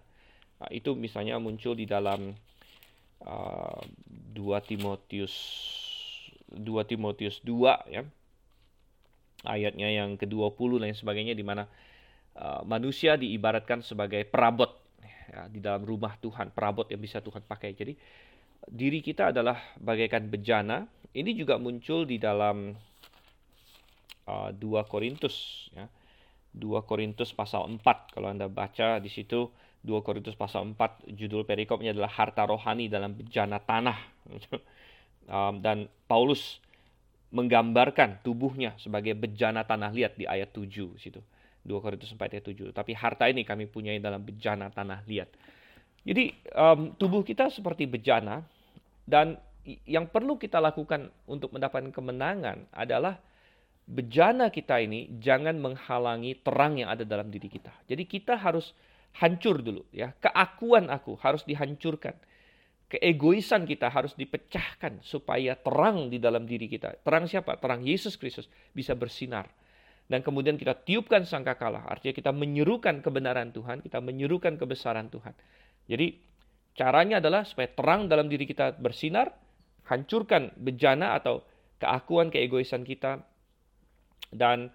Nah, 0.56 0.70
itu 0.72 0.96
misalnya 0.96 1.36
muncul 1.36 1.76
di 1.76 1.84
dalam 1.84 2.32
uh, 3.24 3.80
2 4.32 4.68
Timotius 4.68 5.34
2 6.52 6.62
Timotius 6.86 7.42
2 7.42 7.92
ya. 7.92 8.02
Ayatnya 9.46 9.88
yang 9.92 10.16
ke-20 10.16 10.82
dan 10.82 10.96
sebagainya 10.96 11.34
di 11.36 11.44
mana 11.44 11.68
uh, 12.40 12.64
manusia 12.64 13.14
diibaratkan 13.14 13.84
sebagai 13.84 14.24
perabot 14.26 14.70
ya, 15.02 15.46
di 15.46 15.60
dalam 15.60 15.84
rumah 15.84 16.16
Tuhan, 16.18 16.50
perabot 16.50 16.88
yang 16.88 16.98
bisa 16.98 17.20
Tuhan 17.20 17.44
pakai. 17.44 17.76
Jadi 17.76 17.94
diri 18.66 19.00
kita 19.02 19.30
adalah 19.30 19.58
bagaikan 19.78 20.26
bejana. 20.26 20.86
Ini 21.16 21.32
juga 21.32 21.56
muncul 21.56 22.04
di 22.04 22.20
dalam 22.20 22.76
uh, 24.28 24.50
2 24.52 24.60
Korintus 24.90 25.68
ya. 25.72 25.88
2 26.56 26.88
Korintus 26.88 27.36
pasal 27.36 27.68
4 27.68 28.16
kalau 28.16 28.32
Anda 28.32 28.48
baca 28.48 28.96
di 28.96 29.12
situ 29.12 29.52
2 29.84 29.92
Korintus 30.00 30.32
pasal 30.36 30.72
4 30.72 31.08
judul 31.12 31.44
perikopnya 31.44 31.92
adalah 31.92 32.08
harta 32.12 32.44
rohani 32.44 32.88
dalam 32.88 33.14
bejana 33.16 33.60
tanah. 33.62 33.98
Um, 35.26 35.58
dan 35.58 35.90
Paulus 36.06 36.62
menggambarkan 37.34 38.22
tubuhnya 38.22 38.78
sebagai 38.78 39.10
bejana 39.18 39.66
tanah. 39.66 39.90
Liat 39.90 40.14
di 40.14 40.22
ayat 40.22 40.54
7 40.54 40.94
situ. 41.02 41.18
2 41.66 41.82
Korintus 41.82 42.14
4 42.14 42.30
ayat 42.30 42.46
7 42.46 42.70
tapi 42.70 42.94
harta 42.94 43.26
ini 43.26 43.42
kami 43.42 43.66
punyai 43.66 43.98
dalam 43.98 44.22
bejana 44.22 44.70
tanah. 44.70 45.02
Liat 45.02 45.26
jadi 46.06 46.30
um, 46.54 46.94
tubuh 46.94 47.26
kita 47.26 47.50
seperti 47.50 47.90
bejana 47.90 48.46
dan 49.06 49.38
yang 49.86 50.06
perlu 50.10 50.38
kita 50.38 50.58
lakukan 50.62 51.10
untuk 51.26 51.54
mendapatkan 51.54 51.90
kemenangan 51.90 52.70
adalah 52.70 53.18
bejana 53.86 54.50
kita 54.50 54.82
ini 54.82 55.14
jangan 55.22 55.54
menghalangi 55.62 56.42
terang 56.42 56.78
yang 56.78 56.90
ada 56.90 57.06
dalam 57.06 57.30
diri 57.30 57.46
kita. 57.46 57.70
Jadi 57.86 58.02
kita 58.06 58.34
harus 58.34 58.74
hancur 59.22 59.62
dulu 59.62 59.86
ya. 59.94 60.10
Keakuan 60.18 60.90
aku 60.90 61.14
harus 61.22 61.46
dihancurkan. 61.46 62.18
Keegoisan 62.86 63.66
kita 63.66 63.90
harus 63.90 64.14
dipecahkan 64.14 65.02
supaya 65.02 65.58
terang 65.58 66.06
di 66.06 66.22
dalam 66.22 66.46
diri 66.46 66.70
kita. 66.70 67.02
Terang 67.02 67.26
siapa? 67.26 67.58
Terang 67.58 67.82
Yesus 67.82 68.14
Kristus 68.14 68.46
bisa 68.70 68.94
bersinar. 68.94 69.50
Dan 70.06 70.22
kemudian 70.22 70.54
kita 70.54 70.78
tiupkan 70.86 71.26
sangkakala. 71.26 71.82
Artinya 71.82 72.14
kita 72.14 72.30
menyerukan 72.30 73.02
kebenaran 73.02 73.50
Tuhan, 73.50 73.82
kita 73.82 73.98
menyerukan 73.98 74.54
kebesaran 74.54 75.10
Tuhan. 75.10 75.34
Jadi 75.90 76.14
caranya 76.76 77.18
adalah 77.18 77.42
supaya 77.42 77.72
terang 77.72 78.06
dalam 78.06 78.28
diri 78.28 78.44
kita 78.44 78.76
bersinar, 78.76 79.32
hancurkan 79.88 80.52
bejana 80.60 81.16
atau 81.16 81.42
keakuan 81.80 82.28
keegoisan 82.28 82.84
kita, 82.84 83.24
dan 84.30 84.68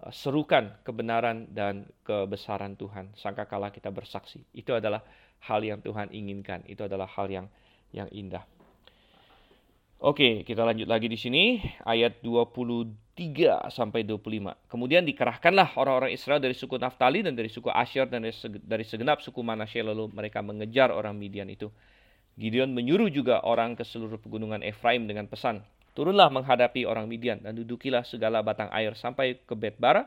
uh, 0.00 0.12
serukan 0.14 0.78
kebenaran 0.86 1.50
dan 1.50 1.84
kebesaran 2.06 2.78
Tuhan. 2.78 3.12
Sangka 3.18 3.44
kala 3.44 3.74
kita 3.74 3.90
bersaksi. 3.90 4.46
Itu 4.54 4.78
adalah 4.78 5.02
hal 5.44 5.60
yang 5.66 5.82
Tuhan 5.82 6.14
inginkan. 6.14 6.62
Itu 6.64 6.86
adalah 6.86 7.10
hal 7.10 7.28
yang 7.28 7.46
yang 7.90 8.08
indah. 8.14 8.44
Oke, 9.98 10.46
kita 10.46 10.62
lanjut 10.62 10.86
lagi 10.86 11.10
di 11.10 11.18
sini 11.18 11.58
ayat 11.82 12.22
23 12.22 13.66
sampai 13.66 14.06
25. 14.06 14.70
Kemudian 14.70 15.02
dikerahkanlah 15.02 15.74
orang-orang 15.74 16.14
Israel 16.14 16.38
dari 16.38 16.54
suku 16.54 16.78
Naftali 16.78 17.26
dan 17.26 17.34
dari 17.34 17.50
suku 17.50 17.66
Asyar 17.66 18.06
dan 18.06 18.22
dari 18.62 18.84
segenap 18.86 19.18
suku 19.18 19.42
Manasye 19.42 19.82
lalu 19.82 20.06
mereka 20.14 20.38
mengejar 20.38 20.94
orang 20.94 21.18
Midian 21.18 21.50
itu. 21.50 21.66
Gideon 22.38 22.70
menyuruh 22.70 23.10
juga 23.10 23.42
orang 23.42 23.74
ke 23.74 23.82
seluruh 23.82 24.22
pegunungan 24.22 24.62
Efraim 24.62 25.10
dengan 25.10 25.26
pesan, 25.26 25.66
Turunlah 25.98 26.30
menghadapi 26.30 26.86
orang 26.86 27.10
Midian 27.10 27.42
dan 27.42 27.58
dudukilah 27.58 28.06
segala 28.06 28.38
batang 28.38 28.70
air 28.70 28.94
sampai 28.94 29.42
ke 29.42 29.54
Betbara 29.58 30.06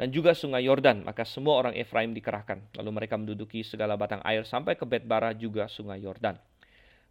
dan 0.00 0.08
juga 0.08 0.32
sungai 0.32 0.64
Yordan. 0.64 1.04
Maka 1.04 1.28
semua 1.28 1.60
orang 1.60 1.76
Efraim 1.76 2.16
dikerahkan. 2.16 2.72
Lalu 2.80 2.88
mereka 2.88 3.20
menduduki 3.20 3.60
segala 3.60 4.00
batang 4.00 4.24
air 4.24 4.48
sampai 4.48 4.80
ke 4.80 4.88
Betbara 4.88 5.36
juga 5.36 5.68
sungai 5.68 6.00
Yordan. 6.00 6.40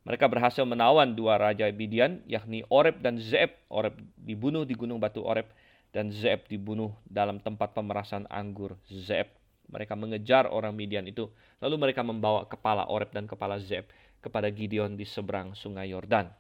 Mereka 0.08 0.26
berhasil 0.32 0.64
menawan 0.64 1.12
dua 1.12 1.36
raja 1.36 1.68
Midian, 1.70 2.24
yakni 2.24 2.64
Oreb 2.72 3.04
dan 3.04 3.20
Zeb. 3.20 3.52
Oreb 3.68 4.00
dibunuh 4.16 4.64
di 4.64 4.74
gunung 4.74 4.98
batu 4.98 5.20
Oreb 5.22 5.52
dan 5.92 6.14
Zeb 6.14 6.48
dibunuh 6.48 6.96
dalam 7.04 7.42
tempat 7.44 7.76
pemerasan 7.76 8.24
anggur 8.32 8.80
Zeb. 8.88 9.28
Mereka 9.70 9.94
mengejar 9.94 10.50
orang 10.50 10.74
Midian 10.74 11.06
itu. 11.06 11.30
Lalu 11.62 11.90
mereka 11.90 12.02
membawa 12.02 12.48
kepala 12.48 12.88
Oreb 12.90 13.12
dan 13.12 13.30
kepala 13.30 13.60
Zeb 13.62 13.86
kepada 14.24 14.48
Gideon 14.50 14.96
di 14.96 15.06
seberang 15.06 15.54
sungai 15.54 15.92
Yordan. 15.92 16.32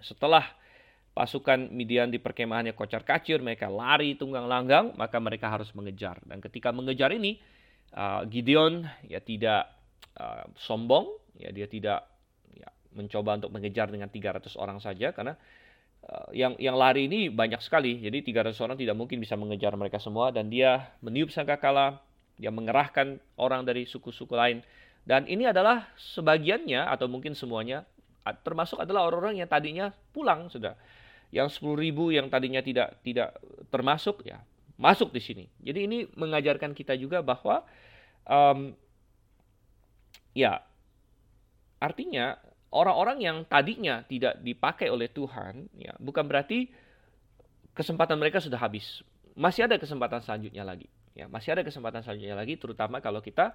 Setelah 0.00 0.46
pasukan 1.16 1.72
Midian 1.72 2.12
di 2.12 2.20
perkemahannya 2.20 2.76
kocar 2.76 3.02
kacir, 3.02 3.40
mereka 3.40 3.72
lari 3.72 4.14
tunggang 4.14 4.44
langgang, 4.44 4.92
maka 5.00 5.16
mereka 5.16 5.48
harus 5.48 5.72
mengejar. 5.72 6.20
Dan 6.24 6.44
ketika 6.44 6.70
mengejar 6.70 7.12
ini, 7.12 7.40
uh, 7.96 8.24
Gideon 8.28 8.84
ya 9.08 9.20
tidak 9.24 9.72
uh, 10.20 10.44
sombong, 10.60 11.08
ya 11.40 11.52
dia 11.52 11.64
tidak 11.68 12.15
mencoba 12.96 13.36
untuk 13.36 13.52
mengejar 13.52 13.92
dengan 13.92 14.08
300 14.08 14.56
orang 14.56 14.80
saja 14.80 15.12
karena 15.12 15.36
uh, 16.08 16.32
yang 16.32 16.56
yang 16.56 16.74
lari 16.74 17.06
ini 17.06 17.28
banyak 17.28 17.60
sekali. 17.60 18.00
Jadi 18.00 18.32
300 18.32 18.56
orang 18.64 18.76
tidak 18.80 18.96
mungkin 18.96 19.20
bisa 19.20 19.36
mengejar 19.36 19.76
mereka 19.76 20.00
semua 20.00 20.32
dan 20.32 20.48
dia 20.48 20.90
meniup 21.04 21.28
sangkakala, 21.28 22.00
dia 22.40 22.48
mengerahkan 22.48 23.20
orang 23.36 23.62
dari 23.68 23.84
suku-suku 23.84 24.32
lain 24.32 24.64
dan 25.06 25.22
ini 25.30 25.46
adalah 25.46 25.86
sebagiannya 25.94 26.82
atau 26.90 27.06
mungkin 27.06 27.38
semuanya 27.38 27.86
termasuk 28.42 28.82
adalah 28.82 29.06
orang-orang 29.06 29.38
yang 29.38 29.46
tadinya 29.46 29.94
pulang 30.10 30.50
sudah. 30.50 30.74
Yang 31.30 31.62
10 31.62 31.78
ribu 31.78 32.10
yang 32.10 32.26
tadinya 32.26 32.58
tidak 32.58 32.98
tidak 33.06 33.38
termasuk 33.70 34.26
ya 34.26 34.42
masuk 34.76 35.14
di 35.14 35.22
sini. 35.22 35.44
Jadi 35.62 35.86
ini 35.86 35.98
mengajarkan 36.18 36.74
kita 36.74 36.98
juga 36.98 37.22
bahwa 37.22 37.62
um, 38.26 38.74
ya 40.36 40.60
artinya 41.78 42.36
orang-orang 42.76 43.18
yang 43.24 43.36
tadinya 43.48 44.04
tidak 44.04 44.36
dipakai 44.44 44.92
oleh 44.92 45.08
Tuhan 45.08 45.72
ya 45.80 45.96
bukan 45.96 46.28
berarti 46.28 46.68
kesempatan 47.76 48.16
mereka 48.16 48.40
sudah 48.40 48.56
habis. 48.56 49.04
Masih 49.36 49.68
ada 49.68 49.76
kesempatan 49.76 50.24
selanjutnya 50.24 50.64
lagi. 50.64 50.88
Ya, 51.12 51.28
masih 51.28 51.56
ada 51.56 51.64
kesempatan 51.64 52.00
selanjutnya 52.04 52.36
lagi 52.36 52.56
terutama 52.56 53.00
kalau 53.00 53.20
kita 53.20 53.52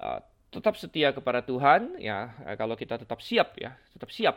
uh, 0.00 0.20
tetap 0.52 0.76
setia 0.76 1.12
kepada 1.12 1.44
Tuhan 1.44 1.96
ya. 2.00 2.32
Eh, 2.44 2.56
kalau 2.56 2.76
kita 2.76 3.00
tetap 3.00 3.20
siap 3.24 3.56
ya 3.56 3.76
tetap 3.92 4.12
siap. 4.12 4.36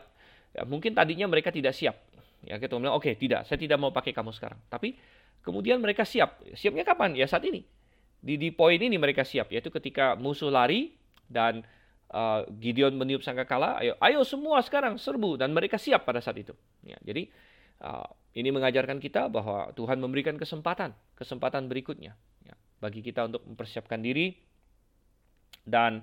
Ya 0.51 0.67
mungkin 0.67 0.91
tadinya 0.95 1.31
mereka 1.31 1.51
tidak 1.51 1.75
siap 1.75 1.95
ya 2.41 2.57
kita 2.57 2.73
bilang 2.75 2.97
oke 2.97 3.05
okay, 3.05 3.13
tidak 3.13 3.45
saya 3.45 3.57
tidak 3.59 3.77
mau 3.77 3.91
pakai 3.91 4.15
kamu 4.15 4.31
sekarang. 4.31 4.59
Tapi 4.71 4.95
kemudian 5.43 5.79
mereka 5.79 6.07
siap. 6.07 6.41
Siapnya 6.55 6.87
kapan? 6.87 7.15
Ya 7.15 7.27
saat 7.27 7.43
ini. 7.43 7.63
Di 8.21 8.37
di 8.37 8.49
poin 8.53 8.77
ini 8.77 8.95
mereka 8.95 9.25
siap 9.25 9.49
yaitu 9.49 9.73
ketika 9.73 10.15
musuh 10.15 10.53
lari 10.53 10.93
dan 11.25 11.65
uh, 12.11 12.45
Gideon 12.59 12.93
meniup 12.95 13.23
sangkakala 13.25 13.79
ayo 13.81 13.97
ayo 14.03 14.21
semua 14.27 14.59
sekarang 14.61 14.99
serbu 14.99 15.39
dan 15.39 15.55
mereka 15.55 15.79
siap 15.79 16.05
pada 16.05 16.19
saat 16.19 16.37
itu 16.37 16.53
ya 16.85 16.99
jadi 17.01 17.27
uh, 17.81 18.07
ini 18.35 18.53
mengajarkan 18.53 18.99
kita 19.01 19.27
bahwa 19.27 19.71
Tuhan 19.75 19.97
memberikan 19.97 20.35
kesempatan 20.35 20.93
kesempatan 21.17 21.67
berikutnya 21.71 22.15
ya, 22.45 22.55
bagi 22.79 23.01
kita 23.03 23.27
untuk 23.27 23.43
mempersiapkan 23.47 23.99
diri 23.99 24.51
dan 25.65 26.01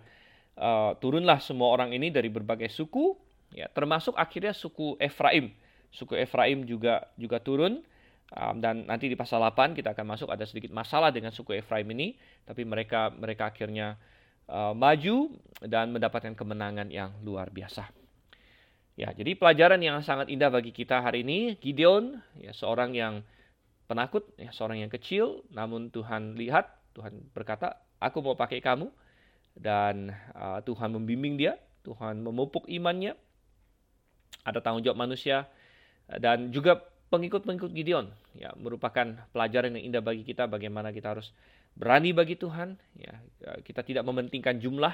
uh, 0.59 0.95
turunlah 0.99 1.43
semua 1.43 1.75
orang 1.75 1.95
ini 1.95 2.11
dari 2.11 2.29
berbagai 2.31 2.71
suku, 2.71 3.15
ya, 3.55 3.71
termasuk 3.71 4.15
akhirnya 4.19 4.53
suku 4.55 4.99
Efraim. 4.99 5.55
Suku 5.91 6.19
Efraim 6.19 6.67
juga 6.69 7.09
juga 7.17 7.41
turun. 7.41 7.81
Um, 8.29 8.61
dan 8.61 8.85
nanti 8.85 9.09
di 9.09 9.17
pasal 9.17 9.41
8 9.41 9.73
kita 9.73 9.97
akan 9.97 10.05
masuk 10.05 10.29
ada 10.29 10.45
sedikit 10.45 10.69
masalah 10.69 11.09
dengan 11.09 11.33
suku 11.33 11.57
Efraim 11.57 11.89
ini, 11.97 12.13
tapi 12.45 12.61
mereka 12.61 13.09
mereka 13.09 13.49
akhirnya 13.49 13.97
uh, 14.49 14.75
maju 14.75 15.33
dan 15.63 15.93
mendapatkan 15.95 16.35
kemenangan 16.35 16.89
yang 16.91 17.15
luar 17.23 17.53
biasa. 17.53 17.89
Ya, 18.99 19.15
jadi 19.15 19.39
pelajaran 19.39 19.79
yang 19.79 20.03
sangat 20.03 20.27
indah 20.27 20.51
bagi 20.51 20.75
kita 20.75 20.99
hari 20.99 21.23
ini, 21.23 21.55
Gideon, 21.63 22.19
ya 22.35 22.51
seorang 22.51 22.99
yang 22.99 23.23
penakut, 23.87 24.27
ya 24.35 24.51
seorang 24.51 24.83
yang 24.83 24.91
kecil, 24.91 25.47
namun 25.55 25.95
Tuhan 25.95 26.35
lihat, 26.35 26.67
Tuhan 26.99 27.31
berkata, 27.31 27.79
"Aku 28.03 28.19
mau 28.25 28.35
pakai 28.35 28.59
kamu." 28.59 28.91
dan 29.59 30.15
uh, 30.39 30.63
Tuhan 30.63 30.95
membimbing 30.95 31.35
dia, 31.35 31.59
Tuhan 31.83 32.23
memupuk 32.23 32.65
imannya. 32.71 33.19
Ada 34.47 34.63
tanggung 34.63 34.87
jawab 34.87 34.97
manusia 34.97 35.51
dan 36.09 36.55
juga 36.55 36.81
pengikut-pengikut 37.13 37.73
Gideon 37.75 38.09
ya 38.33 38.53
merupakan 38.57 39.29
pelajaran 39.35 39.77
yang 39.77 39.93
indah 39.93 40.03
bagi 40.05 40.25
kita 40.25 40.49
bagaimana 40.49 40.89
kita 40.93 41.17
harus 41.17 41.37
berani 41.79 42.11
bagi 42.11 42.35
Tuhan 42.35 42.75
ya 42.99 43.15
kita 43.63 43.87
tidak 43.87 44.03
mementingkan 44.03 44.59
jumlah 44.59 44.93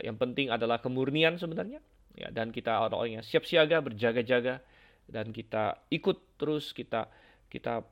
yang 0.00 0.16
penting 0.16 0.48
adalah 0.48 0.80
kemurnian 0.80 1.36
sebenarnya 1.36 1.84
ya 2.16 2.32
dan 2.32 2.50
kita 2.50 2.80
orang-orang 2.80 3.20
yang 3.20 3.24
siap 3.24 3.44
siaga 3.44 3.84
berjaga-jaga 3.84 4.64
dan 5.06 5.28
kita 5.30 5.84
ikut 5.92 6.40
terus 6.40 6.72
kita 6.72 7.06
kita 7.52 7.84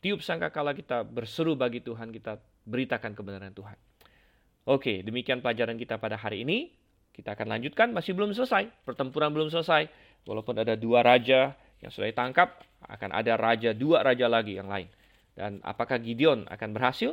tiup 0.00 0.24
sangkakala 0.24 0.72
kita 0.72 1.04
berseru 1.04 1.52
bagi 1.52 1.84
Tuhan 1.84 2.10
kita 2.10 2.40
beritakan 2.64 3.12
kebenaran 3.12 3.52
Tuhan 3.52 3.76
Oke, 4.64 5.04
demikian 5.04 5.44
pelajaran 5.44 5.76
kita 5.76 6.00
pada 6.00 6.16
hari 6.16 6.40
ini. 6.40 6.72
Kita 7.12 7.36
akan 7.36 7.52
lanjutkan, 7.52 7.92
masih 7.92 8.16
belum 8.16 8.32
selesai. 8.32 8.72
Pertempuran 8.88 9.28
belum 9.28 9.52
selesai. 9.52 9.92
Walaupun 10.24 10.56
ada 10.56 10.72
dua 10.72 11.04
raja 11.04 11.52
yang 11.84 11.92
sudah 11.92 12.08
ditangkap, 12.08 12.64
akan 12.88 13.12
ada 13.12 13.36
raja 13.36 13.76
dua 13.76 14.00
raja 14.00 14.24
lagi 14.24 14.56
yang 14.56 14.72
lain. 14.72 14.88
Dan 15.36 15.60
apakah 15.60 16.00
Gideon 16.00 16.48
akan 16.48 16.72
berhasil? 16.72 17.12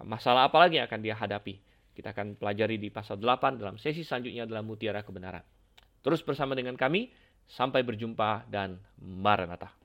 Masalah 0.00 0.48
apa 0.48 0.56
lagi 0.62 0.78
yang 0.78 0.86
akan 0.86 1.00
dia 1.02 1.18
hadapi? 1.18 1.58
Kita 1.90 2.14
akan 2.14 2.38
pelajari 2.38 2.78
di 2.78 2.88
pasal 2.88 3.18
8 3.18 3.58
dalam 3.60 3.76
sesi 3.76 4.06
selanjutnya 4.06 4.46
dalam 4.46 4.64
Mutiara 4.64 5.02
Kebenaran. 5.02 5.42
Terus 6.00 6.24
bersama 6.24 6.56
dengan 6.56 6.78
kami, 6.78 7.12
sampai 7.50 7.82
berjumpa 7.82 8.46
dan 8.46 8.78
Maranatha. 9.02 9.79